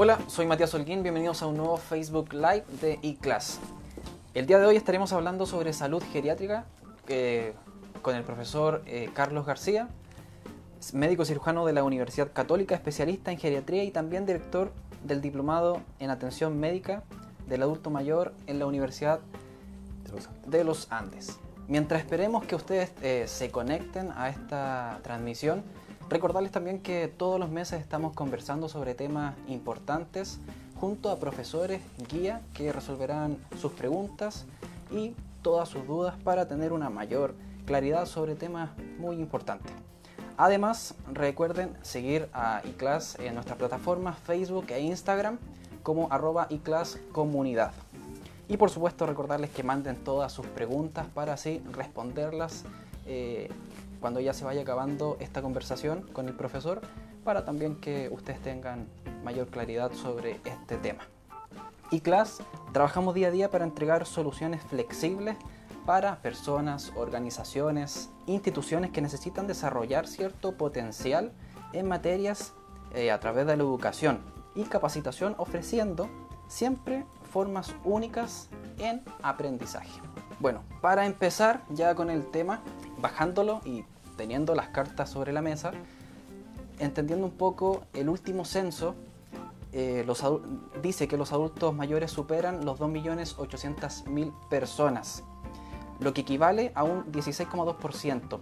Hola, 0.00 0.20
soy 0.28 0.46
Matías 0.46 0.72
Holguín, 0.74 1.02
bienvenidos 1.02 1.42
a 1.42 1.48
un 1.48 1.56
nuevo 1.56 1.76
Facebook 1.76 2.32
Live 2.32 2.62
de 2.80 3.00
eClass. 3.02 3.58
El 4.32 4.46
día 4.46 4.60
de 4.60 4.66
hoy 4.66 4.76
estaremos 4.76 5.12
hablando 5.12 5.44
sobre 5.44 5.72
salud 5.72 6.00
geriátrica 6.12 6.66
eh, 7.08 7.52
con 8.00 8.14
el 8.14 8.22
profesor 8.22 8.84
eh, 8.86 9.10
Carlos 9.12 9.44
García, 9.44 9.88
médico 10.92 11.24
cirujano 11.24 11.66
de 11.66 11.72
la 11.72 11.82
Universidad 11.82 12.32
Católica, 12.32 12.76
especialista 12.76 13.32
en 13.32 13.38
geriatría 13.38 13.82
y 13.82 13.90
también 13.90 14.24
director 14.24 14.70
del 15.02 15.20
diplomado 15.20 15.80
en 15.98 16.10
atención 16.10 16.60
médica 16.60 17.02
del 17.48 17.64
adulto 17.64 17.90
mayor 17.90 18.34
en 18.46 18.60
la 18.60 18.66
Universidad 18.66 19.18
de 20.46 20.62
los 20.62 20.86
Andes. 20.92 21.40
Mientras 21.66 22.00
esperemos 22.00 22.44
que 22.44 22.54
ustedes 22.54 22.92
eh, 23.02 23.24
se 23.26 23.50
conecten 23.50 24.12
a 24.14 24.28
esta 24.28 25.00
transmisión, 25.02 25.64
recordarles 26.08 26.52
también 26.52 26.80
que 26.80 27.08
todos 27.08 27.38
los 27.38 27.50
meses 27.50 27.80
estamos 27.80 28.14
conversando 28.14 28.68
sobre 28.68 28.94
temas 28.94 29.34
importantes 29.46 30.40
junto 30.80 31.10
a 31.10 31.18
profesores 31.18 31.82
guía 32.10 32.40
que 32.54 32.72
resolverán 32.72 33.38
sus 33.60 33.72
preguntas 33.72 34.46
y 34.90 35.14
todas 35.42 35.68
sus 35.68 35.86
dudas 35.86 36.14
para 36.22 36.48
tener 36.48 36.72
una 36.72 36.90
mayor 36.90 37.34
claridad 37.66 38.06
sobre 38.06 38.34
temas 38.34 38.70
muy 38.98 39.16
importantes. 39.16 39.72
Además, 40.36 40.94
recuerden 41.12 41.76
seguir 41.82 42.28
a 42.32 42.62
iClass 42.64 43.18
en 43.18 43.34
nuestras 43.34 43.58
plataformas 43.58 44.18
Facebook 44.20 44.66
e 44.68 44.80
Instagram 44.80 45.38
como 45.82 46.10
arroba 46.12 46.46
iClass 46.50 46.98
Comunidad. 47.12 47.72
Y 48.48 48.56
por 48.56 48.70
supuesto 48.70 49.04
recordarles 49.04 49.50
que 49.50 49.62
manden 49.62 49.96
todas 49.96 50.32
sus 50.32 50.46
preguntas 50.46 51.06
para 51.12 51.34
así 51.34 51.62
responderlas 51.72 52.64
eh, 53.04 53.50
cuando 54.00 54.20
ya 54.20 54.32
se 54.32 54.44
vaya 54.44 54.62
acabando 54.62 55.16
esta 55.20 55.42
conversación 55.42 56.02
con 56.12 56.28
el 56.28 56.34
profesor, 56.34 56.80
para 57.24 57.44
también 57.44 57.76
que 57.76 58.08
ustedes 58.10 58.40
tengan 58.40 58.88
mayor 59.24 59.48
claridad 59.48 59.92
sobre 59.92 60.40
este 60.44 60.76
tema. 60.76 61.02
Y 61.90 62.00
Class 62.00 62.38
trabajamos 62.72 63.14
día 63.14 63.28
a 63.28 63.30
día 63.30 63.50
para 63.50 63.64
entregar 63.64 64.06
soluciones 64.06 64.62
flexibles 64.62 65.36
para 65.86 66.20
personas, 66.20 66.92
organizaciones, 66.96 68.10
instituciones 68.26 68.90
que 68.90 69.00
necesitan 69.00 69.46
desarrollar 69.46 70.06
cierto 70.06 70.52
potencial 70.52 71.32
en 71.72 71.88
materias 71.88 72.52
eh, 72.94 73.10
a 73.10 73.20
través 73.20 73.46
de 73.46 73.56
la 73.56 73.62
educación 73.62 74.20
y 74.54 74.64
capacitación 74.64 75.34
ofreciendo 75.38 76.10
siempre 76.46 77.06
formas 77.30 77.74
únicas 77.84 78.48
en 78.78 79.02
aprendizaje. 79.22 80.00
Bueno, 80.40 80.62
para 80.80 81.06
empezar 81.06 81.62
ya 81.70 81.94
con 81.94 82.10
el 82.10 82.26
tema, 82.30 82.60
bajándolo 83.00 83.60
y 83.64 83.84
teniendo 84.18 84.54
las 84.54 84.68
cartas 84.68 85.08
sobre 85.08 85.32
la 85.32 85.40
mesa, 85.40 85.72
entendiendo 86.78 87.24
un 87.24 87.32
poco 87.32 87.84
el 87.94 88.10
último 88.10 88.44
censo, 88.44 88.94
eh, 89.72 90.06
dice 90.82 91.08
que 91.08 91.16
los 91.16 91.32
adultos 91.32 91.74
mayores 91.74 92.10
superan 92.10 92.66
los 92.66 92.78
2.800.000 92.78 94.48
personas, 94.50 95.24
lo 96.00 96.12
que 96.12 96.22
equivale 96.22 96.72
a 96.74 96.84
un 96.84 97.10
16,2% 97.10 98.40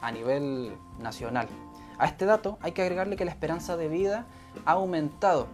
a 0.00 0.12
nivel 0.12 0.76
nacional. 1.00 1.48
A 1.98 2.06
este 2.06 2.26
dato 2.26 2.58
hay 2.60 2.72
que 2.72 2.82
agregarle 2.82 3.16
que 3.16 3.24
la 3.24 3.30
esperanza 3.30 3.76
de 3.76 3.88
vida 3.88 4.26
ha 4.64 4.72
aumentado 4.72 5.46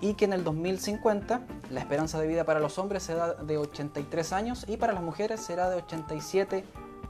y 0.00 0.14
que 0.14 0.24
en 0.24 0.32
el 0.32 0.44
2050 0.44 1.42
la 1.70 1.80
esperanza 1.80 2.18
de 2.18 2.26
vida 2.26 2.44
para 2.44 2.58
los 2.58 2.78
hombres 2.78 3.02
será 3.04 3.34
de 3.34 3.58
83 3.58 4.32
años 4.32 4.64
y 4.66 4.76
para 4.76 4.92
las 4.92 5.02
mujeres 5.02 5.40
será 5.40 5.70
de 5.70 5.76
87 5.76 6.64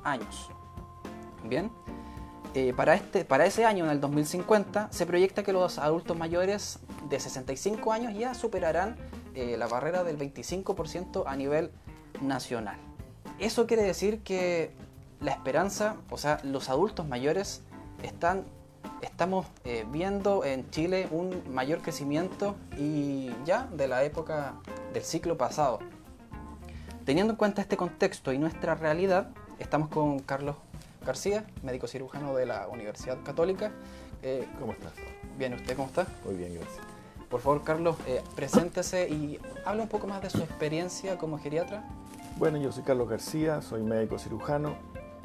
años. 0.04 0.50
Bien, 1.44 1.70
eh, 2.54 2.74
para, 2.76 2.94
este, 2.94 3.24
para 3.24 3.46
ese 3.46 3.64
año, 3.64 3.84
en 3.86 3.90
el 3.90 4.00
2050, 4.00 4.88
se 4.92 5.06
proyecta 5.06 5.42
que 5.42 5.52
los 5.52 5.78
adultos 5.78 6.16
mayores 6.16 6.78
de 7.08 7.18
65 7.18 7.92
años 7.92 8.14
ya 8.14 8.34
superarán 8.34 8.96
eh, 9.34 9.56
la 9.56 9.66
barrera 9.66 10.04
del 10.04 10.18
25% 10.18 11.24
a 11.26 11.36
nivel 11.36 11.70
nacional. 12.20 12.76
Eso 13.38 13.66
quiere 13.66 13.82
decir 13.82 14.22
que 14.22 14.72
la 15.20 15.30
esperanza, 15.30 15.96
o 16.10 16.18
sea, 16.18 16.40
los 16.42 16.68
adultos 16.68 17.08
mayores 17.08 17.62
están 18.02 18.44
estamos 19.00 19.46
eh, 19.64 19.84
viendo 19.90 20.44
en 20.44 20.70
Chile 20.70 21.08
un 21.10 21.42
mayor 21.52 21.80
crecimiento 21.80 22.54
y 22.78 23.30
ya 23.44 23.68
de 23.72 23.88
la 23.88 24.04
época 24.04 24.54
del 24.92 25.02
ciclo 25.02 25.36
pasado. 25.36 25.80
Teniendo 27.04 27.32
en 27.32 27.36
cuenta 27.36 27.62
este 27.62 27.76
contexto 27.76 28.32
y 28.32 28.38
nuestra 28.38 28.74
realidad, 28.74 29.30
estamos 29.58 29.88
con 29.88 30.20
Carlos 30.20 30.56
García, 31.04 31.44
médico 31.62 31.86
cirujano 31.86 32.34
de 32.34 32.46
la 32.46 32.68
Universidad 32.68 33.22
Católica. 33.22 33.72
Eh, 34.22 34.46
¿Cómo 34.58 34.72
estás? 34.72 34.92
Bien, 35.38 35.54
¿usted 35.54 35.76
cómo 35.76 35.88
está? 35.88 36.06
Muy 36.24 36.36
bien, 36.36 36.54
gracias. 36.54 36.80
Por 37.28 37.40
favor, 37.40 37.64
Carlos, 37.64 37.96
eh, 38.06 38.22
preséntese 38.36 39.08
y 39.08 39.38
hable 39.64 39.82
un 39.82 39.88
poco 39.88 40.06
más 40.06 40.20
de 40.22 40.30
su 40.30 40.38
experiencia 40.38 41.16
como 41.16 41.38
geriatra. 41.38 41.84
Bueno, 42.36 42.58
yo 42.58 42.72
soy 42.72 42.82
Carlos 42.82 43.08
García, 43.08 43.62
soy 43.62 43.82
médico 43.82 44.18
cirujano, 44.18 44.76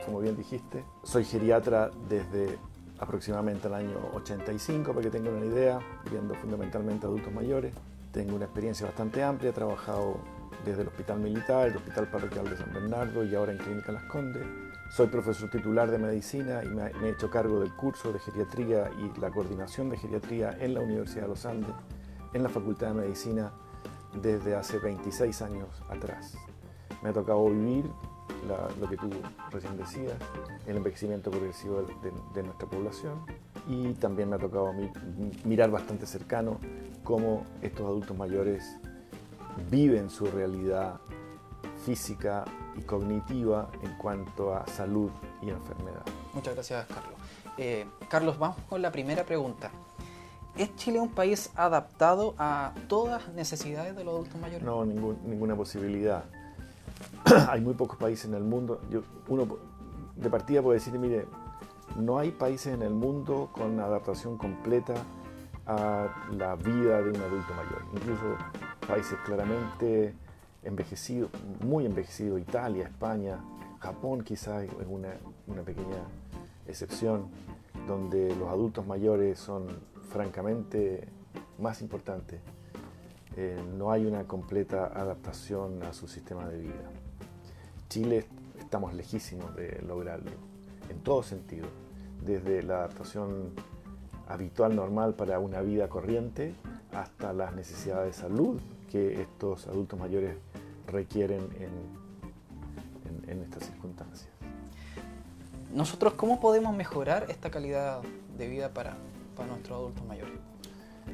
como 0.06 0.20
bien 0.20 0.38
dijiste. 0.38 0.84
Soy 1.04 1.26
geriatra 1.26 1.92
desde 2.08 2.58
aproximadamente 3.00 3.68
el 3.68 3.74
año 3.74 3.98
85, 4.14 4.92
para 4.92 5.04
que 5.04 5.10
tengan 5.10 5.36
una 5.36 5.46
idea, 5.46 5.80
viendo 6.10 6.34
fundamentalmente 6.36 7.06
adultos 7.06 7.34
mayores. 7.34 7.74
Tengo 8.12 8.36
una 8.36 8.46
experiencia 8.46 8.86
bastante 8.86 9.22
amplia, 9.22 9.50
he 9.50 9.54
trabajado 9.54 10.18
desde 10.66 10.82
el 10.82 10.88
Hospital 10.88 11.20
Militar, 11.20 11.68
el 11.68 11.78
Hospital 11.78 12.08
Parroquial 12.08 12.50
de 12.50 12.58
San 12.58 12.74
Bernardo 12.74 13.24
y 13.24 13.36
ahora 13.36 13.52
en 13.52 13.58
Clínica 13.58 13.92
Las 13.92 14.04
Condes. 14.04 14.44
Soy 14.90 15.08
profesor 15.08 15.50
titular 15.50 15.92
de 15.92 15.98
medicina 15.98 16.64
y 16.64 16.70
me 16.70 16.90
he 17.08 17.10
hecho 17.10 17.30
cargo 17.30 17.60
del 17.60 17.74
curso 17.74 18.14
de 18.14 18.20
geriatría 18.20 18.90
y 18.98 19.20
la 19.20 19.30
coordinación 19.30 19.90
de 19.90 19.98
geriatría 19.98 20.58
en 20.60 20.74
la 20.74 20.80
Universidad 20.80 21.24
de 21.24 21.28
los 21.28 21.46
Andes, 21.46 21.76
en 22.34 22.42
la 22.42 22.50
Facultad 22.50 22.88
de 22.88 23.02
Medicina, 23.02 23.52
desde 24.22 24.56
hace 24.56 24.80
26 24.80 25.42
años 25.42 25.70
atrás. 25.90 26.38
Me 27.04 27.10
ha 27.10 27.14
tocado 27.14 27.50
vivir 27.50 27.86
lo 28.80 28.90
que 28.90 28.96
tú 28.96 29.10
recién 29.52 29.78
decías, 29.78 30.16
el 30.66 30.78
envejecimiento 30.78 31.32
progresivo 31.32 31.84
de, 32.34 32.44
nuestra 32.44 32.68
población 32.68 33.26
y 33.68 33.94
también 33.94 34.30
me 34.30 34.38
ha 34.38 34.40
tocado 34.40 34.72
mirar 35.44 35.70
bastante 35.70 36.06
cercano 36.06 36.60
cómo 37.04 37.44
estos 37.62 37.86
adultos 37.86 38.18
mayores 38.18 38.78
viven 39.70 40.10
su 40.10 40.26
realidad 40.28 41.02
física 41.86 42.46
y 42.78 42.82
cognitiva 42.82 43.70
en 43.82 43.98
cuanto 43.98 44.54
a 44.54 44.66
salud 44.68 45.10
y 45.42 45.50
enfermedad. 45.50 46.04
Muchas 46.34 46.54
gracias, 46.54 46.86
Carlos. 46.88 47.16
Eh, 47.58 47.86
Carlos, 48.10 48.38
vamos 48.38 48.58
con 48.70 48.82
la 48.82 48.92
primera 48.92 49.24
pregunta. 49.24 49.72
¿Es 50.56 50.76
Chile 50.76 51.00
un 51.00 51.10
país 51.10 51.52
adaptado 51.56 52.34
a 52.38 52.74
todas 52.88 53.26
las 53.28 53.36
necesidades 53.36 53.96
de 53.96 54.04
los 54.04 54.16
adultos 54.16 54.42
mayores? 54.42 54.64
No, 54.64 54.86
ninguna 54.86 55.56
posibilidad. 55.56 56.24
hay 57.50 57.62
muy 57.62 57.74
pocos 57.74 57.98
países 57.98 58.26
en 58.26 58.34
el 58.34 58.44
mundo. 58.44 58.82
uno 59.28 59.48
de 60.16 60.30
partida 60.30 60.62
puede 60.62 60.80
decir, 60.80 60.98
mire, 60.98 61.26
no 61.96 62.18
hay 62.18 62.32
países 62.32 62.74
en 62.74 62.82
el 62.82 62.94
mundo 62.94 63.50
con 63.52 63.80
adaptación 63.80 64.38
completa 64.38 64.96
a 65.68 66.08
la 66.32 66.56
vida 66.56 67.02
de 67.02 67.10
un 67.10 67.18
adulto 67.18 67.54
mayor. 67.54 67.84
Incluso 67.94 68.36
países 68.88 69.18
claramente 69.26 70.16
envejecidos, 70.68 71.32
muy 71.66 71.86
envejecidos, 71.86 72.40
Italia, 72.40 72.84
España, 72.84 73.40
Japón 73.80 74.24
quizás 74.24 74.64
es 74.64 74.88
una, 74.88 75.14
pequeña 75.64 76.04
excepción, 76.68 77.28
donde 77.88 78.36
los 78.36 78.50
adultos 78.50 78.86
mayores 78.86 79.40
son 79.40 79.68
francamente 80.10 81.08
más 81.58 81.82
importantes. 81.82 82.42
Eh, 83.38 83.58
no 83.78 83.92
hay 83.92 84.06
una 84.06 84.26
completa 84.26 84.88
adaptación 84.88 85.84
a 85.84 85.94
su 85.94 86.08
sistema 86.08 86.48
de 86.50 86.60
vida. 86.60 86.92
Chile 87.88 88.26
estamos 88.60 88.94
lejísimos 88.94 89.56
de 89.56 89.82
lograrlo, 89.88 90.32
en 90.90 91.00
todo 91.00 91.24
sentido, 91.24 91.68
desde 92.26 92.64
la 92.64 92.80
adaptación 92.80 93.54
habitual, 94.28 94.76
normal 94.76 95.14
para 95.14 95.40
una 95.40 95.62
vida 95.62 95.88
corriente, 95.88 96.56
hasta 96.92 97.32
las 97.32 97.56
necesidades 97.56 98.16
de 98.16 98.22
salud 98.22 98.60
que 98.90 99.22
estos 99.22 99.68
adultos 99.68 100.00
mayores 100.00 100.36
requieren 100.88 101.50
en, 101.60 102.08
estas 103.42 103.66
circunstancias. 103.66 104.30
Nosotros, 105.74 106.14
¿cómo 106.14 106.40
podemos 106.40 106.76
mejorar 106.76 107.26
esta 107.30 107.52
calidad 107.52 108.02
de 108.38 108.48
vida 108.48 108.70
para, 108.70 108.96
para 109.36 109.50
nuestros 109.50 109.78
adultos 109.78 110.06
mayores? 110.06 110.34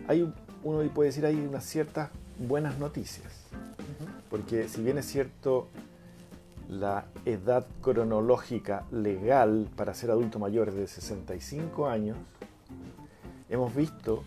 Hay, 0.07 0.33
uno 0.63 0.89
puede 0.93 1.09
decir, 1.09 1.25
hay 1.25 1.35
unas 1.35 1.65
ciertas 1.65 2.09
buenas 2.39 2.79
noticias, 2.79 3.31
porque 4.29 4.67
si 4.69 4.81
bien 4.81 4.97
es 4.97 5.05
cierto, 5.05 5.67
la 6.69 7.05
edad 7.25 7.65
cronológica 7.81 8.85
legal 8.91 9.69
para 9.75 9.93
ser 9.93 10.11
adulto 10.11 10.39
mayor 10.39 10.69
es 10.69 10.75
de 10.75 10.87
65 10.87 11.87
años, 11.87 12.17
hemos 13.49 13.75
visto 13.75 14.23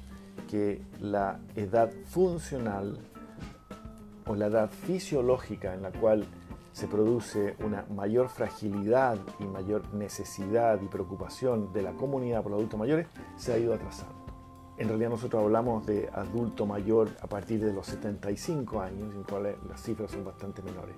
que 0.51 0.81
la 1.01 1.39
edad 1.57 1.91
funcional 2.07 2.99
o 4.27 4.35
la 4.35 4.47
edad 4.47 4.71
fisiológica 4.71 5.75
en 5.75 5.83
la 5.83 5.93
cual 5.93 6.27
se 6.73 6.89
produce 6.89 7.57
una 7.65 7.87
mayor 7.89 8.29
fragilidad 8.29 9.19
y 9.41 9.45
mayor 9.45 9.95
necesidad 9.95 10.81
y 10.83 10.89
preocupación 10.89 11.73
de 11.73 11.81
la 11.83 11.93
comunidad 11.93 12.43
por 12.43 12.53
los 12.53 12.59
adultos 12.59 12.79
mayores 12.79 13.07
se 13.37 13.55
ha 13.55 13.59
ido 13.59 13.73
atrasando. 13.73 14.15
en 14.77 14.89
realidad 14.89 15.09
nosotros 15.09 15.43
hablamos 15.43 15.87
de 15.87 16.11
adulto 16.13 16.67
mayor 16.67 17.09
a 17.23 17.27
partir 17.29 17.65
de 17.65 17.73
los 17.73 17.87
75 17.87 18.81
años, 18.81 19.15
en 19.15 19.23
cual 19.23 19.57
las 19.67 19.81
cifras 19.83 20.11
son 20.11 20.25
bastante 20.25 20.61
menores. 20.61 20.95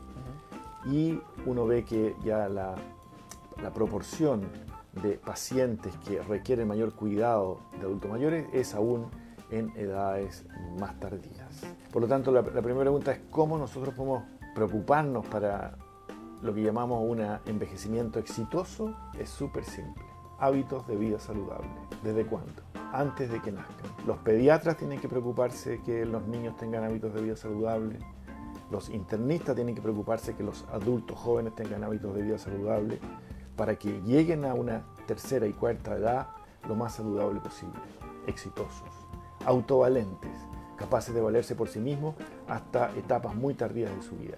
Y 0.87 1.21
uno 1.47 1.65
ve 1.65 1.85
que 1.85 2.17
ya 2.25 2.49
la, 2.49 2.75
la 3.63 3.73
proporción 3.73 4.43
de 5.01 5.13
pacientes 5.13 5.93
que 6.07 6.21
requieren 6.23 6.67
mayor 6.67 6.93
cuidado 6.95 7.61
de 7.79 7.83
adultos 7.87 8.11
mayores 8.11 8.47
es 8.53 8.75
aún 8.75 9.07
en 9.51 9.73
edades 9.77 10.45
más 10.79 10.99
tardías. 11.01 11.63
Por 11.93 12.03
lo 12.03 12.09
tanto, 12.09 12.33
la, 12.33 12.43
primera 12.43 12.81
pregunta 12.81 13.13
es 13.13 13.21
cómo 13.31 13.59
nosotros 13.59 13.95
podemos 13.95 14.23
preocuparnos 14.55 15.27
para 15.27 15.77
lo 16.43 16.55
que 16.55 16.63
llamamos 16.63 17.03
un 17.07 17.21
envejecimiento 17.47 18.19
exitoso. 18.19 18.95
Es 19.19 19.29
súper 19.31 19.65
simple. 19.65 20.05
Hábitos 20.39 20.87
de 20.87 20.97
vida 20.97 21.19
saludable. 21.19 21.69
¿Desde 22.03 22.25
cuándo? 22.25 22.63
Antes 22.93 23.31
de 23.31 23.41
que 23.41 23.53
nazcan. 23.53 23.91
Los 24.07 24.19
pediatras 24.19 24.77
tienen 24.77 25.01
que 25.01 25.09
preocuparse 25.09 25.81
que 25.83 26.05
los 26.05 26.27
niños 26.27 26.57
tengan 26.57 26.85
hábitos 26.85 27.13
de 27.15 27.23
vida 27.23 27.37
saludable. 27.37 27.99
Los 28.71 28.91
internistas 28.91 29.55
tienen 29.55 29.75
que 29.75 29.83
preocuparse 29.83 30.37
que 30.37 30.43
los 30.43 30.65
adultos 30.73 31.19
jóvenes 31.19 31.55
tengan 31.55 31.83
hábitos 31.85 32.15
de 32.15 32.23
vida 32.23 32.39
saludable 32.39 33.01
para 33.57 33.77
que 33.77 34.01
lleguen 34.03 34.45
a 34.45 34.55
una 34.55 34.85
tercera 35.07 35.47
y 35.47 35.53
cuarta 35.53 35.97
edad 35.97 36.29
lo 36.69 36.77
más 36.77 36.95
saludable 36.95 37.41
posible, 37.41 37.79
exitosos, 38.27 38.98
autovalentes, 39.49 40.31
capaces 40.77 41.15
de 41.15 41.23
valerse 41.23 41.55
por 41.55 41.69
sí 41.69 41.79
mismos 41.79 42.15
hasta 42.49 42.91
etapas 42.97 43.35
muy 43.35 43.55
tardías 43.55 43.95
de 43.97 44.03
su 44.03 44.15
vida. 44.17 44.37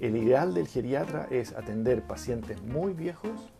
el 0.00 0.16
ideal 0.16 0.52
del 0.52 0.66
geriatra 0.66 1.28
es 1.30 1.52
atender 1.52 2.02
pacientes 2.02 2.60
muy 2.60 2.92
viejos, 2.92 3.52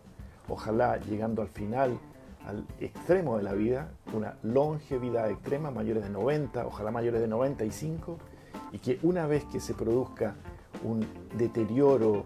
ojalá 0.49 0.99
llegando 0.99 1.40
al 1.40 1.49
final, 1.49 2.00
al 2.44 2.67
extremo 2.81 3.37
de 3.37 3.44
la 3.44 3.52
vida, 3.52 3.93
una 4.12 4.37
longevidad 4.43 5.31
extrema, 5.31 5.70
mayores 5.70 6.02
de 6.02 6.11
90, 6.11 6.67
ojalá 6.67 6.90
mayores 6.90 7.20
de 7.20 7.28
95, 7.28 8.19
y 8.73 8.78
que 8.78 8.99
una 9.05 9.28
vez 9.28 9.44
que 9.44 9.61
se 9.61 9.75
produzca 9.75 10.35
un 10.82 11.06
deterioro 11.38 12.25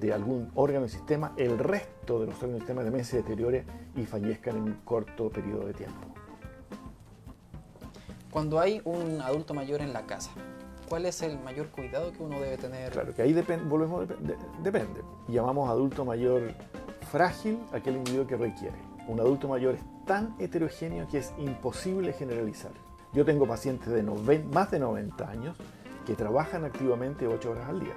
de 0.00 0.14
algún 0.14 0.50
órgano 0.54 0.86
del 0.86 0.90
sistema, 0.90 1.34
el 1.36 1.58
resto 1.58 2.20
de 2.20 2.26
los 2.26 2.36
órganos 2.36 2.54
del 2.54 2.60
sistema 2.62 2.82
también 2.84 3.04
se 3.04 3.18
deteriore 3.18 3.66
y 3.94 4.06
fallezcan 4.06 4.56
en 4.56 4.62
un 4.62 4.78
corto 4.82 5.28
periodo 5.28 5.66
de 5.66 5.74
tiempo. 5.74 6.11
Cuando 8.32 8.58
hay 8.58 8.82
un 8.84 9.20
adulto 9.20 9.54
mayor 9.54 9.80
en 9.80 9.92
la 9.92 10.06
casa, 10.06 10.32
¿cuál 10.88 11.06
es 11.06 11.22
el 11.22 11.38
mayor 11.38 11.68
cuidado 11.68 12.10
que 12.12 12.22
uno 12.22 12.40
debe 12.40 12.56
tener? 12.56 12.90
Claro, 12.90 13.14
que 13.14 13.22
ahí 13.22 13.32
depende, 13.32 13.64
volvemos, 13.66 14.08
depende. 14.62 15.02
Llamamos 15.28 15.70
adulto 15.70 16.04
mayor 16.04 16.54
frágil 17.12 17.60
aquel 17.72 17.96
individuo 17.96 18.26
que 18.26 18.36
requiere. 18.36 18.76
Un 19.06 19.20
adulto 19.20 19.46
mayor 19.46 19.74
es 19.74 19.82
tan 20.06 20.34
heterogéneo 20.40 21.06
que 21.08 21.18
es 21.18 21.32
imposible 21.38 22.12
generalizar. 22.12 22.72
Yo 23.12 23.24
tengo 23.24 23.46
pacientes 23.46 23.88
de 23.88 24.02
más 24.02 24.70
de 24.70 24.78
90 24.80 25.28
años 25.28 25.56
que 26.06 26.14
trabajan 26.14 26.64
activamente 26.64 27.28
8 27.28 27.50
horas 27.50 27.68
al 27.68 27.80
día 27.80 27.94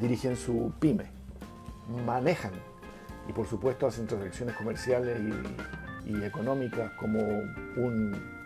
dirigen 0.00 0.34
su 0.34 0.72
pyme, 0.80 1.10
manejan 2.06 2.52
y 3.28 3.32
por 3.32 3.46
supuesto 3.46 3.86
hacen 3.86 4.06
transacciones 4.06 4.56
comerciales 4.56 5.20
y, 6.06 6.24
económicas 6.24 6.90
como 6.98 7.20
un 7.20 8.39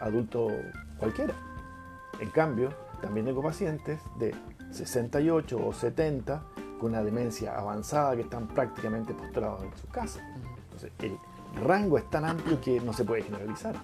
adulto 0.00 0.48
cualquiera. 0.98 1.34
En 2.20 2.30
cambio, 2.30 2.70
también 3.00 3.26
tengo 3.26 3.42
pacientes 3.42 4.00
de 4.18 4.34
68 4.70 5.66
o 5.66 5.72
70 5.72 6.42
con 6.80 6.90
una 6.90 7.02
demencia 7.02 7.58
avanzada 7.58 8.14
que 8.16 8.22
están 8.22 8.48
prácticamente 8.48 9.14
postrados 9.14 9.62
en 9.64 9.76
su 9.76 9.86
casa. 9.88 10.20
Entonces, 10.64 10.92
el 11.00 11.18
rango 11.64 11.98
es 11.98 12.08
tan 12.10 12.24
amplio 12.24 12.60
que 12.60 12.80
no 12.80 12.92
se 12.92 13.04
puede 13.04 13.22
generalizar. 13.22 13.74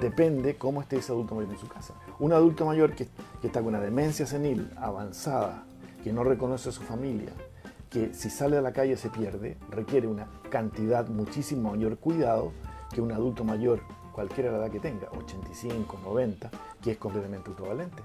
Depende 0.00 0.56
cómo 0.56 0.80
esté 0.80 0.98
ese 0.98 1.12
adulto 1.12 1.34
mayor 1.34 1.50
en 1.52 1.58
su 1.58 1.68
casa. 1.68 1.94
Un 2.20 2.32
adulto 2.32 2.64
mayor 2.64 2.94
que, 2.94 3.08
está 3.42 3.60
con 3.60 3.68
una 3.68 3.80
demencia 3.80 4.26
senil 4.26 4.70
avanzada 4.76 5.64
que 6.04 6.12
no 6.12 6.22
reconoce 6.22 6.68
a 6.68 6.72
su 6.72 6.82
familia, 6.82 7.32
que 7.90 8.14
si 8.14 8.30
sale 8.30 8.56
a 8.56 8.62
la 8.62 8.72
calle 8.72 8.96
se 8.96 9.10
pierde, 9.10 9.58
requiere 9.70 10.06
una 10.06 10.28
cantidad 10.48 11.08
muchísimo 11.08 11.72
mayor 11.72 11.98
cuidado 11.98 12.52
que 12.92 13.00
un 13.00 13.12
adulto 13.12 13.44
mayor, 13.44 13.80
cualquiera 14.20 14.52
la 14.52 14.58
edad 14.58 14.70
que 14.70 14.80
tenga, 14.80 15.08
85, 15.16 15.98
90, 16.04 16.50
que 16.82 16.90
es 16.90 16.98
completamente 16.98 17.48
autovalente, 17.48 18.02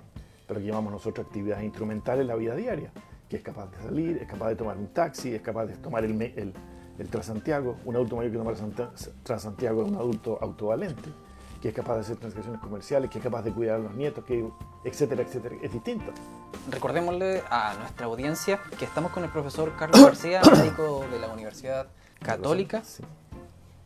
pero 0.48 0.62
que 0.62 0.66
llamamos 0.66 0.94
nosotros 0.94 1.28
actividades 1.28 1.66
instrumentales 1.66 2.22
en 2.22 2.28
la 2.28 2.36
vida 2.36 2.56
diaria, 2.56 2.90
que 3.28 3.36
es 3.36 3.44
capaz 3.44 3.70
de 3.72 3.84
salir, 3.84 4.18
es 4.22 4.28
capaz 4.28 4.48
de 4.48 4.56
tomar 4.56 4.78
un 4.78 4.88
taxi, 4.94 5.36
es 5.36 5.42
capaz 5.42 5.66
de 5.66 5.76
tomar 5.76 6.06
el, 6.06 6.22
el, 6.22 6.54
el 6.98 7.10
Transantiago, 7.10 7.76
un 7.84 7.96
adulto 7.96 8.16
mayor 8.16 8.32
que 8.32 8.38
toma 8.38 8.52
el 8.52 9.14
Transantiago 9.24 9.82
es 9.84 9.90
un 9.90 9.96
adulto 9.96 10.40
autovalente 10.42 11.10
que 11.62 11.70
es 11.70 11.76
capaz 11.76 11.96
de 11.96 12.02
hacer 12.02 12.18
transacciones 12.18 12.62
comerciales, 12.62 13.10
que 13.10 13.18
es 13.18 13.24
capaz 13.24 13.42
de 13.42 13.52
cuidar 13.52 13.78
a 13.78 13.80
los 13.80 13.96
nietos, 13.96 14.24
que, 14.24 14.48
etcétera, 14.84 15.24
etcétera. 15.24 15.56
Es 15.64 15.74
distinto. 15.74 16.12
Recordémosle 16.70 17.42
a 17.50 17.74
nuestra 17.80 18.06
audiencia 18.06 18.62
que 18.78 18.86
estamos 18.86 19.12
con 19.12 19.24
el 19.24 19.32
profesor 19.32 19.76
Carlos 19.76 20.00
García, 20.00 20.42
médico 20.52 21.06
de 21.12 21.20
la 21.20 21.28
Universidad 21.28 21.88
Católica 22.22 22.84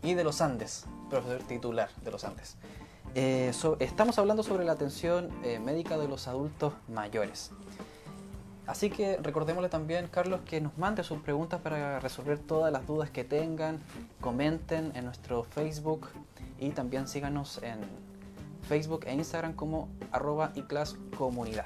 y 0.04 0.14
de 0.14 0.24
los 0.24 0.42
Andes, 0.42 0.86
profesor 1.10 1.42
titular 1.44 1.90
de 2.04 2.12
los 2.12 2.24
Andes. 2.24 2.56
Eh, 3.16 3.52
estamos 3.80 4.20
hablando 4.20 4.44
sobre 4.44 4.66
la 4.66 4.74
atención 4.74 5.30
eh, 5.44 5.60
médica 5.60 5.98
de 5.98 6.08
los 6.08 6.28
adultos 6.28 6.74
mayores. 6.88 7.52
Así 8.68 8.92
que 8.92 9.18
recordémosle 9.18 9.68
también, 9.68 10.08
Carlos, 10.08 10.42
que 10.46 10.62
nos 10.62 10.78
mande 10.78 11.04
sus 11.04 11.20
preguntas 11.22 11.60
para 11.60 12.00
resolver 12.00 12.38
todas 12.38 12.72
las 12.72 12.86
dudas 12.86 13.10
que 13.10 13.24
tengan. 13.24 13.80
Comenten 14.22 14.92
en 14.96 15.06
nuestro 15.06 15.44
Facebook 15.44 16.08
y 16.60 16.70
también 16.70 17.08
síganos 17.08 17.60
en 17.64 17.80
Facebook 18.68 19.06
e 19.08 19.14
Instagram 19.16 19.54
como 19.54 19.90
arroba 20.12 20.52
y 20.54 20.64
comunidad. 21.18 21.66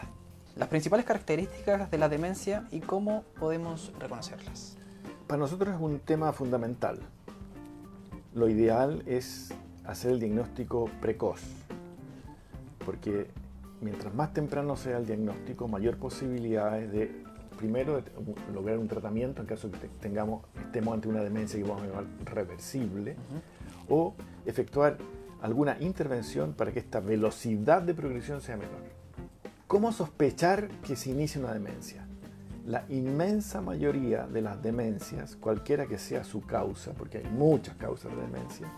Las 0.55 0.69
principales 0.69 1.05
características 1.05 1.91
de 1.91 1.97
la 1.97 2.07
demencia 2.07 2.67
y 2.71 2.79
cómo 2.79 3.23
podemos 3.37 3.91
reconocerlas. 3.99 4.77
Para 5.27 5.39
nosotros 5.39 5.75
es 5.75 5.81
un 5.81 5.99
tema 5.99 6.31
fundamental. 6.31 6.99
Lo 8.35 8.49
ideal 8.49 9.03
es 9.05 9.53
hacer 9.85 10.11
el 10.11 10.19
diagnóstico 10.19 10.89
precoz, 10.99 11.41
porque 12.83 13.27
mientras 13.79 14.13
más 14.15 14.33
temprano 14.33 14.75
sea 14.75 14.97
el 14.97 15.05
diagnóstico, 15.05 15.67
mayor 15.67 15.97
posibilidad 15.97 16.81
es 16.81 16.91
de, 16.91 17.11
primero, 17.57 18.01
lograr 18.51 18.79
un 18.79 18.87
tratamiento 18.87 19.41
en 19.41 19.47
caso 19.47 19.69
que 19.69 19.87
tengamos, 20.01 20.45
estemos 20.65 20.95
ante 20.95 21.09
una 21.09 21.21
demencia 21.21 21.59
que 21.59 21.69
vamos 21.69 21.83
a 21.83 21.87
llamar 21.87 22.05
reversible, 22.25 23.15
o 23.87 24.15
efectuar 24.47 24.97
alguna 25.41 25.77
intervención 25.79 26.53
para 26.53 26.71
que 26.71 26.79
esta 26.79 27.01
velocidad 27.01 27.83
de 27.83 27.93
progresión 27.93 28.41
sea 28.41 28.57
menor. 28.57 28.81
¿Cómo 29.67 29.91
sospechar 29.91 30.69
que 30.81 30.95
se 30.95 31.11
inicia 31.11 31.39
una 31.39 31.53
demencia? 31.53 32.02
La 32.65 32.85
inmensa 32.87 33.59
mayoría 33.59 34.25
de 34.25 34.41
las 34.41 34.61
demencias, 34.61 35.35
cualquiera 35.35 35.85
que 35.85 35.97
sea 35.97 36.23
su 36.23 36.41
causa, 36.41 36.93
porque 36.93 37.17
hay 37.17 37.25
muchas 37.25 37.75
causas 37.75 38.15
de 38.15 38.21
demencia, 38.21 38.71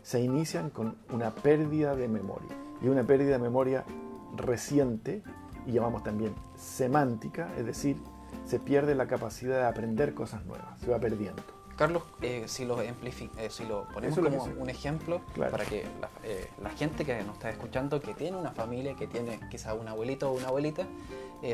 se 0.00 0.20
inician 0.20 0.70
con 0.70 0.96
una 1.12 1.34
pérdida 1.34 1.96
de 1.96 2.06
memoria. 2.06 2.56
Y 2.80 2.86
una 2.86 3.04
pérdida 3.04 3.32
de 3.32 3.38
memoria 3.38 3.84
reciente, 4.36 5.24
y 5.66 5.72
llamamos 5.72 6.04
también 6.04 6.34
semántica, 6.56 7.52
es 7.58 7.66
decir, 7.66 7.96
se 8.44 8.60
pierde 8.60 8.94
la 8.94 9.08
capacidad 9.08 9.56
de 9.56 9.66
aprender 9.66 10.14
cosas 10.14 10.44
nuevas, 10.46 10.80
se 10.80 10.90
va 10.90 11.00
perdiendo. 11.00 11.42
Carlos, 11.76 12.02
eh, 12.20 12.44
si, 12.46 12.64
lo 12.64 12.80
eh, 12.80 12.92
si 13.48 13.64
lo 13.64 13.88
ponemos 13.88 14.18
como 14.18 14.62
un 14.62 14.68
ejemplo 14.68 15.20
para 15.36 15.64
que 15.64 15.84
eh, 16.22 16.48
la, 16.62 16.70
gente 16.70 17.04
que 17.04 17.22
nos 17.22 17.34
está 17.34 17.50
escuchando, 17.50 18.00
que 18.00 18.14
tiene 18.14 18.36
una 18.36 18.50
familia, 18.50 18.94
que 18.94 19.06
tiene 19.06 19.40
quizá 19.50 19.74
un 19.74 19.88
abuelito 19.88 20.30
o 20.30 20.36
una 20.36 20.48
abuelita, 20.48 20.86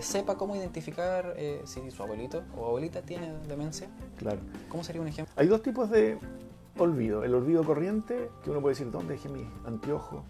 sepa 0.02 0.36
cómo 0.36 0.54
identificar 0.54 1.34
si 1.64 1.90
su 1.90 2.02
abuelito 2.02 2.42
o 2.56 2.66
abuelita 2.66 3.02
tiene 3.02 3.32
demencia. 3.46 3.88
Claro. 4.18 4.40
¿Cómo 4.68 4.84
sería 4.84 5.00
un 5.00 5.08
ejemplo? 5.08 5.32
Hay 5.36 5.46
dos 5.46 5.62
tipos 5.62 5.88
de 5.90 6.18
olvido. 6.78 7.24
El 7.24 7.34
olvido 7.34 7.64
corriente, 7.64 8.30
que 8.42 8.50
uno 8.50 8.60
puede 8.60 8.74
decir, 8.74 8.90
¿dónde 8.90 9.14
dejé 9.14 9.28
mi 9.28 9.46
anteojo? 9.66 10.24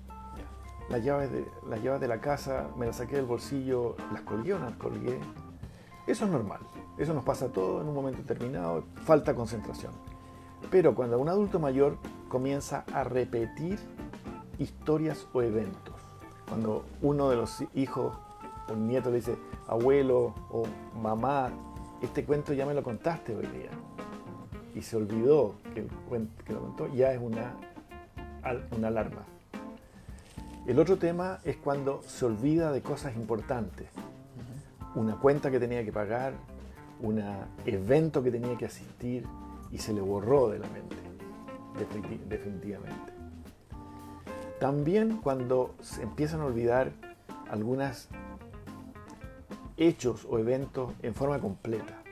Las 0.88 1.04
llaves, 1.04 1.30
de, 1.30 1.44
las 1.68 1.82
llaves 1.82 2.00
de 2.00 2.08
la 2.08 2.20
casa, 2.20 2.68
me 2.76 2.86
las 2.86 2.96
saqué 2.96 3.16
del 3.16 3.26
bolsillo, 3.26 3.94
las 4.12 4.22
colgué 4.22 4.54
o 4.54 4.58
no 4.58 4.66
las 4.66 4.76
colgué. 4.76 5.18
Eso 6.06 6.24
es 6.24 6.30
normal. 6.30 6.60
Eso 6.98 7.14
nos 7.14 7.24
pasa 7.24 7.46
a 7.46 7.48
todos 7.48 7.82
en 7.82 7.88
un 7.88 7.94
momento 7.94 8.22
determinado, 8.22 8.84
falta 9.04 9.34
concentración. 9.34 9.92
Pero 10.70 10.94
cuando 10.94 11.18
un 11.18 11.28
adulto 11.28 11.60
mayor 11.60 11.96
comienza 12.28 12.84
a 12.92 13.04
repetir 13.04 13.78
historias 14.58 15.26
o 15.32 15.42
eventos, 15.42 15.94
cuando 16.48 16.84
uno 17.00 17.30
de 17.30 17.36
los 17.36 17.62
hijos 17.74 18.16
o 18.68 18.74
nieto 18.74 19.10
le 19.10 19.16
dice, 19.16 19.36
abuelo 19.68 20.34
o 20.50 20.64
mamá, 21.00 21.50
este 22.02 22.24
cuento 22.24 22.52
ya 22.52 22.66
me 22.66 22.74
lo 22.74 22.82
contaste 22.82 23.34
hoy 23.34 23.46
día, 23.46 23.70
y 24.74 24.82
se 24.82 24.96
olvidó 24.96 25.54
que, 25.74 25.80
el 25.80 26.28
que 26.44 26.52
lo 26.52 26.60
contó, 26.60 26.88
ya 26.94 27.12
es 27.12 27.20
una, 27.20 27.54
una 28.76 28.88
alarma. 28.88 29.22
El 30.66 30.78
otro 30.78 30.98
tema 30.98 31.38
es 31.44 31.56
cuando 31.56 32.02
se 32.02 32.26
olvida 32.26 32.72
de 32.72 32.82
cosas 32.82 33.16
importantes. 33.16 33.88
Una 34.94 35.16
cuenta 35.16 35.50
que 35.50 35.58
tenía 35.58 35.84
que 35.84 35.92
pagar, 35.92 36.34
un 37.00 37.22
evento 37.66 38.22
que 38.22 38.30
tenía 38.30 38.56
que 38.56 38.66
asistir 38.66 39.26
y 39.70 39.78
se 39.78 39.92
le 39.92 40.00
borró 40.00 40.48
de 40.48 40.58
la 40.58 40.66
mente, 40.68 40.96
definitivamente. 42.28 43.12
También 44.58 45.18
cuando 45.18 45.74
se 45.80 46.02
empiezan 46.02 46.40
a 46.40 46.46
olvidar 46.46 46.90
algunos 47.50 48.08
hechos 49.76 50.26
o 50.28 50.38
eventos 50.38 50.92
en 51.02 51.14
forma 51.14 51.38
completa. 51.38 52.02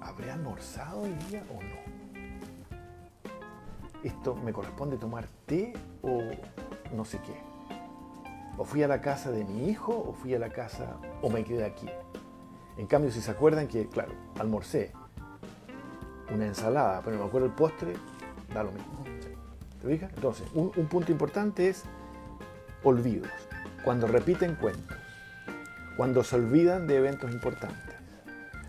¿Habré 0.00 0.32
almorzado 0.32 1.02
hoy 1.02 1.12
día 1.28 1.44
o 1.48 1.62
no? 1.62 1.82
¿Esto 4.02 4.34
me 4.34 4.52
corresponde 4.52 4.96
tomar 4.96 5.26
té 5.46 5.72
o 6.02 6.22
no 6.94 7.04
sé 7.04 7.20
qué? 7.24 7.40
¿O 8.58 8.64
fui 8.64 8.82
a 8.82 8.88
la 8.88 9.00
casa 9.00 9.30
de 9.30 9.44
mi 9.44 9.68
hijo 9.68 9.96
o 9.96 10.12
fui 10.12 10.34
a 10.34 10.40
la 10.40 10.50
casa 10.50 10.98
o 11.22 11.30
me 11.30 11.44
quedé 11.44 11.64
aquí? 11.64 11.86
En 12.76 12.86
cambio, 12.86 13.10
si 13.10 13.20
se 13.20 13.30
acuerdan 13.30 13.68
que, 13.68 13.86
claro, 13.88 14.12
almorcé 14.38 14.92
una 16.32 16.46
ensalada, 16.46 17.02
pero 17.04 17.18
me 17.18 17.24
acuerdo 17.24 17.46
el 17.46 17.52
postre, 17.52 17.94
da 18.54 18.62
lo 18.62 18.72
mismo. 18.72 19.04
¿Te 19.80 19.88
fijas? 19.88 20.10
Entonces, 20.14 20.48
un, 20.54 20.72
un 20.76 20.86
punto 20.86 21.12
importante 21.12 21.68
es 21.68 21.84
olvidos. 22.82 23.30
Cuando 23.84 24.06
repiten 24.06 24.54
cuentos, 24.54 24.96
cuando 25.96 26.24
se 26.24 26.36
olvidan 26.36 26.86
de 26.86 26.96
eventos 26.96 27.30
importantes, 27.30 27.96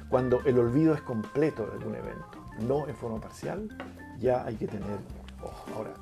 cuando 0.09 0.41
el 0.45 0.59
olvido 0.59 0.93
es 0.93 1.01
completo 1.01 1.65
de 1.65 1.73
algún 1.73 1.95
evento, 1.95 2.27
no 2.59 2.87
en 2.87 2.95
forma 2.95 3.19
parcial, 3.19 3.69
ya 4.19 4.43
hay 4.45 4.55
que 4.55 4.67
tener 4.67 4.99
ojo. 5.41 5.65
Ahora, 5.75 5.93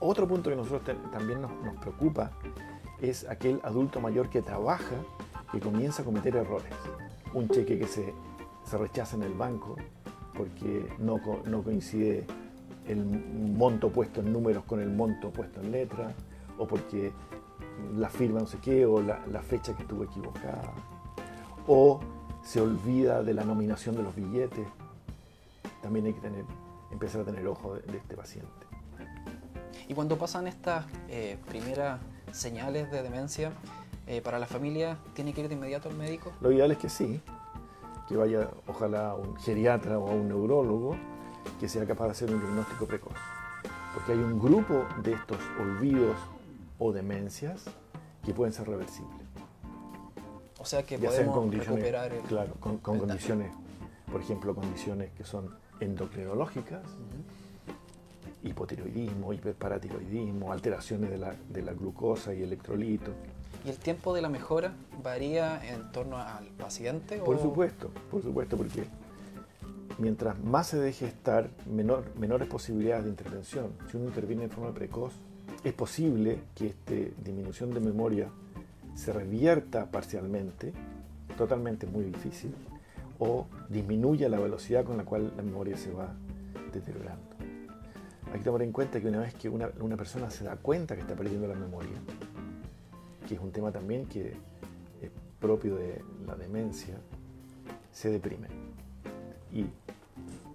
otro 0.00 0.26
punto 0.28 0.50
que 0.50 0.56
nosotros 0.56 0.82
también 1.12 1.42
nos, 1.42 1.50
nos 1.62 1.76
preocupa 1.76 2.30
es 3.00 3.28
aquel 3.28 3.60
adulto 3.64 4.00
mayor 4.00 4.30
que 4.30 4.42
trabaja, 4.42 4.94
que 5.52 5.60
comienza 5.60 6.02
a 6.02 6.04
cometer 6.04 6.36
errores. 6.36 6.72
Un 7.34 7.48
cheque 7.48 7.78
que 7.78 7.86
se, 7.86 8.14
se 8.64 8.78
rechaza 8.78 9.16
en 9.16 9.24
el 9.24 9.34
banco 9.34 9.76
porque 10.34 10.88
no, 10.98 11.20
no 11.46 11.62
coincide 11.62 12.26
el 12.88 13.04
monto 13.04 13.90
puesto 13.90 14.20
en 14.20 14.32
números 14.32 14.64
con 14.64 14.80
el 14.80 14.90
monto 14.90 15.30
puesto 15.30 15.60
en 15.60 15.70
letras, 15.70 16.12
o 16.58 16.66
porque 16.66 17.12
la 17.96 18.08
firma 18.08 18.40
no 18.40 18.46
sé 18.46 18.58
qué, 18.58 18.84
o 18.86 19.00
la, 19.00 19.24
la 19.26 19.42
fecha 19.42 19.74
que 19.74 19.82
estuvo 19.82 20.04
equivocada, 20.04 20.72
o 21.66 22.00
se 22.42 22.60
olvida 22.60 23.22
de 23.22 23.34
la 23.34 23.44
nominación 23.44 23.96
de 23.96 24.02
los 24.02 24.14
billetes. 24.14 24.66
También 25.82 26.06
hay 26.06 26.12
que 26.12 26.20
tener, 26.20 26.44
empezar 26.90 27.22
a 27.22 27.24
tener 27.24 27.46
ojo 27.46 27.74
de, 27.74 27.82
de 27.92 27.98
este 27.98 28.16
paciente. 28.16 28.50
Y 29.88 29.94
cuando 29.94 30.16
pasan 30.18 30.46
estas 30.46 30.86
eh, 31.08 31.38
primeras 31.48 32.00
señales 32.32 32.90
de 32.90 33.02
demencia, 33.02 33.52
eh, 34.06 34.20
para 34.20 34.38
la 34.38 34.46
familia, 34.46 34.98
¿tiene 35.14 35.32
que 35.32 35.42
ir 35.42 35.48
de 35.48 35.54
inmediato 35.54 35.88
al 35.88 35.96
médico? 35.96 36.32
Lo 36.40 36.52
ideal 36.52 36.70
es 36.70 36.78
que 36.78 36.88
sí, 36.88 37.20
que 38.08 38.16
vaya 38.16 38.48
ojalá 38.66 39.10
a 39.10 39.14
un 39.14 39.36
geriatra 39.36 39.98
o 39.98 40.08
a 40.08 40.12
un 40.12 40.28
neurólogo 40.28 40.96
que 41.58 41.68
sea 41.68 41.86
capaz 41.86 42.06
de 42.06 42.10
hacer 42.10 42.30
un 42.32 42.40
diagnóstico 42.40 42.86
precoz. 42.86 43.14
Porque 43.94 44.12
hay 44.12 44.18
un 44.18 44.38
grupo 44.38 44.84
de 45.02 45.12
estos 45.12 45.38
olvidos 45.60 46.16
o 46.78 46.92
demencias 46.92 47.64
que 48.24 48.34
pueden 48.34 48.52
ser 48.52 48.68
reversibles. 48.68 49.24
O 50.58 50.66
sea 50.66 50.82
que 50.82 50.98
ya 50.98 51.10
sean 51.10 51.26
podemos 51.26 51.36
condiciones, 51.36 51.68
recuperar 51.68 52.12
el... 52.12 52.22
claro, 52.22 52.54
con, 52.58 52.78
con 52.78 52.94
el 52.94 53.00
daño. 53.00 53.08
condiciones, 53.08 53.52
por 54.10 54.20
ejemplo, 54.20 54.54
condiciones 54.54 55.10
que 55.12 55.24
son 55.24 55.54
endocrinológicas, 55.80 56.82
hipotiroidismo, 58.42 59.32
hiperparatiroidismo, 59.32 60.52
alteraciones 60.52 61.10
de 61.10 61.18
la, 61.18 61.34
de 61.48 61.62
la 61.62 61.72
glucosa 61.72 62.34
y 62.34 62.42
electrolitos. 62.42 63.14
¿Y 63.64 63.70
el 63.70 63.78
tiempo 63.78 64.14
de 64.14 64.20
la 64.22 64.28
mejora 64.28 64.74
varía 65.02 65.60
en 65.72 65.90
torno 65.90 66.18
al 66.18 66.46
paciente? 66.58 67.18
Por 67.18 67.36
o- 67.36 67.42
supuesto, 67.42 67.90
por 68.10 68.22
supuesto, 68.22 68.56
porque 68.56 68.84
mientras 69.98 70.38
más 70.42 70.66
se 70.68 70.78
deje 70.78 71.06
estar, 71.06 71.48
menor- 71.70 72.04
menores 72.16 72.46
posibilidades 72.48 73.04
de 73.04 73.10
intervención. 73.10 73.72
Si 73.90 73.96
uno 73.96 74.06
interviene 74.06 74.44
en 74.44 74.50
forma 74.50 74.74
precoz, 74.74 75.14
es 75.62 75.72
posible 75.72 76.40
que 76.54 76.66
esta 76.68 76.92
disminución 77.24 77.72
de 77.72 77.80
memoria 77.80 78.28
se 78.94 79.12
revierta 79.12 79.90
parcialmente, 79.90 80.72
totalmente 81.38 81.86
muy 81.86 82.04
difícil, 82.04 82.54
o 83.18 83.46
disminuya 83.70 84.28
la 84.28 84.38
velocidad 84.38 84.84
con 84.84 84.96
la 84.98 85.04
cual 85.04 85.32
la 85.36 85.42
memoria 85.42 85.76
se 85.76 85.90
va 85.90 86.12
deteriorando. 86.72 87.22
Hay 88.32 88.40
que 88.40 88.44
tomar 88.44 88.62
en 88.62 88.72
cuenta 88.72 89.00
que 89.00 89.06
una 89.08 89.20
vez 89.20 89.34
que 89.34 89.48
una, 89.48 89.70
una 89.80 89.96
persona 89.96 90.28
se 90.30 90.44
da 90.44 90.56
cuenta 90.56 90.96
que 90.96 91.02
está 91.02 91.14
perdiendo 91.14 91.46
la 91.46 91.54
memoria, 91.54 91.92
que 93.26 93.34
es 93.34 93.40
un 93.40 93.50
tema 93.52 93.72
también 93.72 94.06
que 94.06 94.32
es 95.02 95.10
propio 95.40 95.76
de 95.76 96.02
la 96.26 96.34
demencia, 96.36 96.96
se 97.92 98.10
deprime. 98.10 98.48
Y 99.52 99.66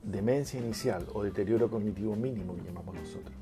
demencia 0.03 0.59
inicial 0.59 1.05
o 1.13 1.23
deterioro 1.23 1.69
cognitivo 1.69 2.15
mínimo 2.15 2.55
que 2.55 2.63
llamamos 2.63 2.95
nosotros, 2.95 3.33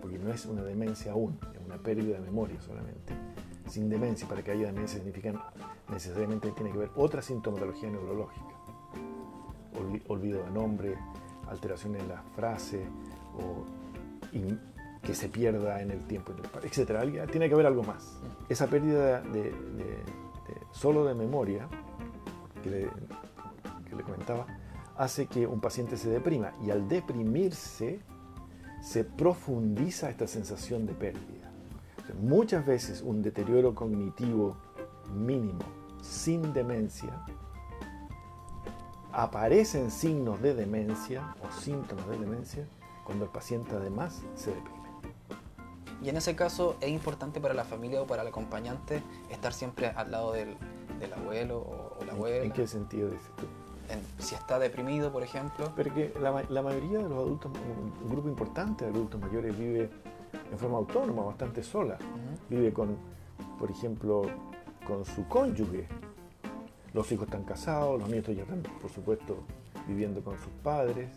porque 0.00 0.18
no 0.18 0.30
es 0.32 0.46
una 0.46 0.62
demencia 0.62 1.12
aún, 1.12 1.38
es 1.54 1.66
una 1.66 1.78
pérdida 1.78 2.18
de 2.18 2.24
memoria 2.24 2.60
solamente. 2.60 3.14
Sin 3.68 3.88
demencia, 3.88 4.28
para 4.28 4.42
que 4.42 4.52
haya 4.52 4.66
demencia, 4.66 4.98
significa 4.98 5.52
necesariamente 5.90 6.50
tiene 6.52 6.70
que 6.70 6.76
haber 6.76 6.90
otra 6.94 7.20
sintomatología 7.20 7.90
neurológica. 7.90 8.46
Olvi- 9.74 10.02
Olvido 10.08 10.42
de 10.44 10.50
nombre, 10.52 10.96
alteraciones 11.48 12.02
en 12.02 12.08
las 12.08 12.22
frases, 12.36 12.86
o 13.36 13.64
que 15.06 15.14
se 15.14 15.28
pierda 15.28 15.80
en 15.80 15.90
el 15.92 16.04
tiempo, 16.06 16.32
y 16.32 16.34
en 16.34 16.38
el 16.40 16.44
espacio, 16.46 16.82
etc. 16.84 16.90
Alguien- 17.00 17.26
Tiene 17.28 17.48
que 17.48 17.54
haber 17.54 17.66
algo 17.66 17.82
más. 17.84 18.18
Esa 18.48 18.66
pérdida 18.66 19.20
de, 19.20 19.42
de- 19.44 19.50
de- 19.50 20.66
solo 20.72 21.04
de 21.04 21.14
memoria, 21.14 21.68
que 22.62 22.70
le, 22.70 22.90
que 23.88 23.94
le 23.96 24.02
comentaba, 24.02 24.46
hace 24.96 25.26
que 25.26 25.46
un 25.46 25.60
paciente 25.60 25.96
se 25.96 26.10
deprima. 26.10 26.52
Y 26.64 26.70
al 26.70 26.88
deprimirse, 26.88 28.00
se 28.82 29.04
profundiza 29.04 30.10
esta 30.10 30.26
sensación 30.26 30.86
de 30.86 30.92
pérdida. 30.94 31.52
O 32.02 32.06
sea, 32.06 32.14
muchas 32.20 32.66
veces 32.66 33.00
un 33.02 33.22
deterioro 33.22 33.74
cognitivo 33.74 34.56
mínimo 35.14 35.60
sin 36.02 36.52
demencia 36.52 37.24
aparecen 39.12 39.90
signos 39.90 40.40
de 40.42 40.54
demencia 40.54 41.34
o 41.42 41.50
síntomas 41.60 42.06
de 42.08 42.18
demencia 42.18 42.66
cuando 43.04 43.24
el 43.24 43.30
paciente 43.30 43.74
además 43.74 44.22
se 44.34 44.50
deprime. 44.50 44.75
Y 46.02 46.08
en 46.08 46.16
ese 46.16 46.36
caso 46.36 46.76
es 46.80 46.88
importante 46.90 47.40
para 47.40 47.54
la 47.54 47.64
familia 47.64 48.02
o 48.02 48.06
para 48.06 48.22
el 48.22 48.28
acompañante 48.28 49.02
estar 49.30 49.52
siempre 49.52 49.88
al 49.88 50.10
lado 50.10 50.32
del, 50.32 50.56
del 51.00 51.12
abuelo 51.14 51.58
o, 51.58 51.96
o 52.00 52.04
la 52.04 52.12
abuela. 52.12 52.44
¿En 52.44 52.52
qué 52.52 52.66
sentido 52.66 53.08
dices 53.10 53.30
tú? 53.36 53.46
En- 53.88 54.02
si 54.22 54.34
está 54.34 54.58
deprimido, 54.58 55.12
por 55.12 55.22
ejemplo. 55.22 55.72
Pero 55.74 55.94
que 55.94 56.12
la, 56.20 56.42
la 56.48 56.62
mayoría 56.62 56.98
de 56.98 57.04
los 57.08 57.18
adultos, 57.18 57.50
un, 58.02 58.08
grupo 58.10 58.28
importante 58.28 58.84
de 58.84 58.90
adultos 58.90 59.20
mayores 59.20 59.56
vive 59.56 59.88
en 60.50 60.58
forma 60.58 60.78
autónoma, 60.78 61.24
bastante 61.24 61.62
sola. 61.62 61.94
Ujú. 62.00 62.38
Vive 62.50 62.72
con, 62.72 62.96
por 63.58 63.70
ejemplo, 63.70 64.22
con 64.86 65.04
su 65.04 65.26
cónyuge. 65.28 65.88
Los 66.92 67.10
hijos 67.12 67.26
están 67.26 67.44
casados, 67.44 67.98
los 68.00 68.08
nietos 68.08 68.34
ya 68.34 68.42
están, 68.42 68.62
por 68.80 68.90
supuesto, 68.90 69.38
viviendo 69.86 70.22
con 70.22 70.36
sus 70.38 70.52
padres 70.62 71.10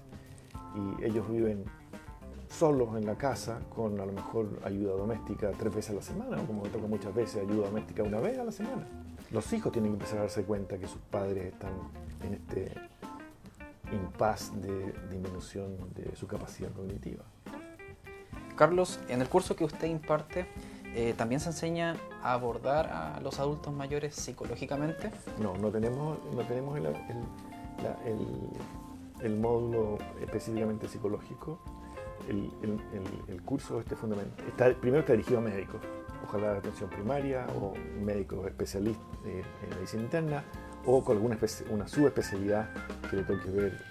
y 0.76 1.06
ellos 1.06 1.30
viven 1.30 1.64
solos 2.50 2.98
en 2.98 3.06
la 3.06 3.16
casa 3.16 3.60
con 3.74 4.00
a 4.00 4.06
lo 4.06 4.12
mejor 4.12 4.60
ayuda 4.66 4.94
doméstica 4.94 5.52
tres 5.58 5.74
veces 5.74 5.92
a 5.92 5.94
la 5.94 6.02
semana, 6.02 6.42
o 6.42 6.46
como 6.46 6.64
me 6.64 6.70
toca 6.70 6.88
muchas 6.88 7.14
veces, 7.14 7.44
ayuda 7.48 7.68
doméstica 7.68 8.04
una 8.04 8.20
vez 8.20 8.38
a 8.40 8.44
la 8.44 8.52
semana. 8.52 8.86
Los 9.32 9.52
hijos 9.54 9.72
tienen 9.72 9.92
que 9.92 9.98
empezar 9.98 10.18
a 10.20 10.22
darse 10.22 10.44
cuenta 10.44 10.78
que 10.78 10.88
sus 10.88 11.00
padres 11.02 11.46
están 11.54 11.72
en 12.26 12.34
este 12.34 12.74
impas 13.92 14.52
de 14.62 14.94
disminución 15.10 15.76
de 15.96 16.16
su 16.16 16.28
capacidad 16.28 16.72
cognitiva. 16.72 17.24
Carlos, 18.56 19.00
en 19.08 19.22
el 19.22 19.30
curso 19.30 19.56
que 19.56 19.64
usted 19.64 19.88
imparte, 19.88 20.46
eh, 20.96 21.14
también 21.16 21.40
se 21.40 21.50
enseña 21.50 21.96
a 22.22 22.34
abordar 22.34 22.88
a 22.88 23.20
los 23.22 23.40
adultos 23.40 23.74
mayores 23.74 24.16
psicológicamente. 24.16 25.12
No, 25.42 25.56
no 25.58 25.70
tenemos, 25.70 26.18
no 26.36 26.42
tenemos 26.44 26.78
el, 26.78 26.88
el- 26.88 26.94
la- 27.84 27.98
el- 28.06 28.50
el 29.22 29.40
módulo 29.40 29.98
específicamente 30.22 30.88
psicológico. 30.88 31.60
El, 32.30 32.52
el- 32.62 32.80
el- 33.28 33.42
curso 33.42 33.80
este 33.80 33.96
fundamental, 33.96 34.46
está, 34.48 34.72
primero 34.80 35.00
está 35.02 35.14
dirigido 35.14 35.40
a 35.40 35.42
médicos, 35.42 35.82
ojalá 36.24 36.52
de 36.54 36.58
atención 36.60 36.88
primaria 36.90 37.48
o 37.60 37.74
médicos 38.02 38.46
especialistas 38.46 39.04
eh, 39.26 39.44
en 39.64 39.70
medicina 39.76 40.04
interna 40.04 40.44
o 40.86 41.04
con 41.04 41.18
alguna 41.18 41.38
una 41.72 41.88
subespecialidad 41.88 42.70
que 43.10 43.16
le 43.18 43.24
toque 43.24 43.50
ver, 43.50 43.82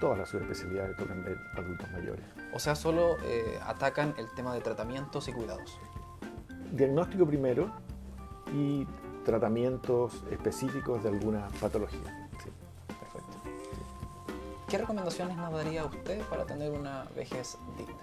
todas 0.00 0.18
las 0.18 0.28
subespecialidades 0.28 0.96
que 0.96 1.02
tocan 1.04 1.22
ver 1.24 1.38
adultos 1.56 1.90
mayores. 1.92 2.24
O 2.52 2.58
sea, 2.58 2.74
solo 2.74 3.16
eh, 3.24 3.58
atacan 3.64 4.14
el 4.18 4.26
tema 4.34 4.52
de 4.54 4.60
tratamientos 4.60 5.28
y 5.28 5.32
cuidados. 5.32 5.78
Diagnóstico 6.72 7.26
primero 7.26 7.70
y 8.52 8.86
tratamientos 9.24 10.24
específicos 10.30 11.02
de 11.04 11.10
alguna 11.10 11.46
patología. 11.60 12.19
¿Qué 14.70 14.78
recomendaciones 14.78 15.36
nos 15.36 15.52
daría 15.52 15.84
usted 15.84 16.22
para 16.30 16.46
tener 16.46 16.70
una 16.70 17.02
vejez 17.16 17.58
digna? 17.76 17.98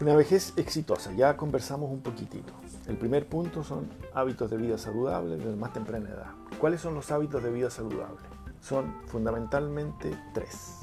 Una 0.00 0.16
vejez 0.16 0.54
exitosa, 0.56 1.12
ya 1.12 1.36
conversamos 1.36 1.88
un 1.88 2.00
poquitito. 2.00 2.52
El 2.88 2.96
primer 2.96 3.28
punto 3.28 3.62
son 3.62 3.88
hábitos 4.12 4.50
de 4.50 4.56
vida 4.56 4.76
saludables 4.76 5.38
desde 5.38 5.54
más 5.54 5.72
temprana 5.72 6.08
edad. 6.08 6.32
¿Cuáles 6.58 6.80
son 6.80 6.94
los 6.94 7.12
hábitos 7.12 7.44
de 7.44 7.52
vida 7.52 7.70
saludables? 7.70 8.24
Son 8.60 8.92
fundamentalmente 9.06 10.18
tres. 10.34 10.80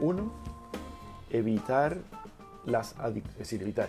Uno, 0.00 0.32
evitar 1.30 1.96
las 2.64 2.98
adicciones, 2.98 3.34
es 3.34 3.38
decir, 3.38 3.62
evitar, 3.62 3.88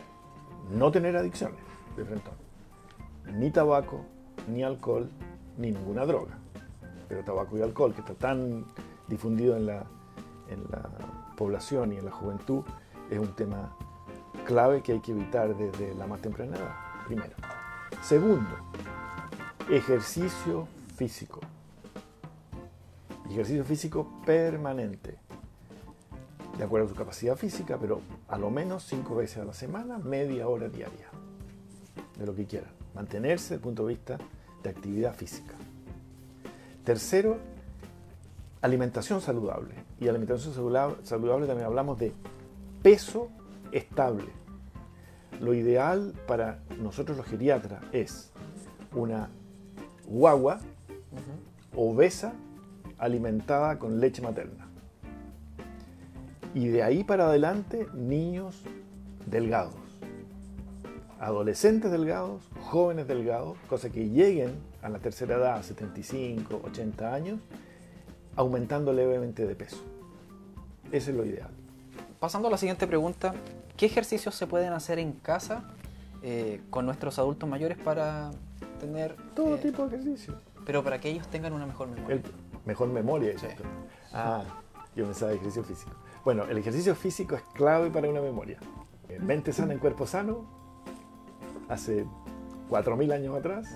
no 0.70 0.92
tener 0.92 1.18
adicciones 1.18 1.58
de 1.98 2.06
frente. 2.06 2.30
Ni 3.34 3.50
tabaco, 3.50 4.06
ni 4.48 4.62
alcohol, 4.62 5.10
ni 5.58 5.72
ninguna 5.72 6.06
droga. 6.06 6.38
Pero 7.08 7.24
tabaco 7.24 7.58
y 7.58 7.64
alcohol, 7.64 7.96
que 7.96 8.02
está 8.02 8.14
tan 8.14 8.66
difundido 9.10 9.58
en 9.58 9.66
la, 9.66 9.86
en 10.50 10.64
la 10.70 10.90
población 11.36 11.94
y 11.94 11.98
en 11.98 12.06
la 12.06 12.12
juventud, 12.12 12.64
es 13.10 13.20
un 13.20 13.34
tema 13.36 13.76
clave 14.46 14.82
que 14.82 14.94
hay 14.94 15.00
que 15.00 15.12
evitar 15.12 15.56
desde 15.56 15.94
la 15.96 16.08
más 16.08 16.22
temprana 16.22 16.58
edad, 16.58 16.76
primero. 17.08 17.36
Segundo, 18.02 18.50
ejercicio 19.70 20.68
físico. 20.96 21.40
Ejercicio 23.30 23.64
físico 23.64 24.22
permanente, 24.26 25.20
de 26.58 26.64
acuerdo 26.64 26.88
a 26.88 26.90
su 26.90 26.96
capacidad 26.96 27.36
física, 27.36 27.78
pero 27.80 28.02
a 28.28 28.38
lo 28.38 28.50
menos 28.50 28.84
cinco 28.84 29.16
veces 29.16 29.38
a 29.38 29.46
la 29.46 29.54
semana, 29.54 30.00
media 30.00 30.48
hora 30.48 30.68
diaria, 30.68 31.10
de 32.18 32.26
lo 32.26 32.34
que 32.34 32.46
quieran. 32.46 32.72
Mantenerse 32.96 33.44
desde 33.44 33.56
el 33.56 33.62
punto 33.62 33.86
de 33.86 33.94
vista 33.94 34.18
de 34.64 34.70
actividad 34.70 35.14
física. 35.14 35.54
Tercero, 36.84 37.38
alimentación 38.62 39.22
saludable. 39.22 39.76
Y 40.00 40.08
alimentación 40.08 40.54
saludable 41.04 41.48
también 41.48 41.66
hablamos 41.66 42.00
de 42.00 42.14
peso 42.82 43.30
estable. 43.72 44.30
Lo 45.40 45.54
ideal 45.54 46.14
para 46.28 46.60
nosotros 46.82 47.18
los 47.18 47.26
geriatras 47.26 47.82
es 47.94 48.32
una 48.94 49.30
guagua 50.06 50.60
obesa 51.76 52.34
alimentada 52.98 53.80
con 53.80 54.00
leche 54.00 54.22
materna. 54.22 54.68
Y 56.54 56.68
de 56.68 56.84
ahí 56.84 57.04
para 57.04 57.28
adelante, 57.28 57.88
niños 57.94 58.64
delgados. 59.26 59.76
Adolescentes 61.20 61.92
delgados, 61.92 62.42
jóvenes 62.62 63.08
delgados, 63.08 63.58
cosa 63.70 63.90
que 63.90 64.10
lleguen 64.10 64.56
a 64.82 64.90
la 64.90 65.00
tercera 65.00 65.36
edad, 65.36 65.62
75, 65.62 66.62
80 66.66 67.14
años, 67.14 67.40
aumentando 68.40 68.94
levemente 68.94 69.46
de 69.46 69.54
peso. 69.54 69.84
Ese 70.94 71.12
es 71.12 71.18
lo 71.18 71.26
ideal. 71.26 71.50
Pasando 72.22 72.48
a 72.48 72.52
la 72.52 72.58
siguiente 72.58 72.88
pregunta, 72.88 73.34
¿qué 73.76 73.86
ejercicios 73.86 74.34
se 74.34 74.48
pueden 74.48 74.72
hacer 74.72 74.98
en 74.98 75.12
casa 75.12 75.66
eh, 76.24 76.62
con 76.70 76.86
nuestros 76.86 77.20
adultos 77.20 77.50
mayores 77.50 77.78
para 77.78 78.32
tener... 78.80 79.18
Todo 79.36 79.56
eh, 79.56 79.58
tipo 79.58 79.86
de 79.86 79.98
ejercicio. 79.98 80.36
Pero 80.66 80.82
para 80.86 81.02
que 81.02 81.10
ellos 81.10 81.28
tengan 81.28 81.52
una 81.52 81.66
mejor 81.66 81.90
memoria. 81.90 82.22
mejor 82.66 82.88
memoria, 82.88 83.38
Sí. 83.38 83.48
Ah, 84.14 84.46
yo 84.96 85.04
pensaba 85.04 85.34
ejercicio 85.34 85.66
físico. 85.66 85.92
Bueno, 86.24 86.46
el 86.46 86.58
ejercicio 86.58 86.96
físico 86.96 87.36
es 87.36 87.42
clave 87.54 87.90
para 87.90 88.08
una 88.08 88.22
memoria. 88.22 88.58
Eh, 89.10 89.20
Mente 89.20 89.52
sana 89.52 89.74
en 89.74 89.80
cuerpo 89.80 90.08
sano, 90.08 90.46
hace 91.68 92.06
4.000 92.70 93.12
años 93.12 93.38
atrás, 93.38 93.68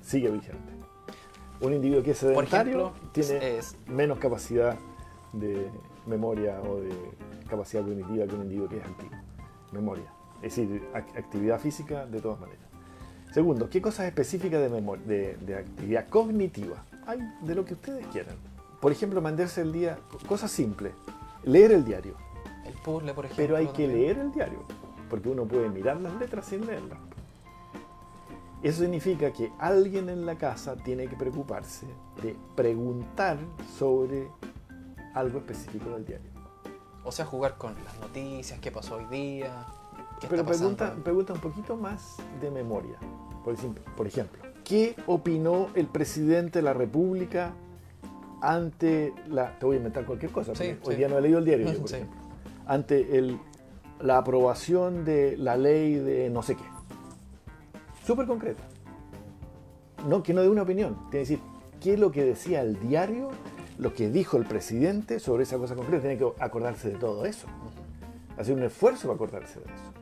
sigue 0.00 0.30
vigente. 0.30 0.75
Un 1.60 1.72
individuo 1.72 2.02
que 2.02 2.10
es 2.12 2.18
sedentario 2.18 2.88
ejemplo, 2.90 2.92
tiene 3.12 3.58
es- 3.58 3.76
menos 3.86 4.18
capacidad 4.18 4.76
de 5.32 5.70
memoria 6.06 6.60
o 6.62 6.80
de 6.80 6.90
capacidad 7.48 7.82
cognitiva 7.82 8.26
que 8.26 8.34
un 8.34 8.42
individuo 8.42 8.68
que 8.68 8.78
es 8.78 8.84
antiguo. 8.84 9.16
Memoria. 9.72 10.04
Es 10.42 10.54
decir, 10.56 10.82
ac- 10.92 11.16
actividad 11.18 11.58
física 11.58 12.06
de 12.06 12.20
todas 12.20 12.38
maneras. 12.40 12.62
Segundo, 13.32 13.68
¿qué 13.68 13.80
cosas 13.82 14.06
específicas 14.06 14.60
de, 14.60 14.70
memor- 14.70 15.00
de, 15.04 15.36
de 15.38 15.56
actividad 15.56 16.08
cognitiva? 16.08 16.84
Hay 17.06 17.18
de 17.42 17.54
lo 17.54 17.64
que 17.64 17.74
ustedes 17.74 18.06
quieran. 18.08 18.36
Por 18.80 18.92
ejemplo, 18.92 19.20
mandarse 19.20 19.62
el 19.62 19.72
día, 19.72 19.98
cosas 20.28 20.50
simples. 20.50 20.92
Leer 21.44 21.72
el 21.72 21.84
diario. 21.84 22.14
el 22.66 22.74
puzzle, 22.84 23.14
por 23.14 23.24
ejemplo. 23.24 23.44
Pero 23.44 23.56
hay 23.56 23.66
que 23.68 23.84
también. 23.84 23.92
leer 23.92 24.18
el 24.18 24.32
diario, 24.32 24.58
porque 25.08 25.28
uno 25.28 25.44
puede 25.46 25.68
mirar 25.68 26.00
las 26.00 26.14
letras 26.16 26.46
sin 26.46 26.66
leerlas. 26.66 26.98
Eso 28.66 28.82
significa 28.82 29.32
que 29.32 29.52
alguien 29.58 30.08
en 30.08 30.26
la 30.26 30.36
casa 30.36 30.76
tiene 30.76 31.06
que 31.06 31.16
preocuparse 31.16 31.86
de 32.22 32.36
preguntar 32.56 33.38
sobre 33.78 34.28
algo 35.14 35.38
específico 35.38 35.90
del 35.90 36.04
diario. 36.04 36.30
O 37.04 37.12
sea, 37.12 37.24
jugar 37.24 37.56
con 37.58 37.74
las 37.84 37.98
noticias, 38.00 38.58
qué 38.58 38.72
pasó 38.72 38.96
hoy 38.96 39.04
día, 39.06 39.66
qué 40.20 40.26
Pero 40.26 40.42
está 40.42 40.52
pregunta, 40.52 40.94
pregunta 41.04 41.32
un 41.34 41.40
poquito 41.40 41.76
más 41.76 42.16
de 42.40 42.50
memoria. 42.50 42.98
Por 43.44 43.54
ejemplo, 43.54 43.84
por 43.96 44.08
ejemplo, 44.08 44.42
¿qué 44.64 44.96
opinó 45.06 45.68
el 45.74 45.86
presidente 45.86 46.58
de 46.58 46.62
la 46.64 46.74
República 46.74 47.52
ante 48.40 49.14
la... 49.28 49.56
Te 49.58 49.66
voy 49.66 49.76
a 49.76 49.78
inventar 49.78 50.04
cualquier 50.04 50.32
cosa, 50.32 50.54
Sí, 50.56 50.74
porque 50.74 50.88
hoy 50.90 50.96
día 50.96 51.08
no 51.08 51.16
he 51.18 51.20
leído 51.20 51.38
el 51.38 51.44
diario, 51.44 51.72
yo, 51.72 51.78
por 51.80 51.88
Sí. 51.88 51.94
ejemplo. 51.96 52.20
Ante 52.66 53.16
el, 53.16 53.38
la 54.00 54.18
aprobación 54.18 55.04
de 55.04 55.36
la 55.36 55.56
ley 55.56 55.94
de 55.94 56.28
no 56.30 56.42
sé 56.42 56.56
qué. 56.56 56.64
Súper 58.06 58.26
concreta. 58.26 58.62
No, 60.06 60.22
que 60.22 60.32
no 60.32 60.42
dé 60.42 60.48
una 60.48 60.62
opinión. 60.62 60.94
Tiene 60.94 61.10
que 61.10 61.18
decir, 61.18 61.40
¿qué 61.80 61.94
es 61.94 61.98
lo 61.98 62.12
que 62.12 62.22
decía 62.22 62.62
el 62.62 62.78
diario, 62.78 63.30
lo 63.78 63.94
que 63.94 64.10
dijo 64.10 64.36
el 64.36 64.44
presidente 64.44 65.18
sobre 65.18 65.42
esa 65.42 65.58
cosa 65.58 65.74
concreta? 65.74 66.02
Tiene 66.02 66.16
que 66.16 66.32
acordarse 66.38 66.90
de 66.90 66.98
todo 66.98 67.26
eso. 67.26 67.48
Hacer 68.38 68.54
un 68.54 68.62
esfuerzo 68.62 69.08
para 69.08 69.16
acordarse 69.16 69.58
de 69.58 69.66
eso. 69.66 69.92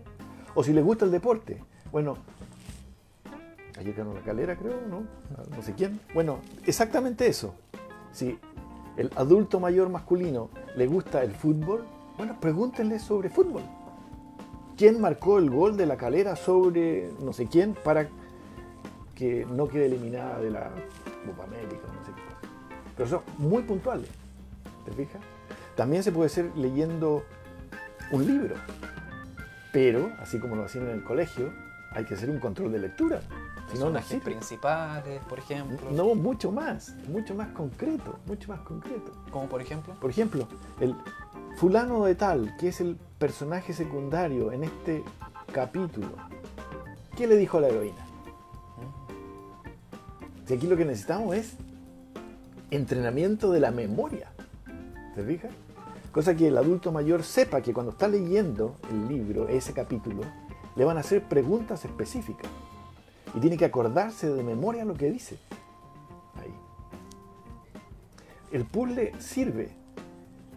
O 0.55 0.63
si 0.63 0.75
les 0.75 0.85
gusta 0.85 1.07
el 1.07 1.13
deporte. 1.13 1.63
Bueno, 1.91 2.19
ayer 3.79 3.95
ganó 3.95 4.13
la 4.13 4.21
calera, 4.21 4.55
creo, 4.57 4.83
¿no? 4.87 5.05
No 5.57 5.63
sé 5.63 5.73
quién. 5.73 5.99
Bueno, 6.13 6.41
exactamente 6.67 7.27
eso. 7.27 7.55
Si 8.13 8.39
el 8.99 9.11
adulto 9.17 9.61
mayor 9.61 9.89
masculino 9.89 10.51
le 10.77 10.87
gusta 10.87 11.23
el 11.23 11.33
fútbol, 11.33 11.87
bueno, 12.19 12.37
pregúntenle 12.39 12.99
sobre 12.99 13.31
fútbol. 13.31 13.63
¿Quién 14.77 15.01
marcó 15.01 15.39
el 15.39 15.51
gol 15.51 15.77
de 15.77 15.87
la 15.87 15.97
calera 15.97 16.35
sobre 16.35 17.13
no 17.21 17.33
sé 17.33 17.47
quién 17.47 17.75
para 17.75 18.09
que 19.15 19.47
no 19.49 19.69
quede 19.69 19.87
eliminada 19.87 20.41
de 20.41 20.51
la 20.51 20.71
Copa 21.27 21.45
América? 21.45 21.87
No 21.87 22.05
sé 22.05 22.11
qué? 22.13 22.49
Pero 22.97 23.09
son 23.09 23.21
muy 23.39 23.63
puntuales. 23.63 24.09
¿Te 24.85 24.93
fijas? 24.93 25.23
También 25.77 26.03
se 26.03 26.11
puede 26.11 26.27
hacer 26.27 26.51
leyendo 26.57 27.25
un 28.11 28.27
libro. 28.27 28.57
Pero, 29.73 30.13
así 30.21 30.39
como 30.39 30.57
lo 30.57 30.65
hacían 30.65 30.89
en 30.89 30.95
el 30.95 31.05
colegio, 31.05 31.53
hay 31.93 32.05
que 32.05 32.15
hacer 32.15 32.29
un 32.29 32.41
control 32.41 32.73
de 32.73 32.81
lectura. 32.81 33.21
No, 33.65 33.87
no 33.87 33.93
Personajes 33.93 34.09
sirve. 34.09 34.25
principales, 34.25 35.25
por 35.25 35.39
ejemplo. 35.39 35.91
No, 35.91 36.15
mucho 36.15 36.53
más, 36.53 36.95
mucho 37.09 37.35
más 37.35 37.49
concreto, 37.49 38.19
mucho 38.27 38.49
más 38.49 38.61
concreto. 38.61 39.13
Como 39.31 39.47
por 39.49 39.61
ejemplo. 39.61 39.95
Por 40.01 40.11
ejemplo, 40.11 40.47
el 40.81 40.95
fulano 41.57 42.05
de 42.05 42.15
tal, 42.15 42.57
que 42.59 42.69
es 42.69 42.81
el 42.81 42.97
personaje 43.19 43.73
secundario 43.73 44.53
en 44.53 44.65
este 44.65 45.03
capítulo, 45.53 46.09
¿qué 47.17 47.27
le 47.27 47.37
dijo 47.37 47.59
a 47.59 47.63
la 47.63 47.69
heroína? 47.69 48.05
Si 50.47 50.55
aquí 50.55 50.67
lo 50.67 50.77
que 50.77 50.85
necesitamos 50.85 51.35
es 51.35 51.55
entrenamiento 52.71 53.51
de 53.51 53.61
la 53.61 53.71
memoria. 53.71 54.31
¿Te 55.15 55.23
fijas? 55.25 55.53
Cosa 56.13 56.35
que 56.37 56.49
el 56.49 56.59
adulto 56.59 56.93
mayor 56.93 57.23
sepa 57.23 57.61
que 57.61 57.73
cuando 57.73 57.93
está 57.93 58.09
leyendo 58.09 58.77
el 58.91 59.09
libro, 59.09 59.49
ese 59.49 59.73
capítulo, 59.73 60.23
le 60.77 60.85
van 60.85 60.97
a 60.97 61.01
hacer 61.01 61.23
preguntas 61.25 61.85
específicas. 61.85 62.51
Y 63.35 63.41
tiene 63.41 63.57
que 63.57 63.65
acordarse 63.65 64.29
de 64.29 64.43
memoria 64.43 64.85
lo 64.85 64.95
que 64.95 65.11
dice. 65.11 65.39
Ahí. 66.37 66.55
El 68.53 68.65
puzzle 68.65 69.13
sirve, 69.21 69.71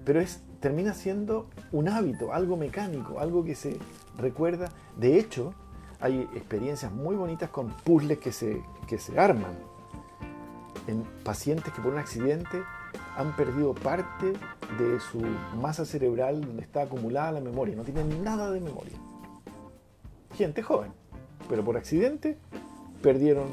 pero 0.06 0.20
es, 0.20 0.42
termina 0.60 0.94
siendo 0.94 1.48
un 1.72 1.90
hábito, 1.90 2.34
algo 2.34 2.58
mecánico, 2.58 3.20
algo 3.20 3.44
que 3.44 3.56
se 3.56 3.80
recuerda. 4.18 4.70
De 4.96 5.18
hecho, 5.18 5.54
hay 6.00 6.22
experiencias 6.36 6.92
muy 6.92 7.16
bonitas 7.16 7.50
con 7.50 7.70
puzzles 7.70 8.20
que 8.20 8.32
se, 8.32 8.62
que 8.88 9.00
se 9.00 9.20
arman 9.20 9.56
en 10.88 11.04
pacientes 11.24 11.74
que 11.74 11.82
por 11.82 11.94
un 11.94 12.00
accidente 12.00 12.62
han 13.18 13.36
perdido 13.36 13.74
parte 13.74 14.34
de 14.78 15.00
su 15.00 15.20
masa 15.60 15.86
cerebral 15.86 16.42
donde 16.42 16.62
está 16.62 16.84
acumulada 16.84 17.34
la 17.34 17.42
memoria, 17.42 17.76
no 17.76 17.84
tienen 17.84 18.24
nada 18.24 18.52
de 18.52 18.62
memoria. 18.62 18.98
Gente 20.36 20.62
joven, 20.62 20.92
pero 21.50 21.64
por 21.64 21.78
accidente 21.78 22.38
perdieron 23.02 23.48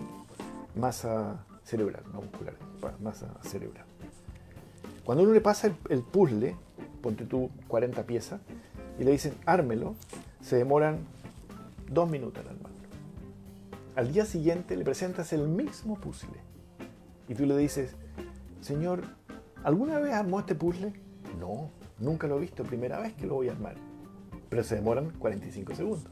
masa 0.74 1.44
cerebral, 1.64 2.02
no 2.12 2.22
muscular, 2.22 2.54
masa 3.00 3.34
cerebral. 3.42 3.84
Cuando 5.04 5.24
uno 5.24 5.32
le 5.32 5.40
pasa 5.40 5.70
el, 5.88 6.02
puzzle, 6.02 6.56
ponte 7.02 7.24
tú 7.24 7.50
40 7.68 8.04
piezas, 8.04 8.40
y 8.98 9.04
le 9.04 9.10
dicen 9.10 9.34
ármelo, 9.44 9.94
se 10.40 10.56
demoran 10.56 10.98
dos 11.90 12.08
minutos 12.08 12.42
en 12.42 12.50
armarlo. 12.50 12.78
Al 13.96 14.12
día 14.12 14.24
siguiente 14.24 14.76
le 14.76 14.84
presentas 14.84 15.32
el 15.32 15.46
mismo 15.46 15.96
puzzle 15.96 16.40
y 17.28 17.34
tú 17.34 17.46
le 17.46 17.56
dices, 17.56 17.94
señor, 18.60 19.02
¿alguna 19.62 19.98
vez 19.98 20.14
armó 20.14 20.40
este 20.40 20.54
puzzle? 20.54 20.92
No, 21.38 21.70
nunca 21.98 22.26
lo 22.26 22.38
he 22.38 22.40
visto, 22.40 22.64
primera 22.64 22.98
vez 22.98 23.12
que 23.14 23.26
lo 23.26 23.34
voy 23.34 23.48
a 23.48 23.52
armar. 23.52 23.76
Pero 24.48 24.64
se 24.64 24.76
demoran 24.76 25.10
45 25.18 25.74
segundos. 25.74 26.10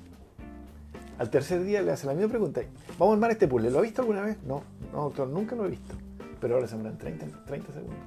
Al 1.18 1.30
tercer 1.30 1.62
día 1.62 1.82
le 1.82 1.92
hace 1.92 2.06
la 2.06 2.14
misma 2.14 2.30
pregunta, 2.30 2.62
vamos 2.98 3.12
a 3.12 3.14
armar 3.14 3.30
este 3.30 3.46
puzzle, 3.46 3.70
¿lo 3.70 3.78
ha 3.78 3.82
visto 3.82 4.02
alguna 4.02 4.22
vez? 4.22 4.38
No, 4.44 4.62
no, 4.92 5.02
doctor, 5.04 5.28
nunca 5.28 5.54
lo 5.54 5.66
he 5.66 5.70
visto. 5.70 5.94
Pero 6.40 6.54
ahora 6.54 6.66
se 6.66 6.76
demoran 6.76 6.98
30, 6.98 7.44
30 7.46 7.72
segundos. 7.72 7.98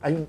Hay, 0.00 0.14
un, 0.14 0.26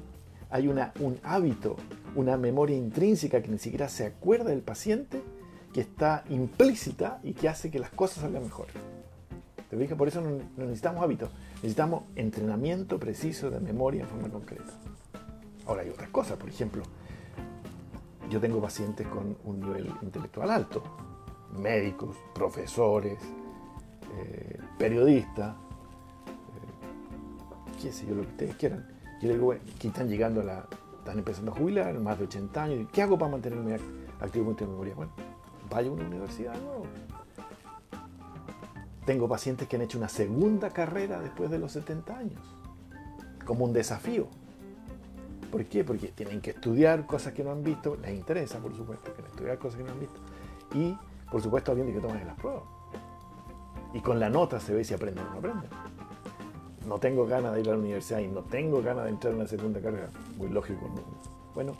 hay 0.49 0.67
una, 0.67 0.93
un 0.99 1.19
hábito, 1.23 1.75
una 2.15 2.38
memoria 2.38 2.77
intrínseca 2.77 3.41
que 3.41 3.49
ni 3.49 3.60
siquiera 3.60 3.89
se 3.89 4.06
acuerda 4.06 4.51
del 4.51 4.62
paciente, 4.62 5.21
que 5.73 5.82
está 5.82 6.23
implícita 6.30 7.19
y 7.23 7.34
que 7.34 7.49
hace 7.49 7.69
que 7.69 7.80
las 7.80 7.89
cosas 7.89 8.23
salgan 8.23 8.43
mejor. 8.43 8.67
¿Te 9.69 9.77
fijas? 9.77 9.97
Por 9.97 10.08
eso 10.08 10.21
no 10.21 10.39
necesitamos 10.58 11.03
hábitos, 11.03 11.30
necesitamos 11.56 12.03
entrenamiento 12.15 12.99
preciso 12.99 13.49
de 13.49 13.60
memoria 13.60 14.03
en 14.03 14.08
forma 14.08 14.30
concreta. 14.30 14.71
Ahora 15.65 15.82
hay 15.82 15.89
otras 15.89 16.10
cosas, 16.10 16.38
por 16.38 16.47
ejemplo, 16.47 16.84
yo 18.30 18.40
tengo 18.40 18.62
pacientes 18.62 19.08
con 19.08 19.38
un 19.46 19.60
nivel 19.60 19.92
intelectual 20.02 20.52
alto, 20.52 20.84
médicos, 21.58 22.16
profesores, 22.34 23.20
eh, 24.18 24.60
periodistas, 24.78 25.56
eh, 25.56 25.58
qué 27.82 27.92
sé 27.92 28.06
yo, 28.06 28.16
lo 28.16 28.24
que 28.24 28.30
ustedes 28.30 28.56
quieran. 28.56 28.88
Yo 29.22 29.30
digo, 29.30 29.46
bueno, 29.46 29.62
que 29.80 29.88
están 29.88 30.10
llegando 30.10 30.42
a 30.42 30.44
la, 30.44 30.68
están 31.00 31.20
empezando 31.20 31.52
a 31.52 31.56
jubilar, 31.56 31.98
más 32.00 32.18
de 32.18 32.26
80 32.26 32.63
años, 32.63 32.90
¿qué 32.92 33.02
hago 33.02 33.18
para 33.18 33.32
mantenerme 33.32 33.78
activo 34.20 34.54
en 34.58 34.70
memoria? 34.70 34.96
Bueno, 34.96 35.12
vaya 35.70 35.90
a 35.90 35.94
una 35.94 36.06
universidad 36.06 36.54
de. 36.54 36.60
Tengo 39.06 39.30
pacientes 39.30 39.70
que 39.70 39.78
han 39.78 39.84
hecho 39.84 39.98
una 39.98 40.10
segunda 40.10 40.72
carrera 40.72 41.22
después 41.22 41.50
de 41.50 41.60
los 41.60 41.72
70 41.72 42.18
años, 42.18 42.42
como 43.46 43.63
un 43.63 43.72
desafío. 43.72 44.28
¿Por 45.51 45.65
qué? 45.65 45.83
Porque 45.83 46.10
tienen 46.10 46.41
que 46.41 46.51
estudiar 46.51 47.05
cosas 47.05 47.33
que 47.33 47.43
no 47.43 47.51
han 47.51 47.63
visto, 47.63 47.95
les 47.95 48.12
interesa, 48.12 48.60
por 48.60 48.75
supuesto, 48.75 49.13
que 49.13 49.21
estudiar 49.21 49.57
cosas 49.57 49.77
que 49.77 49.83
no 49.83 49.91
han 49.91 49.99
visto. 49.99 50.19
Y, 50.73 50.97
por 51.31 51.41
supuesto, 51.41 51.71
alguien 51.71 51.93
que 51.93 51.99
toman 51.99 52.25
las 52.25 52.36
pruebas. 52.36 52.63
Y 53.93 54.01
con 54.01 54.19
la 54.19 54.29
nota 54.29 54.60
se 54.60 54.73
ve 54.73 54.83
si 54.83 54.93
aprenden 54.93 55.25
o 55.25 55.31
no 55.31 55.38
aprenden. 55.38 55.69
No 56.86 56.99
tengo 56.99 57.25
ganas 57.25 57.53
de 57.53 57.62
ir 57.62 57.69
a 57.69 57.71
la 57.71 57.77
universidad 57.77 58.19
y 58.19 58.27
no 58.27 58.41
tengo 58.43 58.81
ganas 58.81 59.05
de 59.05 59.12
entrar 59.12 59.33
en 59.33 59.39
una 59.39 59.47
segunda 59.47 59.81
carrera. 59.81 60.10
Muy 60.38 60.49
lógico. 60.49 60.89
Bueno, 61.55 61.73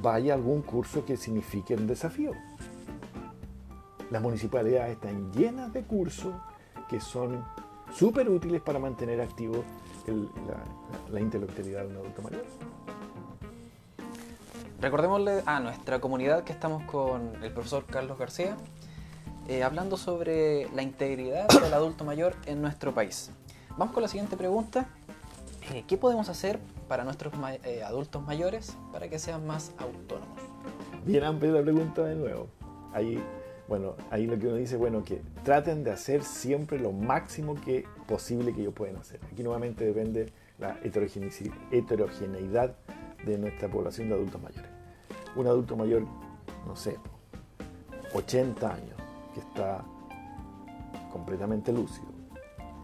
vaya 0.00 0.32
a 0.32 0.36
algún 0.36 0.62
curso 0.62 1.04
que 1.04 1.16
signifique 1.16 1.74
un 1.74 1.86
desafío. 1.86 2.32
Las 4.10 4.22
municipalidades 4.22 4.92
están 4.92 5.32
llenas 5.32 5.72
de 5.72 5.82
cursos 5.82 6.34
que 6.88 7.00
son 7.00 7.44
súper 7.92 8.28
útiles 8.28 8.60
para 8.62 8.78
mantener 8.78 9.20
activo 9.20 9.64
la, 10.06 11.12
la 11.12 11.20
intelectualidad 11.20 11.82
de 11.82 11.88
un 11.88 11.96
adulto 11.96 12.22
mayor. 12.22 12.44
Recordémosle 14.80 15.42
a 15.44 15.58
nuestra 15.58 16.00
comunidad 16.00 16.44
que 16.44 16.52
estamos 16.52 16.84
con 16.84 17.42
el 17.42 17.50
profesor 17.52 17.84
Carlos 17.84 18.16
García, 18.16 18.56
eh, 19.48 19.64
hablando 19.64 19.96
sobre 19.96 20.68
la 20.72 20.82
integridad 20.82 21.48
del 21.62 21.74
adulto 21.74 22.04
mayor 22.04 22.36
en 22.46 22.62
nuestro 22.62 22.94
país. 22.94 23.32
Vamos 23.76 23.92
con 23.92 24.04
la 24.04 24.08
siguiente 24.08 24.36
pregunta. 24.36 24.86
Eh, 25.72 25.82
¿Qué 25.88 25.96
podemos 25.96 26.28
hacer 26.28 26.60
para 26.86 27.02
nuestros 27.02 27.34
eh, 27.64 27.82
adultos 27.82 28.22
mayores 28.22 28.76
para 28.92 29.08
que 29.08 29.18
sean 29.18 29.44
más 29.48 29.72
autónomos? 29.78 30.38
Bien 31.04 31.24
amplia 31.24 31.50
la 31.50 31.62
pregunta 31.62 32.04
de 32.04 32.14
nuevo. 32.14 32.46
Ahí, 32.92 33.20
bueno, 33.66 33.96
ahí 34.12 34.28
lo 34.28 34.38
que 34.38 34.46
uno 34.46 34.54
dice, 34.54 34.76
bueno, 34.76 35.02
que 35.02 35.22
traten 35.42 35.82
de 35.82 35.90
hacer 35.90 36.22
siempre 36.22 36.78
lo 36.78 36.92
máximo 36.92 37.56
que 37.56 37.84
posible 38.06 38.54
que 38.54 38.60
ellos 38.60 38.74
pueden 38.74 38.96
hacer. 38.96 39.18
Aquí 39.32 39.42
nuevamente 39.42 39.84
depende 39.84 40.32
la 40.60 40.78
heterogeneidad 41.72 42.76
de 43.24 43.38
nuestra 43.38 43.68
población 43.68 44.08
de 44.08 44.14
adultos 44.14 44.42
mayores. 44.42 44.70
Un 45.36 45.46
adulto 45.46 45.76
mayor, 45.76 46.04
no 46.66 46.76
sé, 46.76 46.96
80 48.14 48.74
años, 48.74 48.96
que 49.34 49.40
está 49.40 49.84
completamente 51.12 51.72
lúcido, 51.72 52.08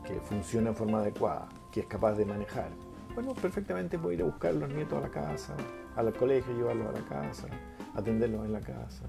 que 0.04 0.20
funciona 0.20 0.70
en 0.70 0.76
forma 0.76 0.98
adecuada, 0.98 1.48
que 1.72 1.80
es 1.80 1.86
capaz 1.86 2.14
de 2.14 2.24
manejar, 2.24 2.70
bueno, 3.14 3.32
perfectamente 3.32 3.96
puede 3.96 4.16
ir 4.16 4.22
a 4.22 4.24
buscar 4.24 4.50
a 4.50 4.54
los 4.54 4.68
nietos 4.70 4.98
a 4.98 5.02
la 5.02 5.08
casa, 5.08 5.54
al 5.94 6.12
colegio, 6.12 6.52
llevarlos 6.52 6.88
a 6.88 6.92
la 6.92 7.06
casa, 7.06 7.46
atenderlos 7.94 8.44
en 8.44 8.52
la 8.52 8.60
casa. 8.60 9.04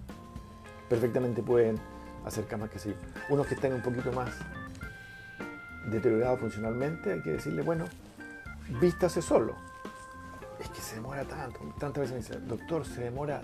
Perfectamente 0.87 1.41
pueden 1.41 1.75
hacer 2.23 2.45
camas 2.45 2.69
que 2.69 2.77
sí. 2.77 2.93
Unos 3.29 3.47
que 3.47 3.55
estén 3.55 3.73
un 3.73 3.81
poquito 3.81 4.11
más 4.11 4.29
deteriorados 5.89 6.39
funcionalmente, 6.39 7.13
hay 7.13 7.21
que 7.23 7.31
decirle, 7.31 7.63
bueno, 7.63 7.85
vístase 8.79 9.23
solo 9.23 9.55
es 10.65 10.71
que 10.71 10.81
se 10.81 10.95
demora 10.95 11.23
tanto. 11.23 11.59
Tantas 11.79 12.01
veces 12.01 12.11
me 12.11 12.17
dice, 12.17 12.47
doctor, 12.47 12.85
se 12.85 13.01
demora 13.01 13.41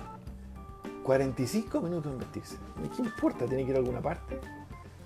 45 1.04 1.82
minutos 1.82 2.12
en 2.12 2.20
vestirse. 2.20 2.58
¿Qué 2.96 3.02
importa? 3.02 3.46
¿Tiene 3.46 3.64
que 3.64 3.72
ir 3.72 3.76
a 3.76 3.80
alguna 3.80 4.02
parte? 4.02 4.40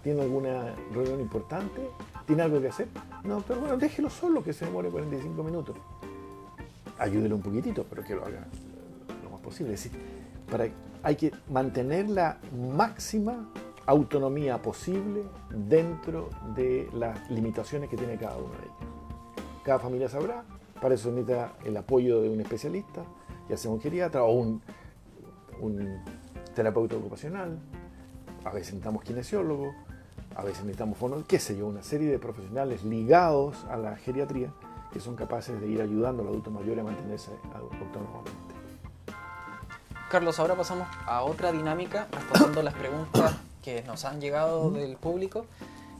¿Tiene 0.02 0.22
alguna 0.22 0.74
reunión 0.94 1.20
importante? 1.20 1.90
¿Tiene 2.26 2.44
algo 2.44 2.62
que 2.62 2.70
hacer? 2.70 2.88
No, 3.24 3.42
pero 3.42 3.60
bueno, 3.60 3.78
déjelo 3.78 4.10
solo 4.10 4.44
que 4.44 4.54
se 4.54 4.66
demore 4.66 4.90
45 4.90 5.44
minutos. 5.44 5.76
Ayúdele 6.98 7.34
un 7.34 7.42
poquitito, 7.42 7.86
pero 7.90 8.04
que 8.04 8.16
lo 8.16 8.26
haga 8.26 8.46
lo 9.24 9.30
más 9.30 9.42
posible. 9.42 9.74
Es 9.74 9.84
decir, 9.84 10.00
para, 10.50 10.68
hay 11.04 11.16
que 11.16 11.32
mantener 11.50 12.10
la 12.10 12.40
máxima 12.56 13.50
autonomía 13.88 14.62
posible 14.62 15.24
dentro 15.50 16.30
de 16.56 16.90
las 16.94 17.30
limitaciones 17.30 17.90
que 17.90 17.98
tiene 17.98 18.18
cada 18.18 18.38
uno 18.38 18.54
de 18.54 18.60
ellos. 18.60 18.96
Cada 19.64 19.80
familia 19.80 20.08
sabrá 20.08 20.44
para 20.82 20.96
eso 20.96 21.10
necesita 21.12 21.54
el 21.64 21.78
apoyo 21.78 22.22
de 22.22 22.30
un 22.30 22.42
especialista, 22.42 23.04
ya 23.50 23.58
sea 23.58 23.72
un 23.72 23.82
geriatra 23.82 24.24
o 24.24 24.32
un, 24.32 24.62
terapeuta 26.54 26.96
ocupacional. 26.96 27.60
A 28.44 28.50
veces 28.50 28.74
necesitamos 28.74 29.04
kinesiólogo, 29.04 29.74
a 30.36 30.44
veces 30.44 30.64
necesitamos 30.64 30.98
fono, 30.98 31.24
qué 31.28 31.40
sé 31.40 31.58
yo, 31.58 31.68
una 31.68 31.84
serie 31.84 32.10
de 32.10 32.20
profesionales 32.20 32.84
ligados 32.84 33.66
a 33.66 33.78
la 33.78 33.96
geriatría 33.96 34.52
que 34.92 35.00
son 35.00 35.16
capaces 35.16 35.60
de 35.60 35.68
ir 35.68 35.82
ayudando 35.82 36.22
al 36.22 36.30
adulto 36.30 36.52
mayor 36.52 36.80
a 36.80 36.84
mantenerse 36.84 37.32
autónomamente. 37.54 38.32
Carlos, 40.10 40.40
ahora 40.40 40.56
pasamos 40.56 40.88
a 41.06 41.24
otra 41.24 41.52
dinámica 41.52 42.08
respondiendo 42.12 42.64
las 42.64 42.76
preguntas 42.76 43.36
que 43.62 43.82
nos 43.84 44.06
han 44.06 44.22
llegado 44.22 44.72
del 44.72 44.96
público 44.96 45.48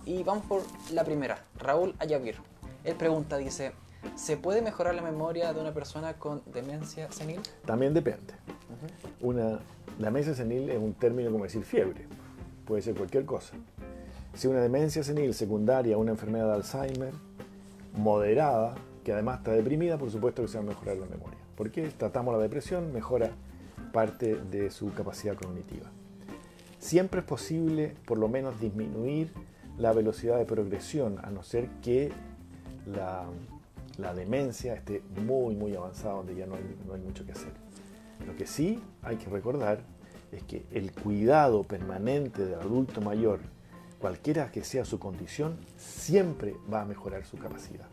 y 0.06 0.24
vamos 0.24 0.46
por 0.46 0.62
la 0.94 1.04
primera. 1.04 1.44
Raúl 1.58 1.96
Ayavir. 2.00 2.38
Él 2.86 2.96
pregunta, 2.96 3.38
dice, 3.38 3.74
¿Se 4.16 4.38
puede 4.38 4.62
mejorar 4.62 4.96
la 4.96 5.02
memoria 5.02 5.54
de 5.54 5.60
una 5.60 5.74
persona 5.74 6.14
con 6.14 6.42
demencia 6.54 7.12
senil? 7.12 7.42
También 7.66 7.94
depende. 7.94 8.34
una, 9.22 9.60
la 10.00 10.08
demencia 10.08 10.34
senil 10.34 10.70
es 10.70 10.78
un 10.78 10.94
término 10.94 11.32
como 11.32 11.44
decir 11.44 11.64
fiebre. 11.64 12.08
Puede 12.66 12.82
ser 12.82 12.96
cualquier 12.96 13.26
cosa. 13.26 13.56
Si 14.34 14.48
una 14.48 14.62
demencia 14.62 15.04
senil 15.04 15.34
secundaria 15.34 15.96
a 15.96 15.98
una 15.98 16.12
enfermedad 16.12 16.48
de 16.48 16.54
Alzheimer 16.54 17.14
moderada, 17.96 18.76
que 19.04 19.14
además 19.14 19.40
está 19.40 19.52
deprimida, 19.52 19.98
por 19.98 20.12
supuesto 20.12 20.42
que 20.42 20.48
se 20.48 20.58
va 20.58 20.64
a 20.64 20.68
mejorar 20.68 20.98
la 20.98 21.06
memoria. 21.06 21.40
Porque 21.56 21.88
tratamos 21.90 22.34
la 22.34 22.42
depresión, 22.42 22.92
mejora 22.92 23.32
parte 23.94 24.36
de 24.36 24.72
su 24.72 24.94
capacidad 24.94 25.36
cognitiva. 25.36 25.90
Siempre 26.80 27.22
es 27.22 27.26
posible, 27.26 27.96
por 28.06 28.18
lo 28.18 28.28
menos, 28.28 28.60
disminuir 28.60 29.32
la 29.78 29.94
velocidad 29.94 30.38
de 30.38 30.46
progresión, 30.46 31.20
a 31.24 31.30
no 31.30 31.44
ser 31.44 31.70
que 31.82 32.12
la, 32.86 33.26
la 33.98 34.14
demencia 34.14 34.74
esté 34.74 35.02
muy, 35.22 35.56
muy 35.56 35.76
avanzada, 35.76 36.16
donde 36.16 36.36
ya 36.36 36.46
no 36.46 36.56
hay, 36.56 37.02
mucho 37.02 37.26
que 37.26 37.32
hacer. 37.32 37.54
Lo 38.26 38.36
que 38.36 38.48
sí 38.48 38.82
hay 39.02 39.18
que 39.18 39.30
recordar 39.30 39.82
es 40.32 40.44
que 40.44 40.66
el 40.72 40.92
cuidado 40.92 41.64
permanente 41.64 42.46
del 42.46 42.60
adulto 42.60 43.02
mayor, 43.02 43.40
cualquiera 44.00 44.52
que 44.52 44.64
sea 44.64 44.86
su 44.86 45.00
condición, 45.00 45.58
siempre 45.78 46.56
va 46.72 46.82
a 46.82 46.86
mejorar 46.86 47.26
su 47.26 47.38
capacidad. 47.38 47.88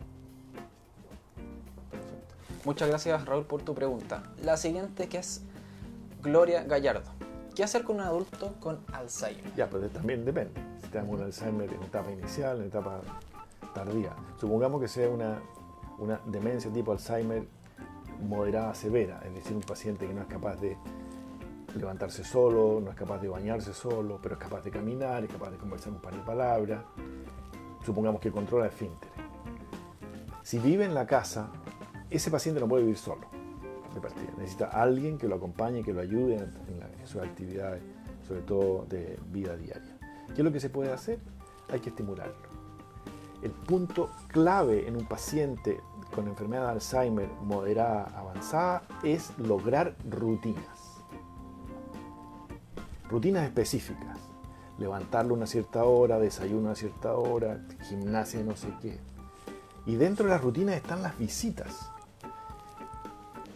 Muchas 2.65 2.87
gracias 2.87 3.25
Raúl 3.25 3.45
por 3.45 3.61
tu 3.61 3.75
pregunta. 3.75 4.23
La 4.41 4.57
siguiente 4.57 5.09
que 5.09 5.17
es 5.17 5.41
Gloria 6.21 6.63
Gallardo. 6.63 7.11
¿Qué 7.55 7.63
hacer 7.63 7.83
con 7.83 7.97
un 7.97 8.01
adulto 8.01 8.55
con 8.59 8.79
Alzheimer? 8.93 9.53
Ya, 9.55 9.69
pues 9.69 9.91
también 9.91 10.25
depende. 10.25 10.59
Si 10.81 10.87
tenemos 10.87 11.19
un 11.19 11.25
Alzheimer 11.25 11.71
en 11.71 11.83
etapa 11.83 12.09
inicial, 12.11 12.61
en 12.61 12.67
etapa 12.67 13.01
tardía. 13.75 14.15
Supongamos 14.39 14.81
que 14.81 14.87
sea 14.87 15.09
una 15.09 15.39
una 15.99 16.19
demencia 16.25 16.71
tipo 16.71 16.91
Alzheimer 16.91 17.47
moderada 18.21 18.73
severa, 18.73 19.21
es 19.25 19.33
decir, 19.33 19.55
un 19.55 19.61
paciente 19.61 20.07
que 20.07 20.13
no 20.13 20.21
es 20.21 20.27
capaz 20.27 20.55
de 20.57 20.77
levantarse 21.75 22.23
solo, 22.23 22.79
no 22.81 22.91
es 22.91 22.95
capaz 22.95 23.19
de 23.19 23.27
bañarse 23.27 23.73
solo, 23.73 24.19
pero 24.21 24.35
es 24.35 24.41
capaz 24.41 24.63
de 24.63 24.71
caminar, 24.71 25.23
es 25.23 25.31
capaz 25.31 25.51
de 25.51 25.57
conversar 25.57 25.91
un 25.93 26.01
par 26.01 26.15
de 26.15 26.21
palabras, 26.21 26.83
supongamos 27.85 28.21
que 28.21 28.31
controla 28.31 28.65
el 28.65 28.71
esfínter. 28.71 29.09
Si 30.43 30.59
vive 30.59 30.85
en 30.85 30.93
la 30.93 31.05
casa, 31.05 31.49
ese 32.09 32.29
paciente 32.29 32.59
no 32.59 32.67
puede 32.67 32.83
vivir 32.83 32.97
solo, 32.97 33.27
de 33.93 34.01
partida. 34.01 34.29
Necesita 34.37 34.67
alguien 34.67 35.17
que 35.17 35.27
lo 35.27 35.35
acompañe, 35.35 35.83
que 35.83 35.93
lo 35.93 36.01
ayude 36.01 36.35
en, 36.35 36.43
en 36.99 37.07
sus 37.07 37.21
actividades, 37.21 37.81
sobre 38.27 38.41
todo 38.41 38.85
de 38.85 39.17
vida 39.31 39.55
diaria. 39.55 39.97
¿Qué 40.27 40.41
es 40.41 40.45
lo 40.45 40.51
que 40.51 40.59
se 40.59 40.69
puede 40.69 40.91
hacer? 40.91 41.19
Hay 41.69 41.79
que 41.79 41.89
estimularlo 41.89 42.52
el 43.43 43.51
punto 43.51 44.09
clave 44.27 44.87
en 44.87 44.95
un 44.95 45.05
paciente 45.05 45.81
con 46.15 46.27
enfermedad 46.27 46.67
de 46.67 46.71
Alzheimer 46.73 47.29
moderada 47.41 48.05
avanzada 48.15 48.83
es 49.03 49.37
lograr 49.37 49.95
rutinas. 50.09 51.01
Rutinas 53.09 53.43
específicas. 53.43 54.17
Levantarlo 54.79 55.33
a 55.33 55.37
una 55.37 55.45
cierta 55.45 55.83
hora, 55.83 56.19
desayuno 56.19 56.71
a 56.71 56.75
cierta 56.75 57.15
hora, 57.15 57.61
gimnasia 57.87 58.41
no 58.43 58.55
sé 58.55 58.69
qué. 58.81 58.97
Y 59.85 59.95
dentro 59.95 60.25
de 60.25 60.31
las 60.31 60.41
rutinas 60.41 60.75
están 60.75 61.03
las 61.03 61.17
visitas. 61.17 61.89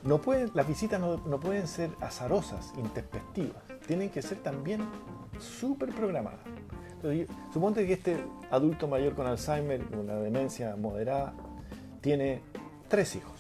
No 0.04 0.20
pueden, 0.20 0.52
las 0.54 0.68
visitas 0.68 1.00
no, 1.00 1.18
no 1.26 1.40
pueden 1.40 1.68
ser 1.68 1.92
azarosas, 2.02 2.74
introspectivas. 2.78 3.64
Tienen 3.88 4.10
que 4.10 4.22
ser 4.22 4.40
también 4.40 4.82
súper 5.40 5.94
programadas. 5.96 6.57
Entonces, 6.98 7.28
suponte 7.54 7.86
que 7.86 7.94
este 7.94 8.18
adulto 8.50 8.88
mayor 8.88 9.14
con 9.14 9.28
Alzheimer, 9.28 9.84
con 9.86 10.00
una 10.00 10.16
demencia 10.16 10.76
moderada, 10.76 11.34
tiene 12.02 12.42
tres 12.88 13.16
hijos 13.16 13.34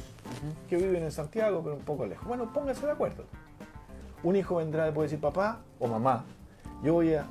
que 0.69 0.77
viven 0.77 1.03
en 1.03 1.11
Santiago, 1.11 1.61
pero 1.63 1.75
un 1.75 1.81
poco 1.81 2.05
lejos. 2.05 2.27
Bueno, 2.27 2.51
pónganse 2.53 2.85
de 2.85 2.91
acuerdo. 2.91 3.25
Un 4.23 4.35
hijo 4.35 4.57
vendrá 4.57 4.87
y 4.87 4.91
puede 4.91 5.07
decir 5.07 5.19
papá 5.19 5.61
o 5.79 5.87
mamá, 5.87 6.25
yo 6.83 6.93
voy 6.93 7.13
a, 7.13 7.25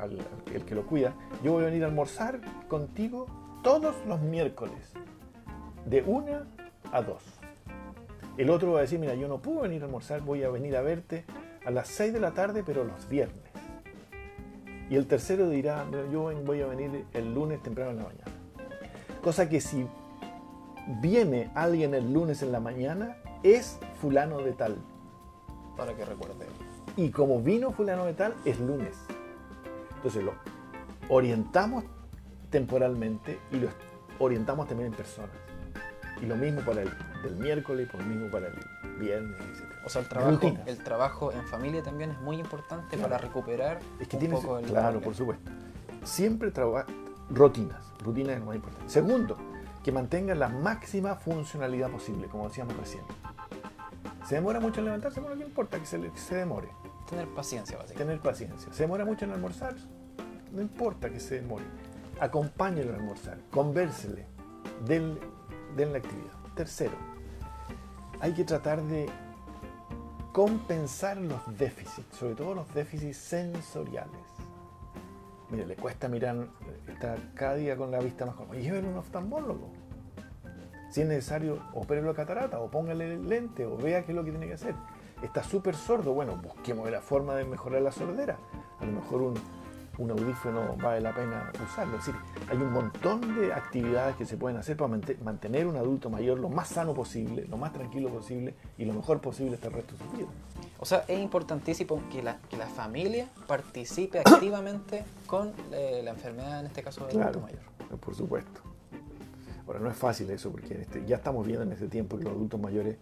al, 0.00 0.18
el 0.52 0.64
que 0.64 0.74
lo 0.74 0.86
cuida, 0.86 1.14
yo 1.42 1.52
voy 1.52 1.62
a 1.62 1.66
venir 1.66 1.84
a 1.84 1.86
almorzar 1.86 2.40
contigo 2.68 3.26
todos 3.62 3.94
los 4.06 4.20
miércoles, 4.20 4.92
de 5.86 6.02
una 6.02 6.46
a 6.90 7.02
dos. 7.02 7.22
El 8.36 8.50
otro 8.50 8.72
va 8.72 8.78
a 8.78 8.82
decir, 8.82 8.98
mira, 8.98 9.14
yo 9.14 9.28
no 9.28 9.40
puedo 9.40 9.60
venir 9.60 9.82
a 9.82 9.86
almorzar, 9.86 10.22
voy 10.22 10.42
a 10.42 10.50
venir 10.50 10.76
a 10.76 10.82
verte 10.82 11.24
a 11.64 11.70
las 11.70 11.88
6 11.88 12.12
de 12.12 12.20
la 12.20 12.32
tarde, 12.32 12.62
pero 12.64 12.84
los 12.84 13.08
viernes. 13.08 13.41
Y 14.92 14.96
el 14.96 15.06
tercero 15.06 15.48
dirá, 15.48 15.86
yo 16.12 16.30
voy 16.44 16.60
a 16.60 16.66
venir 16.66 17.06
el 17.14 17.32
lunes 17.32 17.62
temprano 17.62 17.92
en 17.92 17.96
la 17.96 18.02
mañana. 18.02 18.30
Cosa 19.22 19.48
que 19.48 19.58
si 19.58 19.86
viene 21.00 21.50
alguien 21.54 21.94
el 21.94 22.12
lunes 22.12 22.42
en 22.42 22.52
la 22.52 22.60
mañana, 22.60 23.16
es 23.42 23.78
fulano 24.02 24.40
de 24.42 24.52
tal. 24.52 24.76
Para 25.78 25.96
que 25.96 26.04
recuerde. 26.04 26.44
Y 26.98 27.08
como 27.08 27.40
vino 27.40 27.72
fulano 27.72 28.04
de 28.04 28.12
tal, 28.12 28.34
es 28.44 28.60
lunes. 28.60 28.94
Entonces 29.96 30.22
lo 30.24 30.34
orientamos 31.08 31.84
temporalmente 32.50 33.38
y 33.50 33.60
lo 33.60 33.68
orientamos 34.18 34.68
también 34.68 34.88
en 34.88 34.94
personas. 34.94 35.30
Y 36.20 36.26
lo 36.26 36.36
mismo 36.36 36.60
para 36.60 36.82
el 36.82 36.90
del 37.22 37.36
miércoles, 37.36 37.88
y 37.90 37.96
lo 37.96 38.04
mismo 38.04 38.30
para 38.30 38.48
el 38.48 39.00
viernes, 39.00 39.40
etc. 39.40 39.71
O 39.84 39.88
sea, 39.88 40.02
el 40.02 40.08
trabajo, 40.08 40.52
el 40.66 40.78
trabajo 40.78 41.32
en 41.32 41.44
familia 41.46 41.82
también 41.82 42.10
es 42.12 42.20
muy 42.20 42.36
importante 42.38 42.96
para 42.96 43.18
recuperar 43.18 43.80
es 43.98 44.08
que 44.08 44.16
un 44.16 44.30
poco 44.30 44.58
el 44.58 44.66
Claro, 44.66 45.00
por 45.00 45.14
supuesto. 45.14 45.50
Siempre 46.04 46.50
trabaja 46.50 46.86
rutinas. 47.30 47.92
Rutinas 48.02 48.34
es 48.34 48.40
lo 48.40 48.46
más 48.46 48.56
importante. 48.56 48.88
Segundo, 48.88 49.36
que 49.82 49.90
mantenga 49.90 50.34
la 50.34 50.48
máxima 50.48 51.16
funcionalidad 51.16 51.90
posible, 51.90 52.28
como 52.28 52.48
decíamos 52.48 52.76
recién. 52.76 53.02
¿Se 54.28 54.36
demora 54.36 54.60
mucho 54.60 54.80
en 54.80 54.86
levantarse? 54.86 55.20
Bueno, 55.20 55.36
no 55.36 55.44
importa 55.44 55.78
que 55.78 55.86
se, 55.86 56.10
se 56.16 56.36
demore. 56.36 56.68
Tener 57.10 57.28
paciencia, 57.28 57.76
básicamente. 57.76 58.04
Tener 58.04 58.20
paciencia. 58.20 58.72
¿Se 58.72 58.84
demora 58.84 59.04
mucho 59.04 59.24
en 59.24 59.32
almorzar? 59.32 59.74
No 60.52 60.62
importa 60.62 61.10
que 61.10 61.18
se 61.18 61.36
demore. 61.36 61.64
Acompáñelo 62.20 62.92
a 62.92 62.96
almorzar. 62.96 63.38
Convérsele. 63.50 64.26
Denle, 64.86 65.20
denle 65.76 65.92
la 65.92 65.98
actividad. 65.98 66.32
Tercero, 66.54 66.94
hay 68.20 68.32
que 68.32 68.44
tratar 68.44 68.82
de 68.82 69.10
compensar 70.32 71.18
los 71.18 71.40
déficits, 71.58 72.16
sobre 72.16 72.34
todo 72.34 72.54
los 72.54 72.74
déficits 72.74 73.16
sensoriales. 73.18 74.20
Mire, 75.50 75.66
le 75.66 75.76
cuesta 75.76 76.08
mirar, 76.08 76.48
está 76.88 77.16
cada 77.34 77.54
día 77.56 77.76
con 77.76 77.90
la 77.90 78.00
vista 78.00 78.24
más 78.24 78.34
cómoda. 78.34 78.58
Llévele 78.58 78.88
un 78.88 78.96
oftalmólogo. 78.96 79.70
Si 80.90 81.02
es 81.02 81.06
necesario, 81.06 81.58
opérelo 81.74 82.10
a 82.10 82.14
catarata, 82.14 82.60
o 82.60 82.70
póngale 82.70 83.18
lente, 83.18 83.66
o 83.66 83.76
vea 83.76 84.04
qué 84.04 84.12
es 84.12 84.16
lo 84.16 84.24
que 84.24 84.30
tiene 84.30 84.46
que 84.46 84.54
hacer. 84.54 84.74
Está 85.22 85.42
súper 85.42 85.74
sordo, 85.74 86.14
bueno, 86.14 86.36
busquemos 86.36 86.90
la 86.90 87.00
forma 87.00 87.34
de 87.34 87.44
mejorar 87.44 87.82
la 87.82 87.92
sordera. 87.92 88.38
A 88.80 88.84
lo 88.84 88.92
mejor 88.92 89.22
un, 89.22 89.34
un 89.98 90.10
audífono 90.10 90.76
vale 90.76 91.00
la 91.00 91.14
pena 91.14 91.52
usarlo. 91.64 91.98
Es 91.98 92.06
decir, 92.06 92.20
hay 92.48 92.56
un 92.56 92.72
montón 92.72 93.38
de 93.38 93.52
actividades 93.52 94.16
que 94.16 94.24
se 94.24 94.36
pueden 94.36 94.58
hacer 94.58 94.76
para 94.76 94.98
mantener 95.22 95.66
un 95.66 95.76
adulto 95.76 96.10
mayor 96.10 96.38
lo 96.38 96.48
más 96.48 96.68
sano 96.68 96.94
posible, 96.94 97.46
lo 97.48 97.56
más 97.56 97.72
tranquilo 97.72 98.08
posible 98.08 98.54
y 98.78 98.84
lo 98.84 98.94
mejor 98.94 99.20
posible 99.20 99.54
hasta 99.54 99.68
el 99.68 99.74
resto 99.74 99.94
de 99.94 100.04
su 100.04 100.16
vida. 100.16 100.28
O 100.78 100.84
sea, 100.84 101.04
es 101.06 101.20
importantísimo 101.20 102.02
que 102.10 102.22
la, 102.22 102.38
que 102.48 102.56
la 102.56 102.66
familia 102.66 103.28
participe 103.46 104.20
activamente 104.20 105.04
con 105.26 105.52
eh, 105.72 106.00
la 106.02 106.10
enfermedad, 106.10 106.60
en 106.60 106.66
este 106.66 106.82
caso 106.82 107.06
del 107.06 107.20
adulto 107.20 107.40
mayor. 107.40 107.60
Por 108.00 108.14
supuesto. 108.14 108.60
Ahora, 109.66 109.78
no 109.78 109.90
es 109.90 109.96
fácil 109.96 110.30
eso 110.30 110.50
porque 110.50 110.80
este, 110.80 111.04
ya 111.06 111.16
estamos 111.16 111.46
viendo 111.46 111.64
en 111.64 111.72
este 111.72 111.88
tiempo 111.88 112.18
que 112.18 112.24
los 112.24 112.32
adultos 112.32 112.60
mayores 112.60 112.96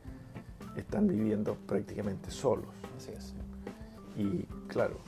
están 0.76 1.06
viviendo 1.06 1.54
prácticamente 1.66 2.30
solos. 2.30 2.68
Así 2.96 3.12
es. 3.12 3.34
Y 4.16 4.44
claro, 4.68 4.98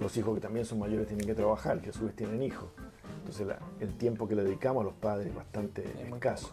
los 0.00 0.16
hijos 0.16 0.34
que 0.34 0.40
también 0.40 0.64
son 0.64 0.78
mayores 0.78 1.06
tienen 1.06 1.26
que 1.26 1.34
trabajar, 1.34 1.80
que 1.80 1.90
a 1.90 1.92
su 1.92 2.06
vez 2.06 2.16
tienen 2.16 2.42
hijos. 2.42 2.68
Entonces 3.18 3.46
el 3.78 3.96
tiempo 3.96 4.26
que 4.26 4.34
le 4.34 4.42
dedicamos 4.42 4.80
a 4.80 4.84
los 4.84 4.94
padres 4.94 5.28
es 5.28 5.34
bastante 5.34 5.84
escaso. 6.08 6.50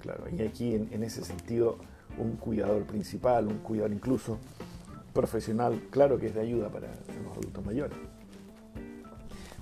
Claro, 0.00 0.24
y 0.30 0.40
aquí 0.42 0.74
en, 0.74 1.02
ese 1.02 1.24
sentido 1.24 1.76
un 2.16 2.36
cuidador 2.36 2.84
principal, 2.84 3.48
un 3.48 3.58
cuidador 3.58 3.92
incluso 3.92 4.38
profesional, 5.12 5.82
claro 5.90 6.18
que 6.18 6.26
es 6.26 6.34
de 6.34 6.40
ayuda 6.40 6.68
para 6.68 6.86
los 6.86 7.36
adultos 7.36 7.64
mayores. 7.64 7.98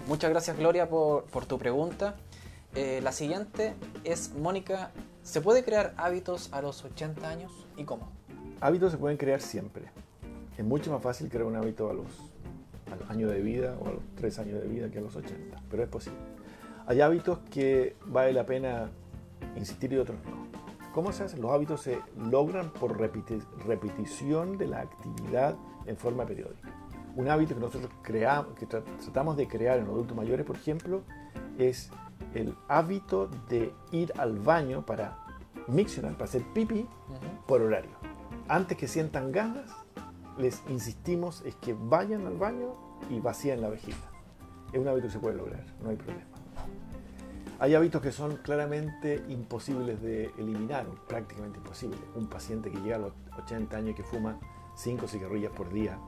Muchas 0.06 0.30
gracias 0.30 0.58
Gloria 0.58 0.88
por, 0.88 1.24
tu 1.46 1.58
pregunta. 1.58 2.14
Eh, 2.74 3.00
la 3.02 3.12
siguiente 3.12 3.74
es, 4.04 4.34
Mónica, 4.34 4.90
¿se 5.22 5.40
puede 5.40 5.64
crear 5.64 5.94
hábitos 5.96 6.52
a 6.52 6.60
los 6.60 6.84
80 6.84 7.26
años 7.26 7.52
y 7.78 7.84
cómo? 7.84 8.12
Hábitos 8.60 8.92
se 8.92 8.98
pueden 8.98 9.16
crear 9.16 9.40
siempre. 9.40 9.84
Es 10.58 10.64
mucho 10.64 10.92
más 10.92 11.02
fácil 11.02 11.30
crear 11.30 11.46
un 11.46 11.56
hábito 11.56 11.90
a 11.90 11.94
los 11.94 12.06
al 12.90 13.10
año 13.10 13.28
de 13.28 13.40
vida 13.40 13.76
o 13.80 13.88
a 13.88 13.92
los 13.92 14.02
tres 14.14 14.38
años 14.38 14.60
de 14.60 14.68
vida 14.68 14.90
que 14.90 14.98
a 14.98 15.00
los 15.00 15.16
80, 15.16 15.62
pero 15.70 15.82
es 15.82 15.88
posible. 15.88 16.18
Hay 16.86 17.00
hábitos 17.00 17.40
que 17.50 17.96
vale 18.06 18.32
la 18.32 18.46
pena 18.46 18.90
insistir 19.56 19.92
y 19.92 19.98
otros 19.98 20.18
no. 20.24 20.46
¿Cómo 20.92 21.12
se 21.12 21.24
hacen? 21.24 21.42
Los 21.42 21.50
hábitos 21.50 21.82
se 21.82 21.98
logran 22.16 22.70
por 22.70 22.98
repetición 22.98 24.56
de 24.56 24.66
la 24.66 24.80
actividad 24.80 25.56
en 25.84 25.96
forma 25.96 26.24
periódica. 26.24 26.70
Un 27.16 27.28
hábito 27.28 27.54
que 27.54 27.60
nosotros 27.60 27.90
creamos, 28.02 28.54
que 28.54 28.66
tratamos 28.66 29.36
de 29.36 29.46
crear 29.48 29.78
en 29.78 29.84
los 29.84 29.94
adultos 29.94 30.16
mayores, 30.16 30.46
por 30.46 30.56
ejemplo, 30.56 31.02
es 31.58 31.90
el 32.34 32.54
hábito 32.68 33.28
de 33.48 33.72
ir 33.90 34.12
al 34.16 34.38
baño 34.38 34.86
para 34.86 35.18
miccionar, 35.66 36.12
para 36.12 36.24
hacer 36.24 36.44
pipi 36.54 36.86
por 37.46 37.62
horario. 37.62 37.90
Antes 38.48 38.76
que 38.78 38.86
sientan 38.88 39.32
ganas, 39.32 39.70
les 40.38 40.62
insistimos 40.68 41.42
es 41.44 41.54
que 41.56 41.74
vayan 41.74 42.26
al 42.26 42.36
baño 42.36 42.74
y 43.10 43.20
vacíen 43.20 43.60
la 43.60 43.68
vejiga. 43.68 43.96
Es 44.72 44.80
un 44.80 44.88
hábito 44.88 45.06
que 45.06 45.12
se 45.12 45.18
puede 45.18 45.36
lograr, 45.36 45.64
no 45.82 45.90
hay 45.90 45.96
problema. 45.96 46.26
Hay 47.58 47.74
hábitos 47.74 48.02
que 48.02 48.12
son 48.12 48.36
claramente 48.36 49.24
imposibles 49.28 50.02
de 50.02 50.30
eliminar, 50.36 50.86
prácticamente 51.08 51.58
imposibles. 51.58 51.98
Un 52.14 52.26
paciente 52.26 52.70
que 52.70 52.78
llega 52.80 52.96
a 52.96 52.98
los 52.98 53.12
80 53.38 53.76
años 53.76 53.90
y 53.90 53.94
que 53.94 54.02
fuma 54.02 54.38
5 54.74 55.08
cigarrillas 55.08 55.52
por 55.52 55.72
día, 55.72 55.98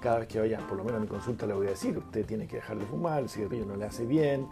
cada 0.00 0.18
vez 0.18 0.28
que 0.28 0.38
vaya, 0.38 0.58
por 0.68 0.76
lo 0.76 0.84
menos 0.84 0.98
a 0.98 1.00
mi 1.00 1.08
consulta 1.08 1.46
le 1.46 1.54
voy 1.54 1.66
a 1.66 1.70
decir, 1.70 1.98
usted 1.98 2.24
tiene 2.26 2.46
que 2.46 2.56
dejar 2.56 2.78
de 2.78 2.84
fumar, 2.84 3.22
el 3.22 3.28
cigarrillo 3.28 3.66
no 3.66 3.74
le 3.74 3.86
hace 3.86 4.06
bien, 4.06 4.46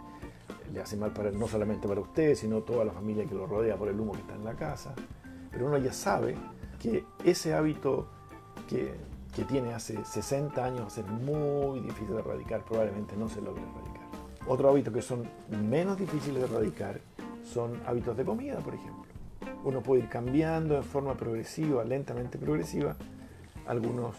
le 0.73 0.81
hace 0.81 0.97
mal 0.97 1.13
para, 1.13 1.31
no 1.31 1.47
solamente 1.47 1.87
para 1.87 2.01
usted, 2.01 2.35
sino 2.35 2.61
toda 2.61 2.83
la 2.83 2.91
familia 2.91 3.25
que 3.25 3.35
lo 3.35 3.45
rodea 3.45 3.77
por 3.77 3.87
el 3.87 3.99
humo 3.99 4.13
que 4.13 4.19
está 4.19 4.33
en 4.33 4.43
la 4.43 4.55
casa. 4.55 4.93
Pero 5.51 5.67
uno 5.67 5.77
ya 5.77 5.93
sabe 5.93 6.35
que 6.79 7.05
ese 7.23 7.53
hábito 7.53 8.07
que 8.67 8.95
que 9.35 9.43
tiene 9.43 9.73
hace 9.73 10.03
60 10.03 10.63
años 10.63 10.81
va 10.81 10.87
a 10.87 10.89
ser 10.89 11.05
muy 11.05 11.79
difícil 11.79 12.13
de 12.13 12.19
erradicar, 12.19 12.63
probablemente 12.63 13.15
no 13.17 13.27
se 13.27 13.41
logre 13.41 13.63
erradicar. 13.63 14.03
Otro 14.47 14.69
hábito 14.69 14.91
que 14.91 15.01
son 15.01 15.27
menos 15.49 15.97
difíciles 15.97 16.41
de 16.41 16.45
erradicar 16.45 17.01
son 17.43 17.81
hábitos 17.85 18.15
de 18.15 18.25
comida, 18.25 18.59
por 18.59 18.75
ejemplo. 18.75 19.05
Uno 19.63 19.81
puede 19.81 20.03
ir 20.03 20.09
cambiando 20.09 20.75
de 20.75 20.83
forma 20.83 21.15
progresiva, 21.15 21.83
lentamente 21.83 22.37
progresiva, 22.37 22.95
algunos 23.65 24.15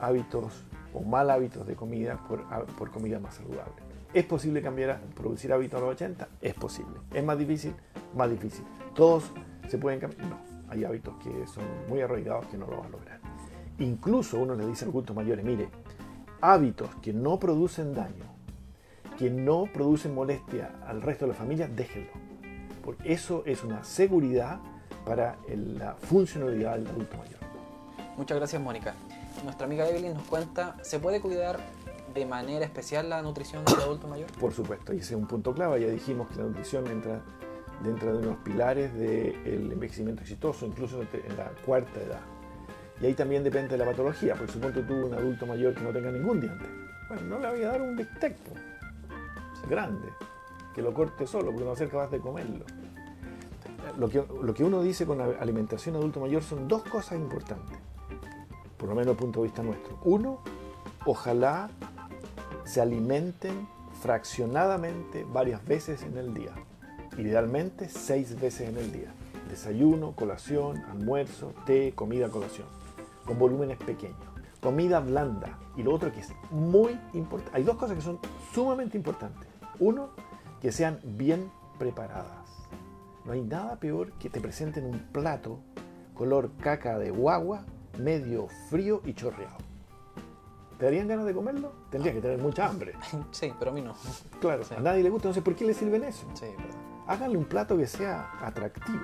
hábitos 0.00 0.64
o 0.94 1.00
mal 1.02 1.30
hábitos 1.30 1.66
de 1.66 1.74
comida 1.74 2.18
por, 2.28 2.44
por 2.76 2.90
comida 2.90 3.18
más 3.18 3.34
saludable. 3.34 3.74
¿Es 4.14 4.24
posible 4.24 4.62
cambiar 4.62 4.90
a 4.90 5.00
producir 5.14 5.52
hábitos 5.52 5.78
a 5.78 5.84
los 5.84 5.94
80? 5.94 6.28
Es 6.40 6.54
posible. 6.54 6.94
¿Es 7.12 7.24
más 7.24 7.38
difícil? 7.38 7.74
Más 8.14 8.30
difícil. 8.30 8.64
¿Todos 8.94 9.30
se 9.68 9.76
pueden 9.76 10.00
cambiar? 10.00 10.26
No. 10.26 10.38
Hay 10.68 10.84
hábitos 10.84 11.14
que 11.22 11.46
son 11.46 11.64
muy 11.88 12.00
arraigados 12.00 12.46
que 12.46 12.56
no 12.56 12.66
lo 12.66 12.78
van 12.78 12.86
a 12.86 12.90
lograr. 12.90 13.20
Incluso 13.78 14.38
uno 14.38 14.54
le 14.54 14.66
dice 14.66 14.84
a 14.84 14.88
adultos 14.88 15.14
mayores, 15.14 15.44
mire, 15.44 15.68
hábitos 16.40 16.88
que 17.02 17.12
no 17.12 17.38
producen 17.38 17.94
daño, 17.94 18.24
que 19.18 19.30
no 19.30 19.66
producen 19.72 20.14
molestia 20.14 20.74
al 20.86 21.02
resto 21.02 21.26
de 21.26 21.32
la 21.32 21.38
familia, 21.38 21.68
déjenlo. 21.68 22.10
Porque 22.82 23.12
eso 23.12 23.42
es 23.46 23.64
una 23.64 23.84
seguridad 23.84 24.60
para 25.04 25.36
la 25.48 25.94
funcionalidad 25.94 26.76
del 26.76 26.86
adulto 26.86 27.16
mayor. 27.16 27.38
Muchas 28.16 28.38
gracias, 28.38 28.62
Mónica. 28.62 28.94
Nuestra 29.44 29.66
amiga 29.66 29.88
Evelyn 29.88 30.14
nos 30.14 30.24
cuenta, 30.24 30.76
¿se 30.82 30.98
puede 30.98 31.20
cuidar 31.20 31.58
de 32.14 32.24
manera 32.24 32.64
especial 32.64 33.10
la 33.10 33.20
nutrición 33.20 33.64
del 33.66 33.80
adulto 33.80 34.08
mayor? 34.08 34.30
Por 34.38 34.52
supuesto, 34.52 34.94
y 34.94 34.98
ese 34.98 35.14
es 35.14 35.20
un 35.20 35.26
punto 35.26 35.52
clave. 35.52 35.82
Ya 35.82 35.88
dijimos 35.88 36.28
que 36.28 36.36
la 36.36 36.44
nutrición 36.44 36.86
entra 36.86 37.20
dentro 37.82 38.16
de 38.16 38.26
unos 38.26 38.38
pilares 38.38 38.94
del 38.94 39.70
envejecimiento 39.72 40.22
exitoso, 40.22 40.64
incluso 40.64 41.02
en 41.02 41.36
la 41.36 41.50
cuarta 41.64 42.00
edad. 42.00 42.20
Y 43.00 43.06
ahí 43.06 43.14
también 43.14 43.44
depende 43.44 43.70
de 43.70 43.78
la 43.78 43.84
patología, 43.84 44.34
porque 44.34 44.52
suponte 44.52 44.82
tú 44.82 44.94
un 45.06 45.14
adulto 45.14 45.46
mayor 45.46 45.74
que 45.74 45.82
no 45.82 45.92
tenga 45.92 46.10
ningún 46.10 46.40
diente. 46.40 46.64
Bueno, 47.08 47.22
no 47.28 47.38
le 47.38 47.50
voy 47.50 47.62
a 47.62 47.68
dar 47.68 47.82
un 47.82 47.96
bistec 47.96 48.36
grande, 49.68 50.08
que 50.74 50.82
lo 50.82 50.94
corte 50.94 51.26
solo, 51.26 51.46
porque 51.46 51.60
no 51.60 51.66
va 51.66 51.72
a 51.74 51.76
ser 51.76 51.88
capaz 51.88 52.10
de 52.10 52.20
comerlo. 52.20 52.64
Lo 53.98 54.08
que, 54.08 54.24
lo 54.42 54.52
que 54.54 54.64
uno 54.64 54.82
dice 54.82 55.06
con 55.06 55.18
la 55.18 55.26
alimentación 55.40 55.96
adulto 55.96 56.20
mayor 56.20 56.42
son 56.42 56.68
dos 56.68 56.82
cosas 56.82 57.18
importantes, 57.18 57.78
por 58.76 58.88
lo 58.88 58.94
menos 58.94 59.06
desde 59.06 59.12
el 59.12 59.16
punto 59.18 59.40
de 59.40 59.46
vista 59.46 59.62
nuestro. 59.62 59.98
Uno, 60.04 60.40
ojalá 61.04 61.70
se 62.64 62.80
alimenten 62.80 63.68
fraccionadamente 64.02 65.24
varias 65.32 65.64
veces 65.64 66.02
en 66.02 66.16
el 66.18 66.34
día. 66.34 66.52
Idealmente 67.16 67.88
seis 67.88 68.38
veces 68.40 68.68
en 68.68 68.76
el 68.76 68.92
día. 68.92 69.12
Desayuno, 69.48 70.12
colación, 70.12 70.84
almuerzo, 70.90 71.54
té, 71.64 71.92
comida, 71.94 72.28
colación. 72.28 72.66
Con 73.26 73.38
volúmenes 73.38 73.78
pequeños. 73.78 74.16
Comida 74.60 75.00
blanda. 75.00 75.58
Y 75.76 75.82
lo 75.82 75.92
otro 75.94 76.12
que 76.12 76.20
es 76.20 76.32
muy 76.50 76.98
importante. 77.12 77.56
Hay 77.56 77.62
dos 77.64 77.76
cosas 77.76 77.96
que 77.96 78.02
son 78.02 78.18
sumamente 78.54 78.96
importantes. 78.96 79.48
Uno, 79.78 80.10
que 80.60 80.72
sean 80.72 80.98
bien 81.04 81.50
preparadas. 81.78 82.48
No 83.24 83.32
hay 83.32 83.42
nada 83.42 83.76
peor 83.76 84.12
que 84.12 84.30
te 84.30 84.40
presenten 84.40 84.84
un 84.86 84.98
plato 85.12 85.58
color 86.14 86.50
caca 86.62 86.98
de 86.98 87.10
guagua, 87.10 87.64
medio 87.98 88.48
frío 88.70 89.02
y 89.04 89.12
chorreado. 89.12 89.56
¿Te 90.78 90.84
darían 90.86 91.08
ganas 91.08 91.26
de 91.26 91.34
comerlo? 91.34 91.72
Tendría 91.90 92.12
que 92.12 92.20
tener 92.20 92.38
mucha 92.38 92.66
hambre. 92.68 92.94
Sí, 93.30 93.52
pero 93.58 93.70
a 93.70 93.74
mí 93.74 93.82
no. 93.82 93.94
Claro, 94.40 94.64
Sí. 94.64 94.74
a 94.74 94.80
nadie 94.80 95.02
le 95.02 95.10
gusta, 95.10 95.28
entonces 95.28 95.42
¿por 95.42 95.54
qué 95.54 95.64
le 95.64 95.74
sirven 95.74 96.04
eso? 96.04 96.26
Sí, 96.34 96.46
perdón. 96.56 96.76
Háganle 97.06 97.38
un 97.38 97.44
plato 97.44 97.76
que 97.76 97.86
sea 97.86 98.30
atractivo. 98.40 99.02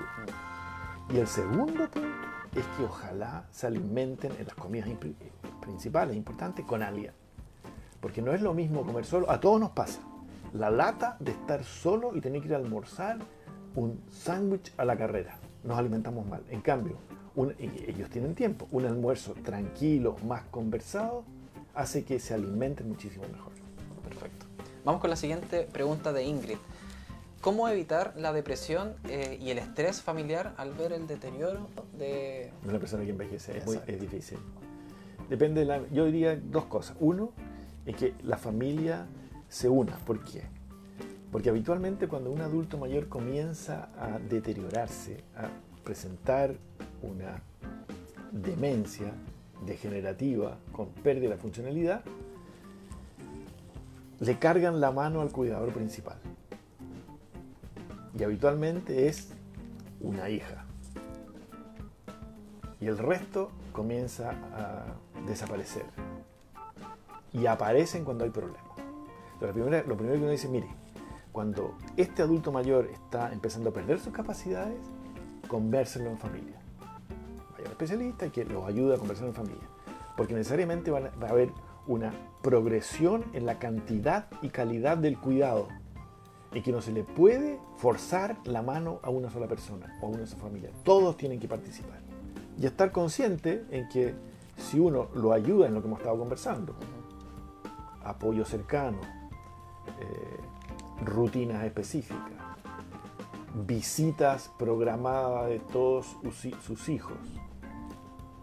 Y 1.09 1.17
el 1.17 1.27
segundo 1.27 1.89
punto 1.89 2.09
es 2.55 2.65
que 2.77 2.83
ojalá 2.83 3.45
se 3.51 3.67
alimenten 3.67 4.31
en 4.39 4.45
las 4.45 4.55
comidas 4.55 4.87
principales, 5.61 6.15
importantes, 6.15 6.65
con 6.65 6.83
alguien. 6.83 7.11
Porque 7.99 8.21
no 8.21 8.33
es 8.33 8.41
lo 8.41 8.53
mismo 8.53 8.85
comer 8.85 9.05
solo, 9.05 9.29
a 9.31 9.39
todos 9.39 9.59
nos 9.59 9.71
pasa. 9.71 10.01
La 10.53 10.69
lata 10.69 11.17
de 11.19 11.31
estar 11.31 11.63
solo 11.63 12.15
y 12.15 12.21
tener 12.21 12.41
que 12.41 12.47
ir 12.49 12.53
a 12.53 12.57
almorzar 12.57 13.17
un 13.75 14.03
sándwich 14.11 14.71
a 14.77 14.85
la 14.85 14.95
carrera. 14.95 15.37
Nos 15.63 15.79
alimentamos 15.79 16.27
mal. 16.27 16.43
En 16.49 16.61
cambio, 16.61 16.97
ellos 17.57 18.09
tienen 18.09 18.35
tiempo. 18.35 18.67
Un 18.71 18.85
almuerzo 18.85 19.33
tranquilo, 19.43 20.15
más 20.27 20.43
conversado, 20.51 21.23
hace 21.73 22.03
que 22.03 22.19
se 22.19 22.35
alimenten 22.35 22.87
muchísimo 22.87 23.23
mejor. 23.31 23.53
Perfecto. 24.03 24.45
Vamos 24.85 25.01
con 25.01 25.09
la 25.09 25.15
siguiente 25.15 25.67
pregunta 25.71 26.13
de 26.13 26.23
Ingrid. 26.23 26.57
¿Cómo 27.43 27.67
evitar 27.67 28.13
la 28.15 28.31
depresión 28.31 28.93
eh, 29.09 29.37
y 29.41 29.49
el 29.49 29.57
estrés 29.57 30.01
familiar 30.01 30.53
al 30.55 30.71
ver 30.71 30.93
el 30.93 31.07
deterioro 31.07 31.67
de... 31.99 32.53
una 32.63 32.79
persona 32.79 33.03
que 33.03 33.09
envejece. 33.09 33.57
Es, 33.57 33.65
muy, 33.65 33.79
es 33.85 33.99
difícil. 33.99 34.37
Depende 35.29 35.59
de 35.59 35.65
la. 35.65 35.85
Yo 35.89 36.05
diría 36.05 36.37
dos 36.37 36.63
cosas. 36.67 36.95
Uno 37.01 37.33
es 37.85 37.97
que 37.97 38.13
la 38.23 38.37
familia 38.37 39.07
se 39.49 39.67
una. 39.67 39.97
¿Por 39.97 40.23
qué? 40.23 40.43
Porque 41.33 41.49
habitualmente 41.49 42.07
cuando 42.07 42.31
un 42.31 42.39
adulto 42.39 42.77
mayor 42.77 43.09
comienza 43.09 43.89
a 43.99 44.19
deteriorarse, 44.19 45.25
a 45.35 45.49
presentar 45.83 46.55
una 47.01 47.41
demencia 48.31 49.11
degenerativa 49.65 50.59
con 50.71 50.87
pérdida 50.87 51.31
de 51.31 51.37
funcionalidad, 51.37 52.05
le 54.21 54.39
cargan 54.39 54.79
la 54.79 54.93
mano 54.93 55.19
al 55.19 55.33
cuidador 55.33 55.73
principal. 55.73 56.22
Y 58.17 58.23
habitualmente 58.23 59.07
es 59.07 59.33
una 60.01 60.29
hija 60.29 60.65
y 62.83 62.87
el 62.87 62.97
resto 62.97 63.49
comienza 63.71 64.31
a 64.53 64.83
desaparecer. 65.25 65.85
Y 67.31 67.45
aparecen 67.45 68.03
cuando 68.03 68.25
hay 68.25 68.29
problemas. 68.29 68.61
La 69.39 69.53
primera- 69.53 69.83
lo 69.83 69.95
primero 69.95 70.17
que 70.17 70.23
uno 70.23 70.31
dice, 70.31 70.49
mire, 70.49 70.67
cuando 71.31 71.77
este 71.95 72.21
adulto 72.21 72.51
mayor 72.51 72.87
está 72.91 73.31
empezando 73.31 73.69
a 73.69 73.73
perder 73.73 73.99
sus 73.99 74.11
capacidades, 74.13 74.77
convérselo 75.47 76.09
en 76.09 76.17
familia. 76.17 76.59
Vaya 77.53 77.63
un 77.65 77.71
especialista 77.71 78.29
que 78.29 78.43
los 78.43 78.65
ayude 78.67 78.95
a 78.95 78.97
conversar 78.97 79.27
en 79.27 79.33
familia. 79.33 79.63
Porque 80.17 80.33
necesariamente 80.33 80.91
va 80.91 81.09
a 81.21 81.29
haber 81.29 81.51
una 81.87 82.13
progresión 82.41 83.23
en 83.33 83.45
la 83.45 83.59
cantidad 83.59 84.27
y 84.41 84.49
calidad 84.49 84.97
del 84.97 85.17
cuidado. 85.17 85.69
Y 86.53 86.61
que 86.61 86.71
no 86.71 86.81
se 86.81 86.91
le 86.91 87.03
puede 87.03 87.59
forzar 87.77 88.37
la 88.45 88.61
mano 88.61 88.99
a 89.01 89.09
una 89.09 89.29
sola 89.29 89.47
persona 89.47 89.97
o 90.01 90.07
a 90.07 90.09
una 90.09 90.25
sola 90.27 90.41
familia. 90.41 90.69
Todos 90.83 91.17
tienen 91.17 91.39
que 91.39 91.47
participar 91.47 91.99
y 92.59 92.65
estar 92.65 92.91
consciente 92.91 93.65
en 93.71 93.89
que 93.89 94.13
si 94.57 94.79
uno 94.79 95.07
lo 95.15 95.33
ayuda 95.33 95.67
en 95.67 95.73
lo 95.73 95.81
que 95.81 95.87
hemos 95.87 95.99
estado 95.99 96.17
conversando, 96.17 96.75
apoyo 98.03 98.45
cercano, 98.45 98.99
eh, 99.99 101.03
rutinas 101.03 101.63
específicas, 101.65 102.43
visitas 103.65 104.51
programadas 104.57 105.49
de 105.49 105.59
todos 105.59 106.17
sus 106.61 106.89
hijos, 106.89 107.17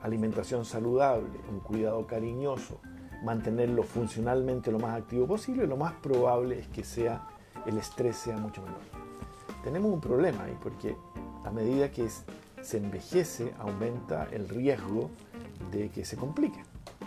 alimentación 0.02 0.64
saludable, 0.64 1.28
un 1.50 1.60
cuidado 1.60 2.06
cariñoso, 2.06 2.80
mantenerlo 3.22 3.82
funcionalmente 3.82 4.72
lo 4.72 4.78
más 4.78 4.96
activo 4.96 5.26
posible, 5.26 5.66
lo 5.66 5.76
más 5.76 5.92
probable 5.94 6.60
es 6.60 6.68
que 6.68 6.84
sea 6.84 7.28
el 7.66 7.78
estrés 7.78 8.16
sea 8.16 8.36
mucho 8.36 8.62
menor. 8.62 8.80
Tenemos 9.62 9.92
un 9.92 10.00
problema 10.00 10.44
ahí 10.44 10.56
porque 10.62 10.96
a 11.44 11.50
medida 11.50 11.90
que 11.90 12.08
se 12.62 12.76
envejece 12.76 13.52
aumenta 13.58 14.28
el 14.32 14.48
riesgo 14.48 15.10
de 15.70 15.90
que 15.90 16.04
se 16.04 16.16
complique. 16.16 16.62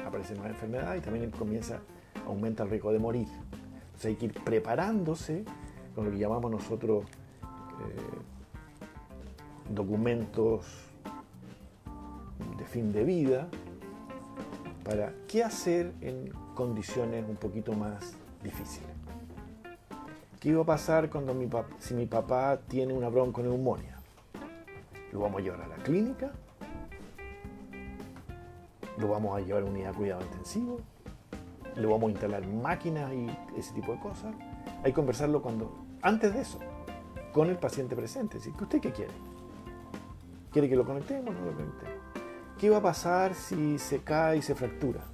Aparece 0.05 0.33
nueva 0.35 0.49
enfermedad 0.49 0.95
y 0.95 1.01
también 1.01 1.31
comienza, 1.31 1.79
aumenta 2.27 2.63
el 2.63 2.69
riesgo 2.69 2.91
de 2.91 2.99
morir. 2.99 3.27
Entonces 3.85 4.05
hay 4.05 4.15
que 4.15 4.25
ir 4.25 4.33
preparándose 4.43 5.45
con 5.95 6.05
lo 6.05 6.11
que 6.11 6.17
llamamos 6.17 6.51
nosotros 6.51 7.05
eh, 7.43 8.23
documentos 9.73 10.65
de 12.57 12.65
fin 12.65 12.91
de 12.91 13.03
vida 13.03 13.47
para 14.83 15.13
qué 15.27 15.43
hacer 15.43 15.93
en 16.01 16.31
condiciones 16.55 17.25
un 17.27 17.35
poquito 17.35 17.73
más 17.73 18.13
difíciles. 18.43 18.92
¿Qué 20.43 20.49
iba 20.49 20.61
a 20.61 20.65
pasar 20.65 21.09
cuando 21.09 21.33
mi 21.33 21.47
pap- 21.47 21.79
si 21.79 21.93
mi 21.93 22.05
papá 22.05 22.59
tiene 22.67 22.93
una 22.93 23.07
bronconeumonía? 23.07 23.95
Lo 25.13 25.21
vamos 25.21 25.39
a 25.39 25.41
llevar 25.41 25.61
a 25.61 25.67
la 25.69 25.75
clínica, 25.77 26.33
lo 28.97 29.07
vamos 29.07 29.37
a 29.37 29.39
llevar 29.39 29.63
a 29.63 29.65
unidad 29.67 29.91
de 29.91 29.97
cuidado 29.97 30.21
intensivo, 30.21 30.81
le 31.77 31.85
vamos 31.87 32.09
a 32.09 32.11
instalar 32.11 32.45
máquinas 32.45 33.13
y 33.13 33.29
ese 33.57 33.73
tipo 33.73 33.93
de 33.93 33.99
cosas. 34.01 34.35
Hay 34.79 34.91
que 34.91 34.93
conversarlo 34.93 35.41
cuando, 35.41 35.77
antes 36.01 36.33
de 36.33 36.41
eso, 36.41 36.59
con 37.31 37.47
el 37.49 37.55
paciente 37.55 37.95
presente. 37.95 38.35
Es 38.37 38.43
decir, 38.43 38.61
¿usted 38.61 38.81
qué 38.81 38.91
quiere? 38.91 39.13
¿Quiere 40.51 40.67
que 40.67 40.75
lo 40.75 40.83
conectemos 40.85 41.33
o 41.33 41.39
no 41.39 41.45
lo 41.45 41.53
conectemos? 41.53 41.93
¿Qué 42.59 42.69
va 42.69 42.79
a 42.79 42.81
pasar 42.81 43.33
si 43.33 43.79
se 43.79 43.99
cae 43.99 44.39
y 44.39 44.41
se 44.41 44.55
fractura? 44.55 45.05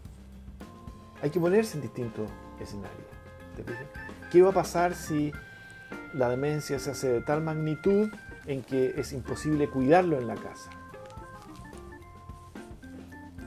Hay 1.21 1.29
que 1.29 1.39
ponerse 1.39 1.77
en 1.77 1.83
distintos 1.83 2.27
escenarios. 2.59 3.05
¿te? 3.55 3.63
¿Qué 4.29 4.43
va 4.43 4.49
a 4.49 4.53
pasar 4.53 4.93
si 4.93 5.31
la 6.13 6.29
demencia 6.29 6.77
se 6.77 6.91
hace 6.91 7.09
de 7.09 7.21
tal 7.21 7.41
magnitud 7.41 8.09
en 8.45 8.61
que 8.61 8.93
es 8.95 9.11
imposible 9.11 9.67
cuidarlo 9.67 10.19
en 10.19 10.27
la 10.27 10.35
casa? 10.35 10.69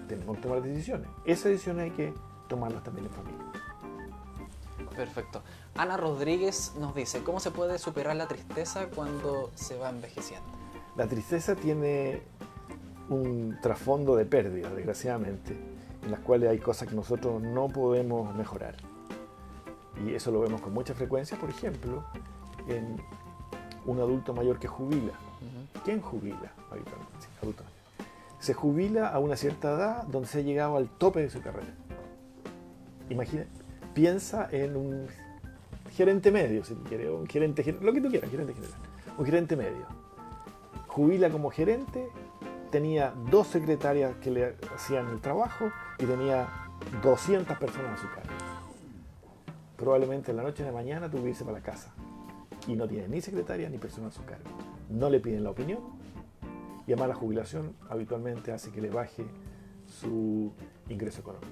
Tenemos 0.09 0.37
que 0.37 0.43
tomar 0.43 0.63
decisiones. 0.63 1.09
Esas 1.25 1.53
decisiones 1.53 1.85
hay 1.85 1.91
que 1.93 2.15
tomarlas 2.49 2.83
también 2.83 3.07
en 3.07 3.13
familia. 3.13 3.45
Perfecto. 4.97 5.43
Ana 5.77 5.97
Rodríguez 5.97 6.75
nos 6.79 6.95
dice, 6.95 7.23
¿cómo 7.23 7.39
se 7.39 7.53
puede 7.53 7.79
superar 7.79 8.17
la 8.17 8.27
tristeza 8.27 8.89
cuando 8.89 9.51
se 9.55 9.79
va 9.79 9.89
envejeciendo? 9.89 10.47
La 10.97 11.07
tristeza 11.07 11.55
tiene 11.55 12.23
un 13.09 13.57
trasfondo 13.63 14.17
de 14.17 14.27
pérdida, 14.27 14.69
desgraciadamente, 14.71 15.57
en 16.05 16.11
las 16.11 16.21
cuales 16.21 16.51
hay 16.51 16.59
cosas 16.59 16.89
que 16.89 16.95
nosotros 16.95 17.41
no 17.41 17.69
podemos 17.69 18.35
mejorar. 18.35 18.75
Y 20.05 20.15
eso 20.15 20.31
lo 20.31 20.41
vemos 20.41 20.61
con 20.61 20.73
mucha 20.73 20.95
frecuencia, 20.95 21.39
por 21.39 21.51
ejemplo, 21.51 22.05
en 22.67 22.97
un 23.87 24.01
adulto 24.01 24.33
mayor 24.33 24.59
que 24.59 24.69
jubila. 24.69 25.13
¿Quién 25.85 26.01
jubila 26.01 26.53
habitualmente? 26.71 27.13
Sí, 27.21 27.29
adulto 27.41 27.65
mayor. 27.65 27.79
Se 28.39 28.55
jubila 28.55 29.09
a 29.09 29.19
una 29.19 29.37
cierta 29.37 29.73
edad 29.73 30.03
donde 30.05 30.29
se 30.29 30.39
ha 30.39 30.43
llegado 30.43 30.77
al 30.77 30.89
tope 30.89 31.21
de 31.21 31.31
su 31.31 31.41
carrera. 31.41 31.75
Imagina, 33.11 33.45
piensa 33.95 34.49
en 34.51 34.77
un 34.77 35.07
gerente 35.93 36.33
medio, 36.33 36.65
si 36.65 36.75
quiere, 36.75 37.09
o 37.09 37.19
un 37.19 37.27
gerente, 37.27 37.77
lo 37.81 37.93
que 37.93 38.01
tú 38.01 38.09
quieras, 38.09 38.31
gerente 38.31 38.55
general, 38.55 38.75
un 39.19 39.25
gerente 39.25 39.57
medio. 39.57 39.87
Jubila 40.89 41.31
como 41.31 41.51
gerente, 41.51 42.09
tenía 42.71 43.13
dos 43.31 43.47
secretarias 43.49 44.17
que 44.17 44.31
le 44.31 44.57
hacían 44.75 45.09
el 45.09 45.21
trabajo 45.21 45.71
y 45.99 46.07
tenía 46.07 46.49
200 47.03 47.57
personas 47.59 47.99
a 47.99 48.03
su 48.03 48.09
cargo. 48.09 48.52
Probablemente 49.83 50.31
en 50.31 50.37
la 50.37 50.45
noche 50.45 50.63
de 50.63 50.71
la 50.71 50.77
mañana 50.77 51.11
tuvo 51.11 51.25
que 51.25 51.31
irse 51.31 51.45
para 51.45 51.59
la 51.59 51.65
casa 51.65 51.93
y 52.69 52.77
no 52.77 52.87
tiene 52.87 53.09
ni 53.09 53.21
secretaria 53.21 53.69
ni 53.69 53.79
persona 53.79 54.07
a 54.07 54.11
su 54.13 54.25
cargo. 54.25 54.49
No 54.89 55.11
le 55.11 55.19
piden 55.19 55.43
la 55.43 55.51
opinión 55.51 55.81
y 56.87 56.93
además 56.93 57.09
la 57.09 57.15
jubilación 57.17 57.75
habitualmente 57.91 58.53
hace 58.53 58.71
que 58.71 58.81
le 58.81 58.91
baje 58.91 59.27
su 59.85 60.53
ingreso 60.89 61.23
económico. 61.23 61.51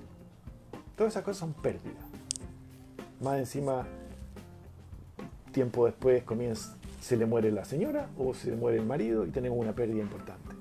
Todas 0.95 1.12
esas 1.12 1.24
cosas 1.24 1.39
son 1.39 1.55
pérdidas. 1.55 2.05
Más 3.20 3.37
encima, 3.37 3.85
tiempo 5.51 5.87
después 5.87 6.22
comienza, 6.22 6.76
se 7.01 7.16
le 7.16 7.26
muere 7.26 7.51
la 7.51 7.64
señora 7.64 8.11
o 8.16 8.33
se 8.33 8.51
le 8.51 8.57
muere 8.57 8.78
el 8.78 8.87
marido 8.87 9.26
y 9.26 9.31
tenemos 9.31 9.59
una 9.59 9.74
pérdida 9.74 10.03
importante. 10.03 10.55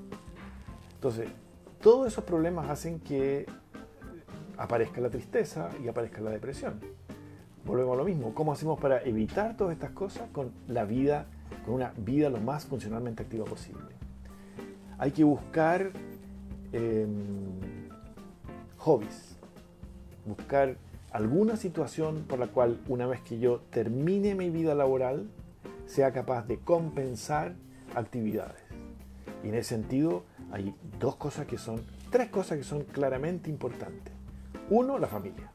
Entonces, 0.95 1.29
todos 1.83 2.07
esos 2.07 2.23
problemas 2.23 2.67
hacen 2.67 2.99
que 2.99 3.45
aparezca 4.57 5.01
la 5.01 5.11
tristeza 5.11 5.69
y 5.83 5.87
aparezca 5.87 6.19
la 6.19 6.31
depresión. 6.31 6.98
Volvemos 7.65 7.93
a 7.93 7.97
lo 7.97 8.05
mismo. 8.05 8.33
¿Cómo 8.33 8.51
hacemos 8.51 8.79
para 8.79 9.01
evitar 9.03 9.55
todas 9.57 9.73
estas 9.73 9.91
cosas 9.91 10.29
con 10.31 10.51
la 10.67 10.85
vida, 10.85 11.25
con 11.65 11.75
una 11.75 11.93
vida 11.97 12.29
lo 12.29 12.39
más 12.39 12.65
funcionalmente 12.65 13.23
activa 13.23 13.45
posible? 13.45 13.83
Hay 14.97 15.11
que 15.11 15.23
buscar 15.23 15.91
em, 16.73 17.09
hobbies, 18.77 19.37
buscar 20.25 20.75
alguna 21.11 21.55
situación 21.55 22.25
por 22.27 22.39
la 22.39 22.47
cual 22.47 22.79
una 22.87 23.07
vez 23.07 23.21
que 23.21 23.39
yo 23.39 23.61
termine 23.69 24.35
mi 24.35 24.49
vida 24.49 24.75
laboral 24.75 25.29
sea 25.85 26.11
capaz 26.11 26.45
de 26.45 26.59
compensar 26.59 27.55
actividades. 27.95 28.61
Y 29.43 29.49
en 29.49 29.55
ese 29.55 29.69
sentido 29.69 30.23
hay 30.51 30.75
dos 30.99 31.15
cosas 31.15 31.47
que 31.47 31.57
son, 31.57 31.81
tres 32.11 32.29
cosas 32.29 32.57
que 32.57 32.63
son 32.63 32.83
claramente 32.83 33.49
importantes. 33.49 34.13
Uno, 34.69 34.99
la 34.99 35.07
familia. 35.07 35.48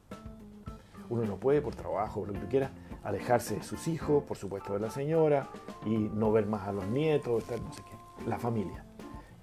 Uno 1.08 1.24
no 1.24 1.36
puede, 1.36 1.60
por 1.60 1.74
trabajo, 1.74 2.20
por 2.20 2.28
lo 2.28 2.34
que 2.34 2.40
tú 2.40 2.48
quieras, 2.48 2.70
alejarse 3.02 3.56
de 3.56 3.62
sus 3.62 3.86
hijos, 3.88 4.24
por 4.24 4.36
supuesto 4.36 4.72
de 4.72 4.80
la 4.80 4.90
señora, 4.90 5.48
y 5.84 5.96
no 5.96 6.32
ver 6.32 6.46
más 6.46 6.66
a 6.66 6.72
los 6.72 6.86
nietos, 6.86 7.44
no 7.50 7.72
sé 7.72 7.82
qué. 7.82 8.28
La 8.28 8.38
familia. 8.38 8.84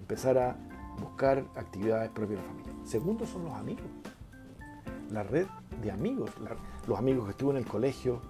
Empezar 0.00 0.38
a 0.38 0.56
buscar 1.00 1.44
actividades 1.56 2.10
propias 2.10 2.40
de 2.40 2.46
la 2.46 2.52
familia. 2.52 2.72
Segundo 2.84 3.26
son 3.26 3.44
los 3.44 3.54
amigos. 3.54 3.86
La 5.10 5.22
red 5.22 5.46
de 5.80 5.90
amigos. 5.90 6.30
los 6.86 6.98
amigos 6.98 7.24
que 7.26 7.30
estuve 7.30 7.52
en 7.52 7.56
el 7.58 7.66
colegio, 7.66 8.20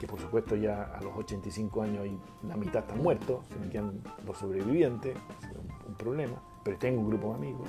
que 0.00 0.06
por 0.06 0.20
supuesto 0.20 0.56
ya 0.56 0.82
a 0.82 1.00
los 1.00 1.16
85 1.16 1.82
años 1.82 2.06
y 2.06 2.18
la 2.46 2.56
mitad 2.56 2.82
están 2.82 3.02
muertos, 3.02 3.46
se 3.46 3.58
me 3.58 3.68
quedan 3.68 4.00
los 4.26 4.36
sobrevivientes, 4.38 5.16
un, 5.54 5.90
un 5.90 5.94
problema, 5.94 6.42
pero 6.64 6.78
tengo 6.78 7.00
un 7.00 7.08
grupo 7.08 7.30
de 7.30 7.34
amigos. 7.34 7.68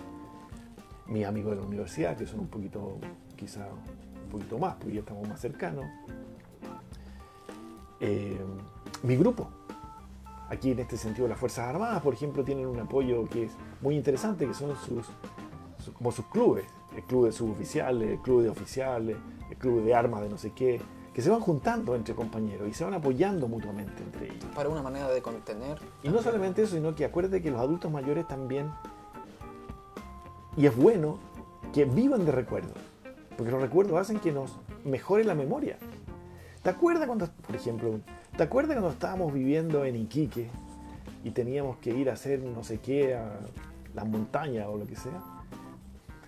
Mis 1.08 1.26
amigos 1.26 1.52
de 1.52 1.62
la 1.62 1.68
universidad, 1.68 2.18
que 2.18 2.26
son 2.26 2.42
un 2.42 2.48
poquito, 2.48 2.98
quizá 3.36 3.68
un 4.26 4.32
poquito 4.32 4.58
más, 4.58 4.76
porque 4.76 4.96
ya 4.96 5.00
estamos 5.00 5.28
más 5.28 5.40
cercanos. 5.40 5.86
Eh, 8.00 8.40
mi 9.04 9.16
grupo, 9.16 9.48
aquí 10.50 10.72
en 10.72 10.80
este 10.80 10.98
sentido 10.98 11.28
las 11.28 11.40
Fuerzas 11.40 11.70
Armadas, 11.70 12.02
por 12.02 12.14
ejemplo, 12.14 12.44
tienen 12.44 12.68
un 12.68 12.80
apoyo 12.80 13.28
que 13.30 13.46
es 13.46 13.52
muy 13.82 13.96
interesante, 13.96 14.46
que 14.48 14.54
son 14.54 14.76
sus, 14.76 15.08
como 15.94 16.12
sus 16.12 16.26
clubes, 16.26 16.66
el 16.96 17.04
club 17.04 17.26
de 17.26 17.32
suboficiales, 17.32 18.10
el 18.10 18.20
club 18.20 18.44
de 18.44 18.50
oficiales, 18.50 19.18
el 19.50 19.58
club 19.58 19.84
de 19.84 19.94
armas 19.94 20.22
de 20.22 20.30
no 20.30 20.38
sé 20.38 20.52
qué, 20.52 20.82
que 21.14 21.22
se 21.22 21.30
van 21.30 21.40
juntando 21.40 21.96
entre 21.96 22.14
compañeros 22.14 22.68
y 22.68 22.74
se 22.74 22.84
van 22.84 22.94
apoyando 22.94 23.48
mutuamente 23.48 24.04
entre 24.04 24.26
ellos. 24.26 24.46
Para 24.54 24.68
una 24.70 24.82
manera 24.82 25.08
de 25.10 25.22
contener. 25.22 25.80
Y 26.04 26.10
no 26.10 26.22
solamente 26.22 26.64
eso, 26.64 26.76
sino 26.76 26.94
que 26.94 27.06
acuérdate 27.06 27.42
que 27.42 27.52
los 27.52 27.60
adultos 27.60 27.92
mayores 27.92 28.28
también, 28.28 28.70
y 30.58 30.66
es 30.66 30.76
bueno 30.76 31.18
que 31.74 31.86
vivan 31.86 32.26
de 32.26 32.32
recuerdos, 32.32 32.78
porque 33.38 33.52
los 33.52 33.62
recuerdos 33.62 34.00
hacen 34.00 34.20
que 34.20 34.32
nos 34.32 34.58
mejore 34.84 35.24
la 35.24 35.36
memoria. 35.36 35.78
¿Te 36.62 36.70
acuerdas 36.70 37.08
cuando, 37.08 37.28
por 37.28 37.56
ejemplo, 37.56 38.00
¿te 38.36 38.44
acuerdas 38.44 38.76
cuando 38.76 38.92
estábamos 38.92 39.34
viviendo 39.34 39.86
en 39.86 39.96
Iquique 39.96 40.50
y 41.24 41.32
teníamos 41.32 41.78
que 41.78 41.92
ir 41.92 42.10
a 42.10 42.14
hacer 42.14 42.42
no 42.42 42.64
sé 42.64 42.80
qué 42.80 43.16
a 43.16 43.40
las 43.94 44.08
montañas 44.08 44.68
o 44.68 44.78
lo 44.78 44.86
que 44.86 44.96
sea? 44.96 45.22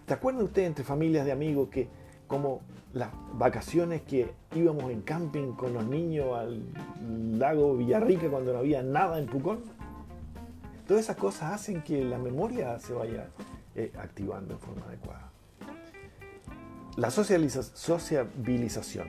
¿Te 0.05 0.13
acuerdas 0.13 0.43
usted 0.43 0.63
entre 0.63 0.83
familias 0.83 1.25
de 1.25 1.31
amigos 1.31 1.69
que 1.69 1.89
como 2.27 2.61
las 2.93 3.09
vacaciones 3.33 4.01
que 4.01 4.31
íbamos 4.55 4.91
en 4.91 5.01
camping 5.01 5.53
con 5.53 5.73
los 5.73 5.85
niños 5.85 6.37
al 6.37 6.63
lago 7.39 7.75
Villarrica 7.77 8.29
cuando 8.29 8.53
no 8.53 8.59
había 8.59 8.83
nada 8.83 9.19
en 9.19 9.25
Pucón. 9.27 9.59
Todas 10.87 11.03
esas 11.03 11.17
cosas 11.17 11.53
hacen 11.53 11.81
que 11.81 12.03
la 12.03 12.17
memoria 12.17 12.79
se 12.79 12.93
vaya 12.93 13.27
eh, 13.75 13.91
activando 13.99 14.53
en 14.53 14.59
forma 14.59 14.85
adecuada. 14.85 15.26
La 16.97 17.09
sociabilización. 17.11 19.07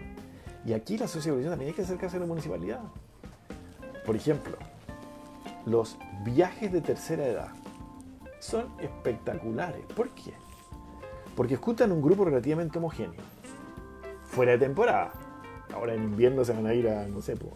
Y 0.67 0.75
aquí 0.75 0.99
la 0.99 1.09
sociabilización 1.09 1.53
también 1.53 1.71
hay 1.71 1.75
que 1.75 1.81
acercarse 1.83 2.19
a 2.19 2.21
la 2.21 2.27
municipalidad. 2.27 2.81
Por 4.05 4.15
ejemplo, 4.15 4.59
los 5.65 5.97
viajes 6.23 6.71
de 6.71 6.83
tercera 6.83 7.27
edad 7.27 7.49
son 8.41 8.67
espectaculares. 8.79 9.87
¿Por 9.97 10.11
qué? 10.11 10.35
Porque 11.35 11.55
escuchan 11.55 11.91
un 11.91 12.03
grupo 12.03 12.27
relativamente 12.27 12.77
homogéneo, 12.77 13.23
fuera 14.27 14.53
de 14.53 14.59
temporada. 14.59 15.11
Ahora 15.73 15.95
en 15.95 16.03
invierno 16.05 16.45
se 16.45 16.53
van 16.53 16.67
a 16.67 16.75
ir 16.75 16.91
a, 16.91 17.07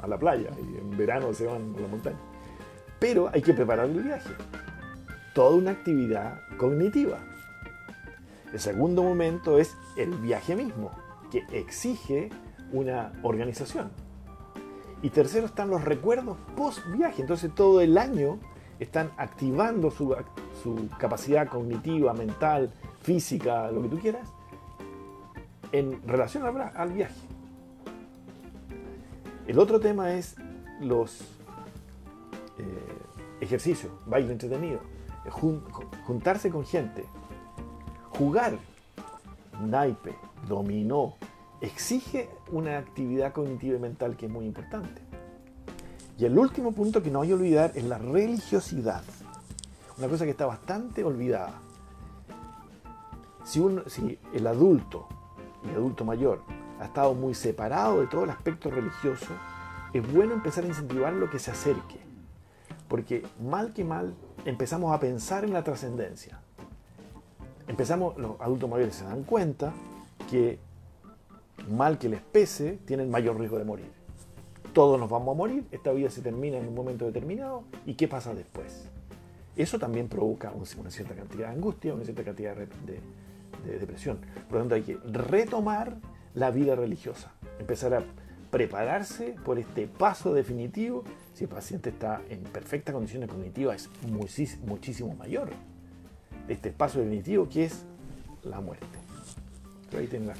a 0.00 0.06
la 0.06 0.18
playa 0.18 0.48
y 0.58 0.78
en 0.78 0.96
verano 0.96 1.34
se 1.34 1.44
van 1.44 1.74
a 1.76 1.80
la 1.80 1.88
montaña. 1.88 2.16
Pero 2.98 3.28
hay 3.30 3.42
que 3.42 3.52
preparar 3.52 3.84
el 3.84 4.02
viaje. 4.02 4.30
Toda 5.34 5.56
una 5.56 5.72
actividad 5.72 6.40
cognitiva. 6.56 7.18
El 8.52 8.60
segundo 8.60 9.02
momento 9.02 9.58
es 9.58 9.76
el 9.96 10.10
viaje 10.10 10.54
mismo, 10.54 10.90
que 11.30 11.44
exige 11.52 12.28
una 12.72 13.12
organización. 13.22 13.90
Y 15.02 15.10
tercero 15.10 15.46
están 15.46 15.70
los 15.70 15.84
recuerdos 15.84 16.36
post 16.56 16.80
viaje. 16.92 17.22
Entonces 17.22 17.52
todo 17.54 17.80
el 17.80 17.96
año 17.96 18.38
están 18.78 19.10
activando 19.16 19.90
su, 19.90 20.14
capacidad 20.98 21.48
cognitiva, 21.48 22.12
mental, 22.12 22.72
física, 23.00 23.70
lo 23.70 23.82
que 23.82 23.88
tú 23.88 23.98
quieras, 23.98 24.28
en 25.72 26.06
relación 26.06 26.44
al, 26.44 26.92
viaje. 26.92 27.20
El 29.46 29.58
otro 29.58 29.80
tema 29.80 30.14
es 30.14 30.36
los 30.80 31.22
eh, 32.58 32.64
ejercicios, 33.40 33.92
baile 34.06 34.32
entretenido, 34.32 34.80
juntarse 36.04 36.50
con 36.50 36.64
gente, 36.64 37.04
jugar, 38.22 38.56
naipe, 39.60 40.14
dominó, 40.48 41.16
exige 41.60 42.30
una 42.52 42.78
actividad 42.78 43.32
cognitiva 43.32 43.76
y 43.76 43.80
mental 43.80 44.16
que 44.16 44.26
es 44.26 44.32
muy 44.32 44.44
importante. 44.46 45.02
Y 46.18 46.24
el 46.24 46.38
último 46.38 46.70
punto 46.70 47.02
que 47.02 47.10
no 47.10 47.22
hay 47.22 47.28
que 47.28 47.34
olvidar 47.34 47.72
es 47.74 47.82
la 47.82 47.98
religiosidad, 47.98 49.02
una 49.98 50.06
cosa 50.06 50.24
que 50.24 50.30
está 50.30 50.46
bastante 50.46 51.02
olvidada. 51.02 51.54
Si, 53.44 53.60
si 53.88 54.20
el 54.32 54.46
adulto, 54.46 55.08
el 55.64 55.74
adulto 55.74 56.04
mayor, 56.04 56.42
ha 56.78 56.84
estado 56.84 57.14
muy 57.14 57.34
separado 57.34 58.02
de 58.02 58.06
todo 58.06 58.22
el 58.22 58.30
aspecto 58.30 58.70
religioso, 58.70 59.34
es 59.92 60.12
bueno 60.12 60.34
empezar 60.34 60.62
a 60.62 60.68
incentivar 60.68 61.12
lo 61.12 61.28
que 61.28 61.40
se 61.40 61.50
acerque. 61.50 62.00
Porque 62.86 63.26
mal 63.40 63.72
que 63.72 63.84
mal 63.84 64.14
empezamos 64.44 64.94
a 64.94 65.00
pensar 65.00 65.42
en 65.44 65.52
la 65.52 65.64
trascendencia. 65.64 66.41
Empezamos, 67.72 68.18
los 68.18 68.38
adultos 68.38 68.68
mayores 68.68 68.94
se 68.94 69.04
dan 69.04 69.22
cuenta 69.22 69.72
que 70.30 70.58
mal 71.70 71.96
que 71.96 72.10
les 72.10 72.20
pese, 72.20 72.78
tienen 72.84 73.10
mayor 73.10 73.38
riesgo 73.38 73.56
de 73.56 73.64
morir. 73.64 73.90
Todos 74.74 75.00
nos 75.00 75.08
vamos 75.08 75.34
a 75.34 75.38
morir, 75.38 75.64
esta 75.70 75.90
vida 75.90 76.10
se 76.10 76.20
termina 76.20 76.58
en 76.58 76.68
un 76.68 76.74
momento 76.74 77.06
determinado, 77.06 77.64
¿y 77.86 77.94
qué 77.94 78.08
pasa 78.08 78.34
después? 78.34 78.90
Eso 79.56 79.78
también 79.78 80.08
provoca 80.08 80.52
una 80.52 80.90
cierta 80.90 81.14
cantidad 81.14 81.48
de 81.48 81.54
angustia, 81.54 81.94
una 81.94 82.04
cierta 82.04 82.24
cantidad 82.24 82.54
de, 82.54 82.66
de 83.64 83.78
depresión. 83.78 84.18
Por 84.50 84.52
lo 84.52 84.58
tanto, 84.58 84.74
hay 84.74 84.82
que 84.82 84.98
retomar 85.10 85.96
la 86.34 86.50
vida 86.50 86.76
religiosa, 86.76 87.32
empezar 87.58 87.94
a 87.94 88.04
prepararse 88.50 89.34
por 89.46 89.58
este 89.58 89.86
paso 89.86 90.34
definitivo. 90.34 91.04
Si 91.32 91.44
el 91.44 91.50
paciente 91.50 91.88
está 91.88 92.20
en 92.28 92.42
perfectas 92.42 92.92
condiciones 92.92 93.30
cognitivas, 93.30 93.88
es 94.36 94.60
muchísimo 94.60 95.14
mayor. 95.14 95.48
Este 96.48 96.70
paso 96.70 96.98
definitivo 96.98 97.48
que 97.48 97.64
es 97.64 97.84
la 98.42 98.60
muerte. 98.60 98.86
Pero 99.90 100.00
ahí 100.00 100.08
tienen 100.08 100.32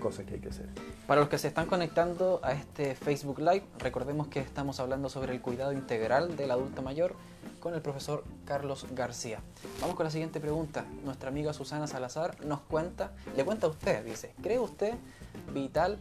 cosas 0.00 0.26
que 0.26 0.34
hay 0.34 0.40
que 0.40 0.48
hacer. 0.48 0.66
Para 1.06 1.20
los 1.20 1.30
que 1.30 1.38
se 1.38 1.48
están 1.48 1.66
conectando 1.66 2.40
a 2.42 2.52
este 2.52 2.94
Facebook 2.94 3.38
Live, 3.38 3.64
recordemos 3.78 4.28
que 4.28 4.40
estamos 4.40 4.80
hablando 4.80 5.08
sobre 5.08 5.32
el 5.32 5.40
cuidado 5.40 5.72
integral 5.72 6.36
del 6.36 6.50
adulto 6.50 6.82
mayor 6.82 7.14
con 7.60 7.74
el 7.74 7.80
profesor 7.80 8.24
Carlos 8.44 8.86
García. 8.92 9.40
Vamos 9.80 9.96
con 9.96 10.04
la 10.04 10.10
siguiente 10.10 10.40
pregunta. 10.40 10.84
Nuestra 11.04 11.30
amiga 11.30 11.52
Susana 11.52 11.86
Salazar 11.86 12.44
nos 12.44 12.60
cuenta, 12.60 13.12
le 13.36 13.44
cuenta 13.44 13.66
a 13.66 13.70
usted, 13.70 14.04
dice, 14.04 14.34
¿cree 14.42 14.58
usted 14.58 14.94
vital 15.54 15.98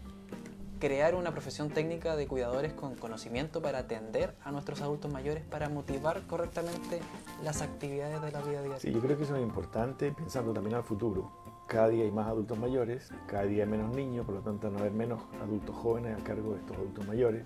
crear 0.86 1.15
una 1.15 1.31
profesión 1.31 1.69
técnica 1.69 2.15
de 2.15 2.27
cuidadores 2.27 2.73
con 2.73 2.93
conocimiento 2.93 3.59
para 3.59 3.79
atender 3.79 4.36
a 4.43 4.51
nuestros 4.51 4.81
adultos 4.81 5.11
mayores, 5.11 5.43
para 5.43 5.67
motivar 5.67 6.21
correctamente 6.27 6.99
las 7.43 7.63
actividades 7.63 8.21
de 8.21 8.31
la 8.31 8.39
vida 8.41 8.61
diaria? 8.61 8.79
Sí, 8.79 8.91
yo 8.91 8.99
creo 8.99 9.17
que 9.17 9.23
eso 9.23 9.36
es 9.36 9.41
importante 9.41 10.11
pensando 10.11 10.53
también 10.53 10.75
al 10.75 10.83
futuro. 10.83 11.31
Cada 11.67 11.89
día 11.89 12.03
hay 12.03 12.11
más 12.11 12.27
adultos 12.27 12.59
mayores, 12.59 13.11
cada 13.25 13.45
día 13.45 13.63
hay 13.63 13.69
menos 13.71 13.95
niños, 13.95 14.27
por 14.27 14.36
lo 14.36 14.41
tanto 14.41 14.69
no 14.69 14.77
haber 14.77 14.91
menos 14.91 15.23
adultos 15.41 15.75
jóvenes 15.75 16.21
a 16.21 16.23
cargo 16.23 16.53
de 16.53 16.59
estos 16.59 16.77
adultos 16.77 17.07
mayores. 17.07 17.45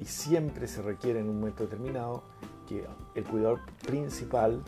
Y 0.00 0.04
siempre 0.06 0.66
se 0.66 0.82
requiere 0.82 1.20
en 1.20 1.30
un 1.30 1.38
momento 1.38 1.62
determinado 1.62 2.24
que 2.66 2.84
el 3.14 3.22
cuidador 3.22 3.60
principal 3.86 4.64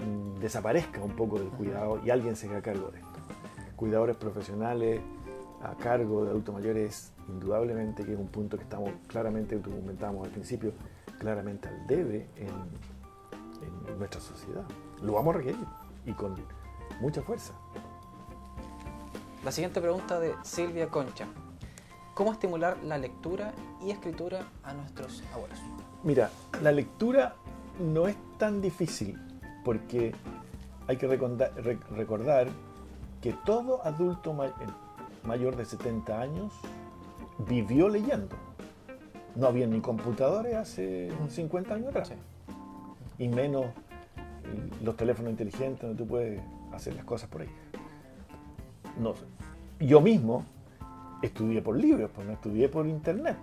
mm, 0.00 0.38
desaparezca 0.38 1.02
un 1.02 1.16
poco 1.16 1.38
del 1.38 1.48
cuidado 1.48 1.98
y 2.04 2.10
alguien 2.10 2.36
se 2.36 2.46
haga 2.46 2.60
cargo 2.60 2.90
de 2.90 2.98
esto. 2.98 3.08
Cuidadores 3.74 4.18
profesionales 4.18 5.00
a 5.70 5.74
cargo 5.74 6.24
de 6.24 6.30
adultos 6.30 6.54
mayores, 6.54 7.12
indudablemente 7.28 8.04
que 8.04 8.12
es 8.12 8.18
un 8.18 8.28
punto 8.28 8.56
que 8.56 8.62
estamos 8.62 8.90
claramente, 9.08 9.60
como 9.60 9.76
comentábamos 9.76 10.26
al 10.26 10.32
principio, 10.32 10.72
claramente 11.18 11.68
al 11.68 11.86
debe 11.86 12.28
en, 12.36 12.48
en 13.88 13.98
nuestra 13.98 14.20
sociedad. 14.20 14.64
Lo 15.02 15.14
vamos 15.14 15.34
a 15.34 15.38
requerir 15.38 15.66
y 16.04 16.12
con 16.12 16.36
mucha 17.00 17.22
fuerza. 17.22 17.52
La 19.44 19.52
siguiente 19.52 19.80
pregunta 19.80 20.20
de 20.20 20.34
Silvia 20.42 20.88
Concha. 20.88 21.26
¿Cómo 22.14 22.32
estimular 22.32 22.78
la 22.82 22.96
lectura 22.96 23.52
y 23.82 23.90
escritura 23.90 24.46
a 24.62 24.72
nuestros 24.72 25.22
abuelos? 25.34 25.58
Mira, 26.02 26.30
la 26.62 26.72
lectura 26.72 27.34
no 27.78 28.08
es 28.08 28.16
tan 28.38 28.62
difícil 28.62 29.18
porque 29.64 30.14
hay 30.86 30.96
que 30.96 31.06
recordar, 31.08 32.48
que 33.20 33.32
todo 33.44 33.84
adulto 33.84 34.32
mayor 35.26 35.56
de 35.56 35.64
70 35.64 36.20
años 36.20 36.52
vivió 37.48 37.88
leyendo. 37.88 38.36
No 39.34 39.46
había 39.46 39.66
ni 39.66 39.80
computadores 39.80 40.54
hace 40.54 41.10
50 41.28 41.74
años 41.74 41.88
atrás. 41.88 42.12
Y 43.18 43.28
menos 43.28 43.66
los 44.82 44.96
teléfonos 44.96 45.30
inteligentes 45.30 45.82
donde 45.82 45.96
tú 45.96 46.06
puedes 46.06 46.40
hacer 46.72 46.94
las 46.94 47.04
cosas 47.04 47.28
por 47.28 47.42
ahí. 47.42 47.48
No. 48.98 49.14
Yo 49.78 50.00
mismo 50.00 50.44
estudié 51.22 51.60
por 51.60 51.76
libros, 51.76 52.10
pues 52.14 52.26
no 52.26 52.32
estudié 52.32 52.68
por 52.68 52.86
internet. 52.86 53.36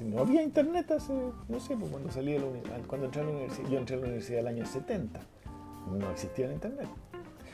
No 0.00 0.20
había 0.20 0.42
internet 0.42 0.90
hace, 0.92 1.12
no 1.48 1.60
sé, 1.60 1.76
pues 1.76 1.90
cuando 1.90 2.10
salí 2.10 2.32
de 2.32 2.38
la 2.38 2.46
universidad, 2.46 2.80
cuando 2.86 3.06
entré 3.06 3.20
a 3.20 3.24
la 3.24 3.30
universidad, 3.32 3.68
yo 3.68 3.78
entré 3.78 3.96
a 3.96 3.98
la 3.98 4.04
universidad 4.06 4.40
el 4.40 4.46
año 4.46 4.64
70, 4.64 5.20
no 5.92 6.10
existía 6.10 6.46
el 6.46 6.52
internet. 6.52 6.88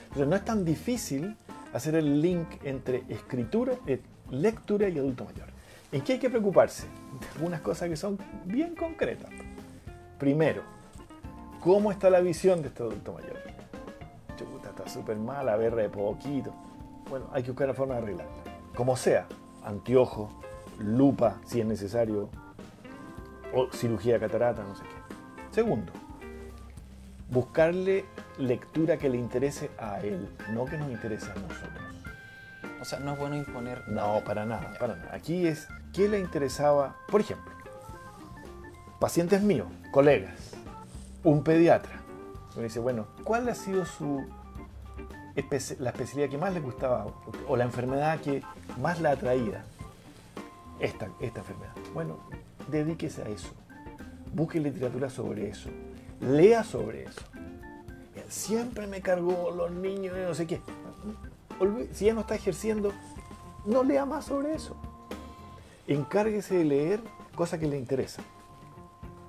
Entonces 0.05 0.29
no 0.29 0.37
es 0.37 0.45
tan 0.45 0.65
difícil 0.65 1.37
hacer 1.73 1.95
el 1.95 2.21
link 2.21 2.49
entre 2.65 3.05
escritura, 3.09 3.75
eh, 3.87 4.01
lectura 4.31 4.89
y 4.89 4.99
adulto 4.99 5.25
mayor. 5.25 5.49
¿En 5.93 6.03
qué 6.03 6.15
hay 6.15 6.19
que 6.19 6.31
preocuparse? 6.31 6.87
De 7.21 7.27
algunas 7.37 7.61
cosas 7.61 7.89
que 7.89 7.97
son 7.97 8.19
bien 8.45 8.75
concretas. 8.75 9.31
Primero, 10.19 10.63
¿cómo 11.61 11.93
está 11.93 12.11
la 12.11 12.21
visión 12.21 12.63
de 12.63 12.69
este 12.69 12.83
adulto 12.83 13.13
mayor? 13.13 13.37
Chuta, 14.37 14.71
está 14.71 14.89
súper 14.89 15.17
mala, 15.17 15.57
ver 15.57 15.75
de 15.75 15.89
poquito. 15.89 16.53
Bueno, 17.09 17.29
hay 17.33 17.43
que 17.43 17.51
buscar 17.51 17.69
la 17.69 17.75
forma 17.75 17.95
de 17.95 18.03
arreglarla. 18.03 18.33
Como 18.75 18.97
sea, 18.97 19.27
anteojo, 19.65 20.31
lupa 20.79 21.39
si 21.45 21.61
es 21.61 21.67
necesario, 21.67 22.29
o 23.55 23.71
cirugía 23.73 24.15
de 24.15 24.21
catarata, 24.21 24.63
no 24.65 24.75
sé 24.75 24.83
qué. 24.83 25.55
Segundo, 25.55 25.93
buscarle 27.31 28.05
lectura 28.39 28.97
que 28.97 29.09
le 29.09 29.17
interese 29.17 29.71
a 29.79 30.01
él, 30.01 30.29
no 30.53 30.65
que 30.65 30.79
nos 30.79 30.91
interese 30.91 31.31
a 31.31 31.35
nosotros. 31.35 31.85
O 32.81 32.85
sea, 32.85 32.99
no 33.01 33.13
es 33.13 33.19
bueno 33.19 33.37
imponer. 33.37 33.89
No, 33.89 34.23
para 34.25 34.45
nada, 34.45 34.75
para 34.79 34.97
nada. 34.97 35.15
Aquí 35.15 35.47
es, 35.47 35.69
¿qué 35.93 36.09
le 36.09 36.19
interesaba? 36.19 36.97
Por 37.09 37.21
ejemplo, 37.21 37.53
pacientes 39.01 39.43
míos, 39.43 39.69
colegas, 39.91 40.53
un 41.25 41.43
pediatra. 41.43 41.93
Me 42.57 42.65
dice, 42.65 42.81
bueno, 42.81 43.07
¿cuál 43.25 43.49
ha 43.49 43.55
sido 43.55 43.85
su 43.85 44.25
la 45.79 45.91
especialidad 45.91 46.31
que 46.31 46.39
más 46.39 46.55
le 46.55 46.61
gustaba 46.61 47.07
o 47.47 47.57
la 47.57 47.65
enfermedad 47.65 48.19
que 48.21 48.43
más 48.79 49.01
la 49.01 49.11
atraía? 49.11 49.65
esta, 50.81 51.09
esta 51.21 51.41
enfermedad. 51.41 51.73
Bueno, 51.95 52.19
dedíquese 52.69 53.23
a 53.23 53.29
eso. 53.29 53.49
Busque 54.33 54.61
literatura 54.61 55.09
sobre 55.09 55.49
eso. 55.49 55.71
Lea 56.21 56.65
sobre 56.65 57.05
eso. 57.05 57.23
Siempre 58.29 58.87
me 58.87 59.01
cargó 59.01 59.51
los 59.51 59.71
niños 59.71 60.17
y 60.17 60.21
no 60.23 60.35
sé 60.35 60.47
qué. 60.47 60.61
Si 61.93 62.07
ya 62.07 62.15
no 62.15 62.21
está 62.21 62.35
ejerciendo, 62.35 62.93
no 63.65 63.83
lea 63.83 64.05
más 64.05 64.27
sobre 64.27 64.55
eso. 64.55 64.77
Encárguese 65.87 66.59
de 66.59 66.65
leer 66.65 67.01
cosas 67.35 67.61
que 67.61 67.67
le 67.67 67.79
interesan. 67.79 68.25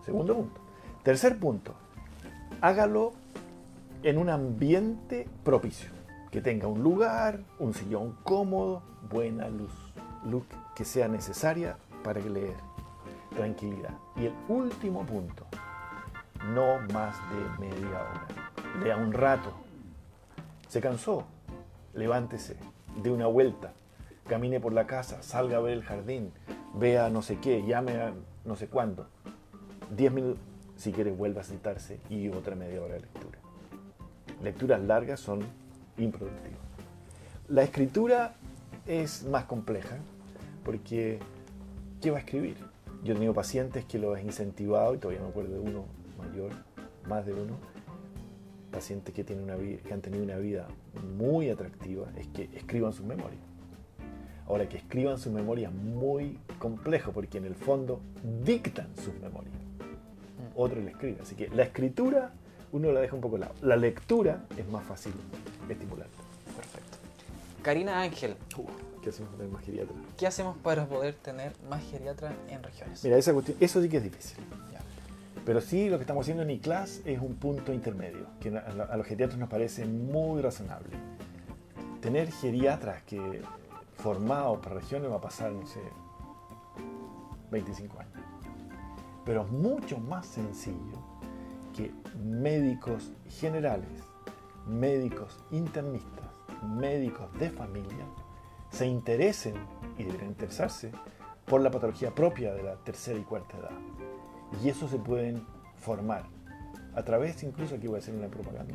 Segundo 0.03 0.35
punto. 0.35 0.59
Tercer 1.03 1.37
punto. 1.37 1.73
Hágalo 2.61 3.13
en 4.03 4.17
un 4.17 4.29
ambiente 4.29 5.27
propicio. 5.43 5.89
Que 6.31 6.41
tenga 6.41 6.67
un 6.67 6.83
lugar, 6.83 7.41
un 7.59 7.73
sillón 7.73 8.17
cómodo, 8.23 8.81
buena 9.09 9.47
luz. 9.47 9.71
Luz 10.25 10.43
que 10.75 10.85
sea 10.85 11.07
necesaria 11.07 11.77
para 12.03 12.19
leer. 12.19 12.55
Tranquilidad. 13.35 13.93
Y 14.15 14.25
el 14.25 14.33
último 14.47 15.05
punto, 15.05 15.45
no 16.53 16.79
más 16.93 17.15
de 17.29 17.67
media 17.67 18.01
hora. 18.01 18.46
Lea 18.83 18.97
un 18.97 19.11
rato. 19.11 19.53
Se 20.69 20.81
cansó, 20.81 21.25
levántese, 21.93 22.57
dé 23.01 23.09
una 23.09 23.27
vuelta, 23.27 23.73
camine 24.27 24.59
por 24.59 24.73
la 24.73 24.85
casa, 24.85 25.23
salga 25.23 25.57
a 25.57 25.61
ver 25.61 25.73
el 25.73 25.83
jardín, 25.83 26.31
vea 26.75 27.09
no 27.09 27.21
sé 27.21 27.39
qué, 27.39 27.65
llame 27.65 27.93
a 27.93 28.13
no 28.45 28.55
sé 28.55 28.67
cuándo. 28.67 29.07
Diez 29.95 30.11
minutos, 30.11 30.41
si 30.75 30.91
quiere 30.91 31.11
vuelva 31.11 31.41
a 31.41 31.43
sentarse 31.43 31.99
y 32.09 32.29
otra 32.29 32.55
media 32.55 32.81
hora 32.81 32.95
de 32.95 33.01
lectura. 33.01 33.39
Lecturas 34.43 34.81
largas 34.81 35.19
son 35.19 35.39
improductivas. 35.97 36.59
La 37.47 37.63
escritura 37.63 38.35
es 38.85 39.23
más 39.23 39.45
compleja, 39.45 39.97
porque 40.63 41.19
¿qué 42.01 42.11
va 42.11 42.17
a 42.17 42.19
escribir? 42.19 42.57
Yo 43.03 43.13
he 43.13 43.15
tenido 43.15 43.33
pacientes 43.33 43.85
que 43.85 43.97
lo 43.97 44.15
he 44.15 44.21
incentivado, 44.21 44.93
y 44.93 44.97
todavía 44.97 45.23
me 45.23 45.29
acuerdo 45.29 45.53
de 45.53 45.59
uno 45.59 45.85
mayor, 46.17 46.51
más 47.07 47.25
de 47.25 47.33
uno, 47.33 47.53
pacientes 48.71 49.13
que, 49.13 49.23
tienen 49.23 49.45
una 49.45 49.57
que 49.57 49.93
han 49.93 50.01
tenido 50.01 50.23
una 50.23 50.37
vida 50.37 50.67
muy 51.15 51.49
atractiva, 51.49 52.07
es 52.17 52.27
que 52.27 52.49
escriban 52.55 52.93
sus 52.93 53.05
memorias. 53.05 53.41
Ahora, 54.47 54.69
que 54.69 54.77
escriban 54.77 55.17
sus 55.17 55.33
memorias 55.33 55.73
muy 55.73 56.39
complejo, 56.57 57.11
porque 57.11 57.37
en 57.37 57.45
el 57.45 57.55
fondo 57.55 57.99
dictan 58.43 58.87
sus 58.95 59.13
memorias. 59.15 59.53
Mm. 59.55 60.59
Otro 60.59 60.81
le 60.81 60.91
escribe. 60.91 61.17
Así 61.21 61.35
que 61.35 61.49
la 61.49 61.63
escritura 61.63 62.31
uno 62.71 62.91
la 62.91 63.01
deja 63.01 63.15
un 63.15 63.21
poco 63.21 63.37
lado. 63.37 63.53
La 63.61 63.75
lectura 63.75 64.45
es 64.57 64.67
más 64.69 64.85
fácil 64.85 65.13
estimular. 65.69 66.07
Perfecto. 66.55 66.97
Karina 67.61 68.01
Ángel. 68.01 68.35
Uh. 68.57 68.65
¿Qué 69.01 69.11
hacemos 69.11 69.29
para 69.29 69.37
tener 69.37 69.53
más 69.53 69.63
geriatra? 69.63 69.95
¿Qué 70.17 70.27
hacemos 70.27 70.57
para 70.57 70.85
poder 70.85 71.15
tener 71.15 71.53
más 71.69 71.81
geriatra 71.89 72.33
en 72.49 72.61
regiones? 72.61 73.01
Mira, 73.05 73.17
esa 73.17 73.31
cuestión, 73.31 73.57
eso 73.61 73.81
sí 73.81 73.87
que 73.87 73.97
es 73.97 74.03
difícil. 74.03 74.37
Pero 75.47 75.61
sí, 75.61 75.89
lo 75.89 75.97
que 75.97 76.01
estamos 76.01 76.25
haciendo 76.25 76.43
en 76.43 76.49
ICLAS 76.49 77.03
es 77.05 77.21
un 77.21 77.35
punto 77.35 77.71
intermedio, 77.71 78.27
que 78.41 78.49
a 78.49 78.97
los 78.97 79.07
geriatras 79.07 79.39
nos 79.39 79.47
parece 79.47 79.85
muy 79.85 80.41
razonable. 80.41 80.97
Tener 82.01 82.29
geriatras 82.33 83.01
que 83.03 83.41
formados 83.95 84.59
para 84.59 84.75
regiones 84.75 85.09
va 85.09 85.15
a 85.15 85.21
pasar, 85.21 85.53
no 85.53 85.65
sé, 85.65 85.79
25 87.49 87.97
años. 87.97 88.19
Pero 89.23 89.43
es 89.43 89.49
mucho 89.49 89.97
más 89.99 90.25
sencillo 90.25 91.01
que 91.73 91.93
médicos 92.21 93.13
generales, 93.29 94.03
médicos 94.65 95.39
internistas, 95.51 96.27
médicos 96.61 97.31
de 97.39 97.51
familia 97.51 98.05
se 98.69 98.85
interesen, 98.85 99.55
y 99.97 100.03
deberían 100.03 100.31
interesarse, 100.31 100.91
por 101.45 101.61
la 101.61 101.71
patología 101.71 102.13
propia 102.13 102.53
de 102.53 102.63
la 102.63 102.75
tercera 102.75 103.17
y 103.17 103.23
cuarta 103.23 103.57
edad. 103.57 103.96
Y 104.63 104.69
eso 104.69 104.87
se 104.87 104.97
pueden 104.97 105.45
formar 105.77 106.23
a 106.95 107.03
través, 107.03 107.43
incluso 107.43 107.75
aquí 107.75 107.87
voy 107.87 107.97
a 107.97 107.99
hacer 107.99 108.15
una 108.15 108.27
propaganda 108.27 108.73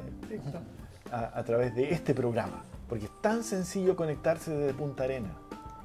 a, 1.10 1.38
a 1.38 1.44
través 1.44 1.74
de 1.74 1.92
este 1.92 2.14
programa. 2.14 2.62
Porque 2.88 3.06
es 3.06 3.22
tan 3.22 3.42
sencillo 3.42 3.96
conectarse 3.96 4.52
desde 4.52 4.74
Punta 4.74 5.04
Arena 5.04 5.34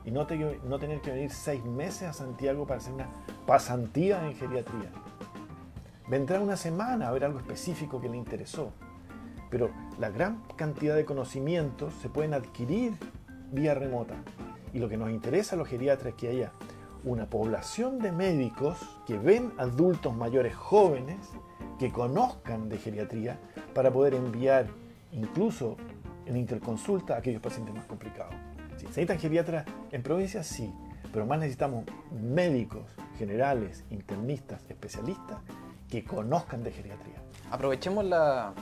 y 0.08 0.12
no, 0.12 0.26
no 0.66 0.80
tener 0.80 1.02
que 1.02 1.12
venir 1.12 1.32
seis 1.32 1.64
meses 1.66 2.04
a 2.04 2.14
Santiago 2.14 2.66
para 2.66 2.80
hacer 2.80 2.94
una 2.94 3.08
pasantía 3.46 4.26
en 4.26 4.36
geriatría. 4.36 4.90
Vendrá 6.08 6.40
una 6.40 6.56
semana 6.56 7.10
a 7.10 7.12
ver 7.12 7.26
algo 7.26 7.40
específico 7.40 8.00
que 8.00 8.08
le 8.08 8.16
interesó. 8.16 8.72
Pero 9.50 9.70
la 10.00 10.10
gran 10.10 10.44
cantidad 10.56 10.96
de 10.96 11.04
conocimientos 11.04 11.94
se 12.02 12.08
pueden 12.08 12.34
adquirir 12.34 12.94
vía 13.52 13.74
remota. 13.74 14.16
Y 14.74 14.80
lo 14.80 14.88
que 14.88 14.96
nos 14.96 15.10
interesa 15.10 15.56
a 15.56 15.58
los 15.58 15.68
geriatras 15.68 16.14
es 16.14 16.16
que 16.16 16.30
haya 16.30 16.52
una 17.08 17.30
población 17.30 18.00
de 18.00 18.12
médicos 18.12 18.78
que 19.06 19.18
ven 19.18 19.54
adultos 19.58 20.16
mayores 20.16 20.56
jóvenes 20.56 21.18
que 21.80 21.92
conozcan 21.92 22.70
de 22.70 22.78
geriatría 22.78 23.40
para 23.74 23.92
poder 23.92 24.14
enviar 24.14 24.68
incluso 25.12 25.78
en 26.26 26.36
interconsulta 26.36 27.16
a 27.16 27.20
aquellos 27.20 27.42
pacientes 27.42 27.74
más 27.74 27.86
complicados. 27.86 28.36
¿Se 28.76 28.84
necesitan 28.84 29.18
geriatras 29.20 29.66
en 29.92 30.04
provincias? 30.04 30.46
Sí, 30.46 30.72
pero 31.14 31.26
más 31.26 31.40
necesitamos 31.40 31.86
médicos 32.12 32.84
generales, 33.18 33.86
internistas, 33.90 34.62
especialistas 34.70 35.40
que 35.90 36.04
conozcan 36.04 36.64
de 36.64 36.72
geriatría. 36.72 37.22
Aprovechemos 37.50 38.04
la, 38.04 38.54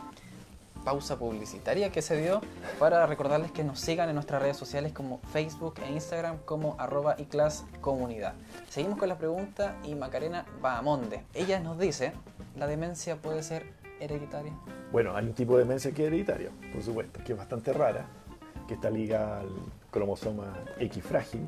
pausa 0.86 1.18
publicitaria 1.20 1.92
que 1.92 2.02
se 2.02 2.16
dio 2.16 2.40
para 2.80 3.06
recordarles 3.06 3.52
que 3.52 3.66
nos 3.66 3.82
sigan 3.82 4.08
en 4.08 4.16
nuestras 4.16 4.42
redes 4.42 4.56
sociales 4.56 4.94
como 4.94 5.20
Facebook 5.34 5.76
e 5.86 5.92
Instagram 5.92 6.38
como 6.46 6.76
arroba 6.80 7.16
y 7.18 7.26
class 7.26 7.66
comunidad. 7.82 8.36
Seguimos 8.70 8.98
con 8.98 9.10
la 9.10 9.18
pregunta 9.18 9.76
y 9.84 9.96
Macarena 9.96 10.46
Bahamonde. 10.62 11.24
Ella 11.34 11.60
nos 11.60 11.78
dice, 11.78 12.14
¿la 12.56 12.68
demencia 12.68 13.18
puede 13.18 13.44
ser 13.44 13.74
hereditaria? 14.00 14.54
Bueno, 14.92 15.16
hay 15.16 15.26
un 15.26 15.34
tipo 15.34 15.58
de 15.58 15.64
demencia 15.64 15.92
que 15.92 16.04
es 16.04 16.08
hereditaria, 16.08 16.52
por 16.72 16.84
supuesto, 16.84 17.20
que 17.26 17.34
es 17.34 17.38
bastante 17.38 17.74
rara, 17.74 18.06
que 18.68 18.76
está 18.76 18.90
ligada 18.90 19.42
al 19.42 19.50
cromosoma 19.92 20.54
X 20.80 21.04
frágil, 21.04 21.42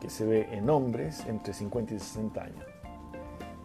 que 0.00 0.08
se 0.10 0.24
ve 0.24 0.48
en 0.52 0.70
hombres 0.70 1.24
entre 1.26 1.52
50 1.52 1.94
y 1.94 1.98
60 1.98 2.42
años. 2.42 2.67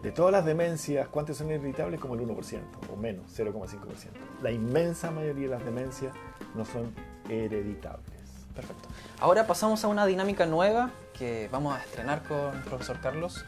De 0.04 0.12
todas 0.12 0.32
las 0.32 0.44
demencias, 0.44 1.08
¿cuántas 1.08 1.38
son 1.38 1.50
irritables? 1.50 1.98
Como 1.98 2.12
el 2.12 2.20
1% 2.20 2.60
o 2.92 2.96
menos, 2.96 3.24
0,5%. 3.34 4.10
La 4.42 4.50
inmensa 4.50 5.10
mayoría 5.10 5.44
de 5.44 5.54
las 5.56 5.64
demencias 5.64 6.14
no 6.54 6.66
son 6.66 6.94
hereditables. 7.30 8.12
Perfecto. 8.54 8.86
Ahora 9.18 9.46
pasamos 9.46 9.82
a 9.82 9.88
una 9.88 10.04
dinámica 10.04 10.44
nueva 10.44 10.90
que 11.14 11.48
vamos 11.50 11.74
a 11.74 11.80
estrenar 11.80 12.22
con 12.24 12.54
el 12.54 12.62
profesor 12.64 13.00
Carlos, 13.00 13.46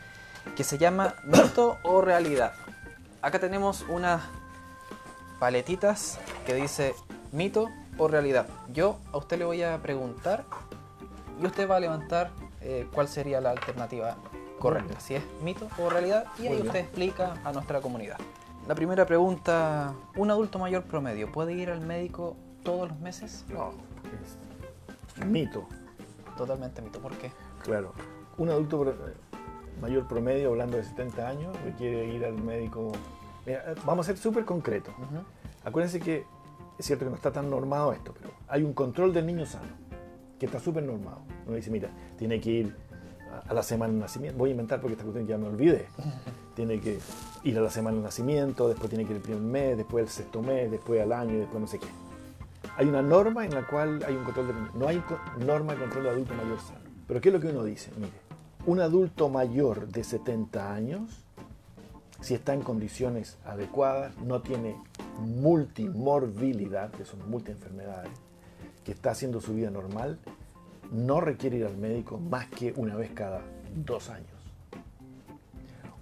que 0.56 0.64
se 0.64 0.78
llama 0.78 1.14
mito 1.26 1.76
o 1.82 2.00
realidad. 2.00 2.54
Acá 3.20 3.38
tenemos 3.38 3.84
unas 3.90 4.22
paletitas 5.38 6.18
que 6.46 6.54
dice 6.54 6.94
mito 7.32 7.68
o 7.98 8.08
realidad. 8.08 8.46
Yo 8.72 8.98
a 9.12 9.18
usted 9.18 9.38
le 9.38 9.44
voy 9.44 9.62
a 9.62 9.76
preguntar 9.82 10.46
y 11.38 11.44
usted 11.44 11.68
va 11.68 11.76
a 11.76 11.80
levantar 11.80 12.30
eh, 12.62 12.88
cuál 12.94 13.08
sería 13.08 13.42
la 13.42 13.50
alternativa 13.50 14.16
correcta, 14.58 14.98
si 15.00 15.14
es 15.14 15.22
mito 15.42 15.68
o 15.78 15.90
realidad, 15.90 16.26
y 16.38 16.46
ahí 16.46 16.60
usted 16.60 16.80
explica 16.80 17.34
a 17.44 17.52
nuestra 17.52 17.80
comunidad. 17.80 18.16
La 18.66 18.74
primera 18.74 19.06
pregunta, 19.06 19.94
¿un 20.16 20.30
adulto 20.30 20.58
mayor 20.58 20.84
promedio 20.84 21.30
puede 21.30 21.52
ir 21.52 21.70
al 21.70 21.80
médico 21.80 22.36
todos 22.64 22.88
los 22.88 22.98
meses? 22.98 23.44
No, 23.48 23.70
es 25.18 25.26
mito, 25.26 25.66
Totalmente 26.36 26.82
mito, 26.82 27.00
¿por 27.00 27.12
qué? 27.16 27.30
claro. 27.62 27.92
Un 28.38 28.50
adulto 28.50 28.94
mayor 29.80 30.06
promedio, 30.06 30.50
hablando 30.50 30.76
de 30.76 30.84
70 30.84 31.26
años, 31.26 31.56
requiere 31.64 32.06
ir 32.06 32.22
al 32.24 32.34
médico. 32.34 32.92
Mira, 33.46 33.74
vamos 33.86 34.06
a 34.06 34.08
ser 34.08 34.18
súper 34.18 34.44
concretos. 34.44 34.92
Ujú. 34.98 35.24
Acuérdense 35.64 36.00
que 36.00 36.26
es 36.78 36.84
cierto 36.84 37.06
que 37.06 37.10
no 37.10 37.16
está 37.16 37.32
tan 37.32 37.48
normado 37.48 37.94
esto, 37.94 38.12
pero 38.12 38.30
hay 38.48 38.62
un 38.62 38.74
control 38.74 39.14
del 39.14 39.26
niño 39.26 39.46
sano, 39.46 39.68
que 40.38 40.44
está 40.44 40.60
súper 40.60 40.82
normado. 40.82 41.22
Uno 41.46 41.56
dice, 41.56 41.70
mira, 41.70 41.88
tiene 42.18 42.38
que 42.40 42.50
ir 42.50 42.76
a- 43.48 43.54
la 43.54 43.62
semana 43.62 43.92
de 43.92 43.98
nacimiento, 44.00 44.38
voy 44.38 44.50
a 44.50 44.52
inventar 44.52 44.80
porque 44.80 44.92
esta 44.94 45.04
cuestión 45.04 45.26
ya 45.26 45.38
me 45.38 45.46
olvidé. 45.46 45.86
Tiene 46.54 46.80
que 46.80 46.98
ir 47.44 47.58
a 47.58 47.60
la 47.60 47.70
semana 47.70 47.96
de 47.98 48.02
nacimiento, 48.02 48.68
después 48.68 48.88
tiene 48.88 49.04
que 49.04 49.10
ir 49.12 49.16
el 49.16 49.22
primer 49.22 49.42
mes, 49.42 49.76
después 49.76 50.04
el 50.04 50.10
sexto 50.10 50.42
mes, 50.42 50.70
después 50.70 51.00
al 51.02 51.12
año, 51.12 51.38
después 51.38 51.60
no 51.60 51.66
sé 51.66 51.78
qué. 51.78 51.88
Hay 52.76 52.86
una 52.88 53.02
norma 53.02 53.44
en 53.44 53.54
la 53.54 53.66
cual 53.66 54.02
hay 54.06 54.14
un 54.16 54.24
control 54.24 54.48
del 54.48 54.56
niño. 54.56 54.70
No 54.74 54.88
hay 54.88 55.02
norma 55.44 55.74
de 55.74 55.80
control 55.80 56.04
de 56.04 56.10
adulto 56.10 56.34
mayor 56.34 56.58
sano. 56.60 56.80
Pero 57.06 57.20
¿qué 57.20 57.28
es 57.28 57.34
lo 57.34 57.40
que 57.40 57.48
uno 57.48 57.64
dice? 57.64 57.90
Mire, 57.96 58.10
un 58.66 58.80
adulto 58.80 59.28
mayor 59.28 59.86
de 59.88 60.02
70 60.04 60.72
años 60.74 61.22
si 62.20 62.32
está 62.34 62.54
en 62.54 62.62
condiciones 62.62 63.36
adecuadas, 63.44 64.16
no 64.18 64.40
tiene 64.40 64.74
multimorbilidad, 65.20 66.90
que 66.90 67.04
son 67.04 67.28
multienfermedades, 67.30 68.10
que 68.84 68.92
está 68.92 69.10
haciendo 69.10 69.40
su 69.40 69.54
vida 69.54 69.70
normal, 69.70 70.18
no 70.92 71.20
requiere 71.20 71.58
ir 71.58 71.66
al 71.66 71.76
médico 71.76 72.18
más 72.18 72.46
que 72.46 72.72
una 72.76 72.96
vez 72.96 73.10
cada 73.12 73.42
dos 73.74 74.10
años. 74.10 74.30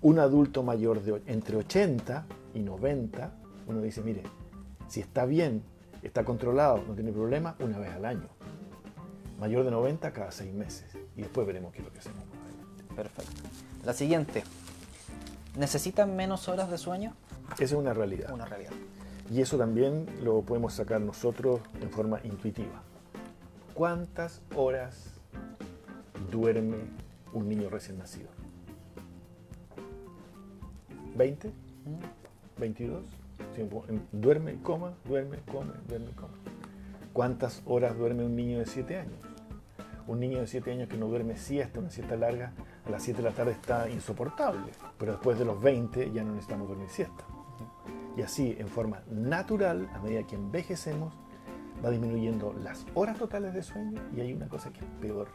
Un 0.03 0.18
adulto 0.18 0.62
mayor 0.62 1.03
de 1.03 1.22
entre 1.26 1.57
80 1.57 2.26
y 2.55 2.61
90, 2.61 3.32
uno 3.66 3.80
dice, 3.80 4.03
mire, 4.03 4.22
si 4.89 5.01
está 5.01 5.24
bien, 5.24 5.62
está 6.03 6.24
controlado, 6.24 6.82
no 6.87 6.95
tiene 6.95 7.12
problema, 7.12 7.57
una 7.59 7.78
vez 7.78 7.91
al 7.91 8.05
año. 8.05 8.28
Mayor 9.41 9.64
de 9.64 9.70
90 9.70 10.12
cada 10.12 10.30
seis 10.30 10.53
meses. 10.53 10.97
Y 11.16 11.22
después 11.22 11.47
veremos 11.47 11.72
qué 11.72 11.78
es 11.78 11.85
lo 11.85 11.93
que 11.93 11.99
hacemos. 11.99 12.22
Perfecto. 12.95 13.32
La 13.85 13.93
siguiente, 13.93 14.45
¿necesitan 15.57 16.14
menos 16.14 16.49
horas 16.49 16.70
de 16.70 16.78
sueño? 16.78 17.14
Esa 17.55 17.64
es 17.64 17.72
una 17.72 17.95
realidad. 17.95 18.32
Una 18.32 18.45
realidad. 18.45 18.72
Y 19.30 19.41
eso 19.41 19.57
también 19.57 20.07
lo 20.22 20.43
podemos 20.43 20.74
sacar 20.74 21.01
nosotros 21.01 21.61
en 21.80 21.91
forma 21.91 22.20
intuitiva. 22.24 22.82
¿Cuántas 23.75 24.41
horas 24.55 25.14
duerme 26.31 26.77
un 27.33 27.49
niño 27.49 27.68
recién 27.70 27.99
nacido? 27.99 28.29
¿20? 31.16 31.51
Mm, 31.85 32.61
¿22? 32.61 33.03
Sí, 33.55 33.62
un 33.62 33.68
poco- 33.68 33.89
en- 33.89 34.07
Duerme, 34.12 34.61
coma, 34.62 34.95
duerme, 35.05 35.39
come, 35.51 35.72
duerme, 35.89 36.11
coma. 36.12 36.35
¿Cuántas 37.12 37.62
horas 37.66 37.97
duerme 37.97 38.25
un 38.25 38.35
niño 38.37 38.59
de 38.59 38.66
7 38.66 38.99
años? 38.99 39.18
Un 40.07 40.20
niño 40.20 40.41
de 40.41 40.47
7 40.47 40.70
años 40.72 40.89
que 40.89 40.97
no 40.97 41.07
duerme 41.07 41.37
siesta, 41.37 41.81
una 41.81 41.91
siesta 41.91 42.16
larga, 42.16 42.53
a 42.87 42.91
las 42.91 43.03
7 43.03 43.22
de 43.22 43.29
la 43.31 43.35
tarde 43.35 43.53
está 43.53 43.89
insoportable. 43.89 44.72
Pero 44.99 45.12
después 45.12 45.39
de 45.39 45.45
los 45.45 45.61
20 45.61 46.11
ya 46.12 46.22
no 46.25 46.33
necesitamos 46.33 46.68
dormir 46.68 46.89
siesta. 46.91 47.25
Y 48.16 48.22
así, 48.22 48.55
en 48.59 48.68
forma 48.68 49.03
natural, 49.11 49.89
a 49.95 49.99
medida 50.01 50.25
que 50.25 50.37
envejecemos, 50.37 51.14
va 51.85 51.91
disminuyendo 51.91 52.55
las 52.62 52.85
horas 52.95 53.18
totales 53.18 53.55
de 53.55 53.62
sueño 53.62 54.01
y 54.14 54.20
hay 54.20 54.33
una 54.33 54.49
cosa 54.49 54.72
que 54.72 54.81
es 54.81 54.87
peor, 55.01 55.29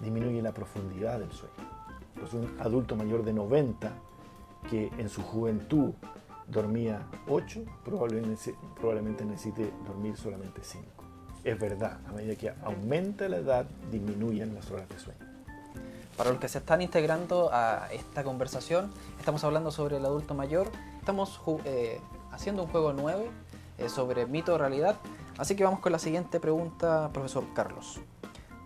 disminuye 0.00 0.42
la 0.42 0.52
profundidad 0.52 1.20
del 1.20 1.32
sueño. 1.32 1.54
Entonces 2.14 2.34
un 2.34 2.60
adulto 2.60 2.96
mayor 2.96 3.24
de 3.24 3.32
90 3.32 3.92
que 4.68 4.90
en 4.98 5.08
su 5.08 5.22
juventud 5.22 5.92
dormía 6.48 7.06
8, 7.28 7.64
probablemente, 7.84 9.24
necesite 9.24 9.72
dormir 9.86 10.16
solamente 10.16 10.60
5. 10.62 10.84
Es 11.44 11.58
verdad, 11.58 11.98
a 12.06 12.12
medida 12.12 12.34
que 12.36 12.52
aumenta 12.62 13.28
la 13.28 13.38
edad, 13.38 13.66
disminuyen 13.90 14.54
las 14.54 14.70
horas 14.70 14.88
de 14.88 14.98
sueño. 14.98 15.20
Para 16.16 16.30
los 16.30 16.38
que 16.38 16.48
se 16.48 16.58
están 16.58 16.80
integrando 16.80 17.50
a 17.52 17.88
esta 17.92 18.22
conversación, 18.22 18.92
estamos 19.18 19.42
hablando 19.44 19.70
sobre 19.70 19.96
el 19.96 20.04
adulto 20.04 20.34
mayor. 20.34 20.70
Estamos 21.00 21.40
eh, 21.64 22.00
haciendo 22.30 22.62
un 22.62 22.68
juego 22.68 22.92
nuevo 22.92 23.26
eh, 23.78 23.88
sobre 23.88 24.24
mito 24.26 24.54
o 24.54 24.58
realidad. 24.58 24.96
Así 25.38 25.56
que 25.56 25.64
vamos 25.64 25.80
con 25.80 25.90
la 25.90 25.98
siguiente 25.98 26.38
pregunta, 26.38 27.10
profesor 27.12 27.44
Carlos. 27.54 28.00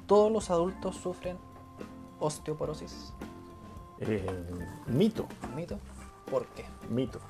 ¿Todos 0.06 0.30
los 0.30 0.50
adultos 0.50 0.96
sufren 0.96 1.38
osteoporosis? 2.18 3.14
Eh, 4.00 4.26
mito, 4.86 5.26
¿Mito? 5.56 5.78
¿Por 6.30 6.46
qué? 6.48 6.64
mito. 6.90 7.20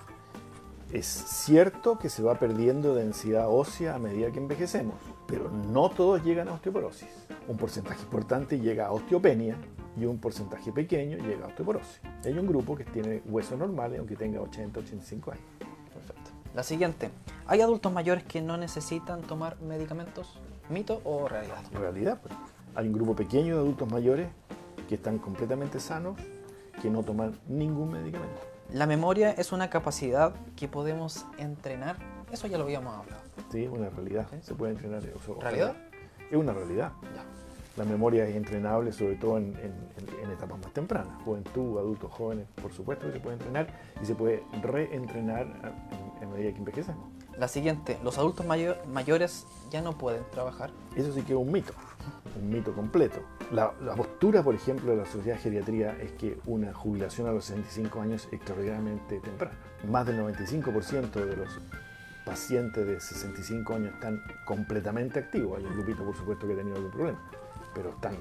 Es 0.93 1.07
cierto 1.07 1.99
que 1.99 2.09
se 2.09 2.23
va 2.23 2.39
perdiendo 2.39 2.95
densidad 2.95 3.49
ósea 3.49 3.95
a 3.95 3.99
medida 3.99 4.33
que 4.33 4.39
envejecemos, 4.39 4.97
pero 5.27 5.51
no 5.51 5.91
todos 5.91 6.25
llegan 6.25 6.49
a 6.49 6.55
osteoporosis. 6.55 7.09
Un 7.47 7.57
porcentaje 7.57 8.03
importante 8.03 8.59
llega 8.59 8.87
a 8.87 8.93
osteopenia 8.93 9.57
y 9.97 10.07
un 10.07 10.19
porcentaje 10.19 10.73
pequeño 10.73 11.19
llega 11.19 11.45
a 11.45 11.49
osteoporosis. 11.49 12.01
Hay 12.25 12.39
un 12.39 12.47
grupo 12.47 12.75
que 12.75 12.85
tiene 12.85 13.23
huesos 13.27 13.59
normales 13.59 13.99
aunque 13.99 14.17
tenga 14.17 14.41
80, 14.41 14.81
85 14.81 15.33
años. 15.33 15.45
La 16.55 16.63
siguiente. 16.63 17.11
¿Hay 17.47 17.61
adultos 17.61 17.93
mayores 17.93 18.25
que 18.25 18.41
no 18.41 18.57
necesitan 18.57 19.23
tomar 19.23 19.61
medicamentos? 19.61 20.39
¿Mito 20.69 21.01
o 21.05 21.29
realidad? 21.29 21.59
Realidad, 21.73 22.19
pues, 22.23 22.35
hay 22.75 22.87
un 22.87 22.93
grupo 22.93 23.15
pequeño 23.15 23.55
de 23.55 23.61
adultos 23.61 23.91
mayores 23.91 24.29
que 24.89 24.97
están 24.97 25.19
completamente 25.19 25.81
sanos, 25.81 26.19
que 26.81 26.91
no 26.91 27.03
toman 27.03 27.39
ningún 27.49 27.93
medicamento. 27.93 28.41
La 28.73 28.87
memoria 28.87 29.31
es 29.31 29.53
una 29.53 29.71
capacidad 29.71 30.35
que 30.57 30.69
podemos 30.69 31.27
entrenar. 31.39 31.97
Eso 32.31 32.47
ya 32.47 32.59
lo 32.59 32.65
habíamos 32.65 32.95
hablado. 32.95 33.23
Sí, 33.51 33.65
es 33.65 33.71
una 33.71 33.89
realidad. 33.89 34.27
Sí. 34.31 34.37
Se 34.43 34.55
puede 34.55 34.73
entrenar. 34.73 35.03
o 35.17 35.21
sea. 35.21 35.35
¿Realidad? 35.41 35.77
Es 36.31 36.37
una 36.37 36.53
realidad. 36.53 36.93
Ya. 37.15 37.25
La 37.79 37.85
memoria 37.85 38.27
es 38.29 38.35
entrenable, 38.37 38.93
sobre 38.93 39.15
todo 39.17 39.39
en, 39.39 39.55
en- 39.57 39.89
en 40.25 40.31
etapas 40.31 40.59
más 40.59 40.73
tempranas. 40.73 41.09
Juventud, 41.25 41.79
adultos 41.79 42.11
jóvenes, 42.13 42.47
por 42.61 42.73
supuesto 42.73 43.07
que 43.07 43.13
se 43.15 43.21
puede 43.21 43.37
entrenar 43.37 43.69
y 44.03 44.05
se 44.05 44.15
puede 44.15 44.43
reentrenar 44.63 45.47
en, 46.21 46.23
en 46.23 46.33
medida 46.33 46.51
que 46.53 46.59
envejecemos. 46.59 47.07
La 47.39 47.47
siguiente. 47.49 47.99
Los 48.03 48.19
adultos 48.19 48.45
mayo- 48.47 48.77
mayores 48.93 49.47
ya 49.71 49.81
no 49.81 49.97
pueden 49.97 50.23
trabajar. 50.33 50.71
Eso 50.97 51.13
sí 51.13 51.23
que 51.23 51.35
es 51.35 51.39
un 51.39 51.53
mito, 51.53 51.73
un 52.41 52.51
mito 52.51 52.73
completo. 52.75 53.21
La, 53.53 53.73
la 53.81 53.95
postura, 53.95 54.43
por 54.43 54.55
ejemplo, 54.57 54.91
de 54.91 54.97
la 54.99 55.07
Sociedad 55.07 55.37
de 55.37 55.43
Geriatría 55.43 55.97
es 56.03 56.11
que 56.13 56.39
una 56.47 56.75
jubilación 56.75 57.29
a 57.29 57.33
los 57.33 57.45
65 57.45 58.01
años 58.01 58.27
es 58.27 58.33
extraordinariamente 58.33 59.21
temprana. 59.21 59.57
Más 59.89 60.05
del 60.07 60.19
95% 60.21 61.11
de 61.13 61.37
los 61.37 61.61
pacientes 62.25 62.87
de 62.87 63.01
65 63.01 63.73
años 63.75 63.95
están 63.95 64.21
completamente 64.45 65.21
activos. 65.21 65.59
Hay 65.59 65.65
un 65.65 65.75
grupito, 65.75 66.05
por 66.05 66.17
supuesto, 66.17 66.47
que 66.47 66.55
ha 66.55 66.57
tenido 66.57 66.77
algún 66.77 66.91
problema, 66.91 67.31
pero 67.75 67.91
están 67.91 68.17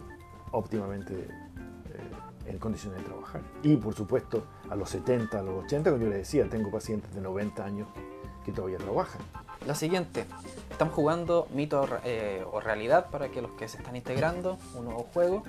óptimamente 0.52 1.14
eh, 1.14 2.48
en 2.48 2.58
condiciones 2.58 3.00
de 3.00 3.06
trabajar. 3.06 3.42
Y, 3.64 3.76
por 3.76 3.94
supuesto, 3.94 4.44
a 4.70 4.76
los 4.76 4.90
70, 4.90 5.40
a 5.40 5.44
los 5.44 5.66
80, 5.66 5.90
como 5.92 6.04
yo 6.04 6.10
les 6.10 6.20
decía, 6.20 6.48
tengo 6.50 6.72
pacientes 6.72 7.14
de 7.14 7.22
90 7.22 7.64
años 7.64 7.88
que 8.46 8.52
todavía 8.52 8.78
trabajan. 8.78 9.22
La 9.66 9.76
siguiente. 9.76 10.26
Estamos 10.72 10.94
jugando 10.94 11.48
mito 11.54 11.88
eh, 12.06 12.46
o 12.52 12.62
realidad 12.62 13.10
para 13.10 13.30
que 13.30 13.42
los 13.42 13.52
que 13.52 13.68
se 13.68 13.78
están 13.78 13.96
integrando, 13.96 14.58
un 14.76 14.86
nuevo 14.86 15.08
juego. 15.14 15.44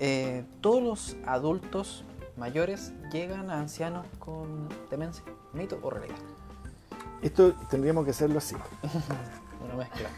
Eh, 0.00 0.44
¿Todos 0.60 0.82
los 0.82 1.16
adultos 1.26 2.04
mayores 2.36 2.92
llegan 3.12 3.50
a 3.50 3.60
ancianos 3.60 4.06
con 4.18 4.68
demencia? 4.90 5.22
¿Mito 5.52 5.78
o 5.82 5.90
realidad? 5.90 6.16
Esto 7.22 7.52
tendríamos 7.70 8.04
que 8.04 8.10
hacerlo 8.10 8.38
así. 8.38 8.56
Una 9.64 9.74
mezcla. 9.74 10.08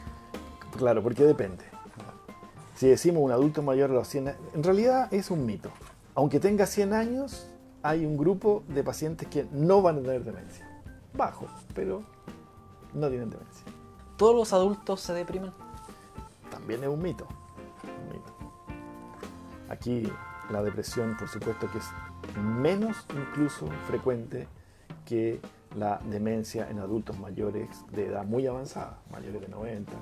Claro, 0.78 1.02
porque 1.02 1.24
depende. 1.24 1.73
Si 2.74 2.88
decimos 2.88 3.22
un 3.22 3.30
adulto 3.30 3.62
mayor 3.62 3.90
a 3.90 3.94
los 3.94 4.08
100 4.08 4.28
años, 4.28 4.40
en 4.52 4.62
realidad 4.62 5.12
es 5.12 5.30
un 5.30 5.46
mito. 5.46 5.70
Aunque 6.14 6.40
tenga 6.40 6.66
100 6.66 6.92
años, 6.92 7.48
hay 7.82 8.04
un 8.04 8.16
grupo 8.16 8.64
de 8.68 8.82
pacientes 8.82 9.28
que 9.28 9.46
no 9.52 9.80
van 9.80 9.98
a 9.98 10.02
tener 10.02 10.24
demencia. 10.24 10.68
Bajo, 11.12 11.46
pero 11.74 12.02
no 12.92 13.08
tienen 13.08 13.30
demencia. 13.30 13.64
¿Todos 14.16 14.34
los 14.34 14.52
adultos 14.52 15.00
se 15.00 15.12
deprimen? 15.12 15.52
También 16.50 16.82
es 16.82 16.88
un 16.88 17.00
mito. 17.00 17.28
un 17.84 18.12
mito. 18.12 18.32
Aquí 19.68 20.10
la 20.50 20.62
depresión, 20.62 21.16
por 21.16 21.28
supuesto, 21.28 21.70
que 21.70 21.78
es 21.78 21.84
menos 22.40 23.06
incluso 23.10 23.66
frecuente 23.86 24.48
que 25.04 25.40
la 25.76 26.00
demencia 26.10 26.68
en 26.70 26.78
adultos 26.78 27.18
mayores 27.18 27.68
de 27.92 28.06
edad 28.06 28.24
muy 28.24 28.46
avanzada, 28.46 28.98
mayores 29.12 29.40
de 29.40 29.48
90, 29.48 29.92
la 29.92 29.98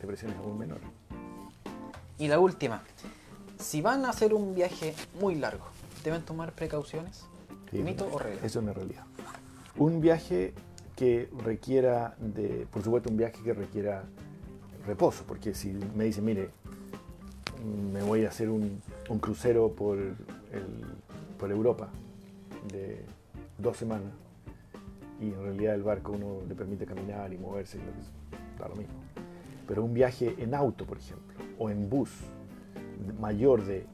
depresión 0.00 0.32
es 0.32 0.38
aún 0.38 0.58
menor. 0.58 0.80
Y 2.20 2.28
la 2.28 2.38
última, 2.38 2.82
si 3.58 3.80
van 3.80 4.04
a 4.04 4.10
hacer 4.10 4.34
un 4.34 4.54
viaje 4.54 4.94
muy 5.20 5.34
largo, 5.36 5.64
¿deben 6.04 6.22
tomar 6.22 6.52
precauciones? 6.52 7.24
Sí, 7.70 7.78
¿Mito 7.82 8.06
o 8.12 8.18
regla? 8.18 8.40
Eso 8.44 8.58
es 8.60 8.62
una 8.62 8.74
realidad. 8.74 9.04
Un 9.76 10.02
viaje 10.02 10.52
que 10.96 11.30
requiera 11.42 12.14
de, 12.18 12.66
por 12.70 12.82
supuesto, 12.84 13.08
un 13.08 13.16
viaje 13.16 13.42
que 13.42 13.54
requiera 13.54 14.04
reposo, 14.86 15.24
porque 15.26 15.54
si 15.54 15.72
me 15.72 16.04
dicen, 16.04 16.24
mire, 16.26 16.50
me 17.90 18.02
voy 18.02 18.26
a 18.26 18.28
hacer 18.28 18.50
un, 18.50 18.82
un 19.08 19.18
crucero 19.18 19.72
por, 19.72 19.96
el- 19.98 20.16
por 21.38 21.50
Europa 21.50 21.88
de 22.70 23.02
dos 23.56 23.78
semanas 23.78 24.12
y 25.20 25.28
en 25.28 25.42
realidad 25.42 25.74
el 25.74 25.82
barco 25.82 26.12
uno 26.12 26.42
le 26.46 26.54
permite 26.54 26.84
caminar 26.84 27.32
y 27.32 27.38
moverse, 27.38 27.78
y 27.78 27.80
lo 27.80 27.86
que- 27.86 28.60
da 28.62 28.68
lo 28.68 28.76
mismo. 28.76 28.92
Pero 29.70 29.84
un 29.84 29.94
viaje 29.94 30.34
en 30.38 30.52
auto, 30.52 30.84
por 30.84 30.98
ejemplo, 30.98 31.38
o 31.56 31.70
en 31.70 31.88
bus 31.88 32.10
mayor 33.20 33.64
de, 33.64 33.86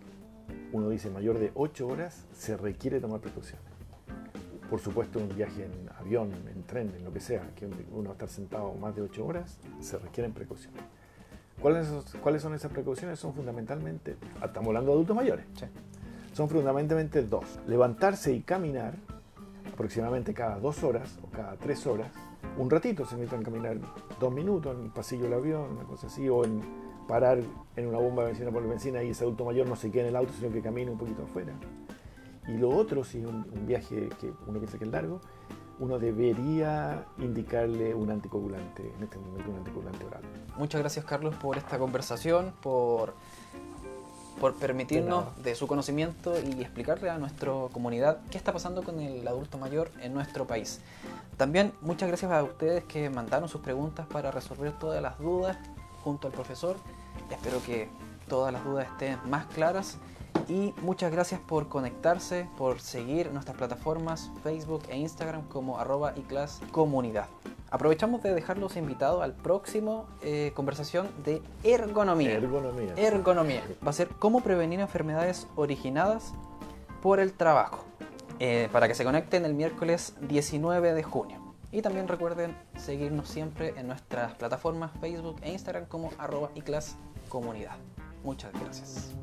uno 0.72 0.88
dice 0.88 1.10
mayor 1.10 1.38
de 1.38 1.52
8 1.54 1.86
horas, 1.86 2.24
se 2.32 2.56
requiere 2.56 2.98
tomar 2.98 3.20
precauciones. 3.20 3.62
Por 4.70 4.80
supuesto, 4.80 5.18
un 5.18 5.28
viaje 5.36 5.66
en 5.66 5.90
avión, 6.00 6.32
en 6.32 6.62
tren, 6.62 6.90
en 6.96 7.04
lo 7.04 7.12
que 7.12 7.20
sea, 7.20 7.42
que 7.54 7.66
uno 7.66 8.04
va 8.04 8.08
a 8.08 8.12
estar 8.12 8.30
sentado 8.30 8.72
más 8.72 8.96
de 8.96 9.02
8 9.02 9.26
horas, 9.26 9.58
se 9.80 9.98
requieren 9.98 10.32
precauciones. 10.32 10.82
¿Cuáles, 11.60 11.88
¿Cuáles 12.22 12.40
son 12.40 12.54
esas 12.54 12.72
precauciones? 12.72 13.18
Son 13.18 13.34
fundamentalmente, 13.34 14.16
estamos 14.42 14.68
hablando 14.68 14.92
de 14.92 14.94
adultos 14.94 15.14
mayores, 15.14 15.44
Sí. 15.58 15.66
son 16.32 16.48
fundamentalmente 16.48 17.20
dos. 17.22 17.44
Levantarse 17.66 18.32
y 18.32 18.40
caminar 18.40 18.94
aproximadamente 19.70 20.32
cada 20.32 20.58
dos 20.58 20.82
horas 20.82 21.18
o 21.22 21.26
cada 21.26 21.54
tres 21.56 21.86
horas. 21.86 22.10
Un 22.58 22.70
ratito 22.70 23.04
se 23.04 23.16
necesitan 23.16 23.42
caminar 23.42 23.78
dos 24.18 24.32
minutos 24.32 24.76
en 24.76 24.84
el 24.84 24.90
pasillo 24.90 25.24
del 25.24 25.34
avión, 25.34 25.72
una 25.72 25.84
cosa 25.84 26.06
así, 26.06 26.28
o 26.28 26.44
en 26.44 26.60
parar 27.06 27.40
en 27.76 27.86
una 27.86 27.98
bomba 27.98 28.22
de 28.22 28.28
benzina 28.28 28.50
por 28.50 28.66
benzina 28.66 29.02
y 29.02 29.10
ese 29.10 29.24
adulto 29.24 29.44
mayor 29.44 29.68
no 29.68 29.76
se 29.76 29.90
quede 29.90 30.02
en 30.02 30.08
el 30.08 30.16
auto, 30.16 30.32
sino 30.32 30.50
que 30.50 30.62
camine 30.62 30.90
un 30.90 30.98
poquito 30.98 31.22
afuera. 31.24 31.52
Y 32.48 32.56
lo 32.56 32.70
otro, 32.70 33.04
si 33.04 33.24
un 33.24 33.66
viaje 33.66 34.08
que 34.20 34.32
uno 34.46 34.58
piensa 34.58 34.78
que 34.78 34.84
es 34.84 34.90
largo, 34.90 35.20
uno 35.78 35.98
debería 35.98 37.04
indicarle 37.18 37.94
un 37.94 38.10
anticoagulante, 38.10 38.92
en 38.96 39.02
este 39.02 39.18
momento 39.18 39.50
un 39.50 39.56
anticoagulante 39.58 40.04
oral. 40.06 40.22
Muchas 40.56 40.80
gracias 40.80 41.04
Carlos 41.04 41.34
por 41.36 41.58
esta 41.58 41.78
conversación, 41.78 42.54
por, 42.62 43.14
por 44.40 44.54
permitirnos 44.54 45.36
De 45.36 45.50
de, 45.50 45.54
su 45.54 45.66
conocimiento 45.66 46.34
y 46.38 46.60
explicarle 46.60 47.10
a 47.10 47.18
nuestra 47.18 47.52
comunidad 47.72 48.18
qué 48.30 48.38
está 48.38 48.52
pasando 48.52 48.82
con 48.82 49.00
el 49.00 49.26
adulto 49.26 49.58
mayor 49.58 49.90
en 50.00 50.14
nuestro 50.14 50.46
país. 50.46 50.80
También 51.36 51.72
muchas 51.80 52.08
gracias 52.08 52.30
a 52.30 52.42
ustedes 52.42 52.84
que 52.84 53.10
mandaron 53.10 53.48
sus 53.48 53.60
preguntas 53.60 54.06
para 54.06 54.30
resolver 54.30 54.72
todas 54.78 55.02
las 55.02 55.18
dudas 55.18 55.56
junto 56.02 56.26
al 56.28 56.32
profesor. 56.32 56.76
Espero 57.30 57.62
que 57.64 57.88
todas 58.28 58.52
las 58.52 58.64
dudas 58.64 58.86
estén 58.92 59.18
más 59.28 59.46
claras 59.46 59.98
y 60.48 60.74
muchas 60.82 61.12
gracias 61.12 61.40
por 61.40 61.68
conectarse, 61.68 62.48
por 62.56 62.80
seguir 62.80 63.32
nuestras 63.32 63.56
plataformas 63.56 64.30
Facebook 64.42 64.82
e 64.88 64.96
Instagram 64.96 65.48
como 65.48 65.78
arroba 65.78 66.14
comunidad. 66.70 67.26
Aprovechamos 67.70 68.22
de 68.22 68.34
dejarlos 68.34 68.76
invitados 68.76 69.22
al 69.22 69.34
próximo 69.34 70.06
eh, 70.22 70.52
conversación 70.54 71.08
de 71.24 71.42
ergonomía. 71.64 72.34
Ergonomía. 72.34 72.94
Ergonomía. 72.96 73.62
Va 73.84 73.90
a 73.90 73.92
ser 73.92 74.08
cómo 74.08 74.40
prevenir 74.40 74.80
enfermedades 74.80 75.48
originadas 75.56 76.32
por 77.02 77.20
el 77.20 77.32
trabajo. 77.32 77.84
Eh, 78.38 78.68
para 78.70 78.86
que 78.86 78.94
se 78.94 79.02
conecten 79.02 79.46
el 79.46 79.54
miércoles 79.54 80.14
19 80.20 80.92
de 80.92 81.02
junio. 81.02 81.40
Y 81.72 81.80
también 81.80 82.06
recuerden 82.06 82.56
seguirnos 82.76 83.28
siempre 83.28 83.72
en 83.76 83.86
nuestras 83.86 84.34
plataformas 84.34 84.92
Facebook 85.00 85.36
e 85.42 85.52
Instagram 85.52 85.86
como 85.86 86.10
arroba 86.18 86.50
comunidad. 87.28 87.76
Muchas 88.26 88.52
gracias. 88.54 89.14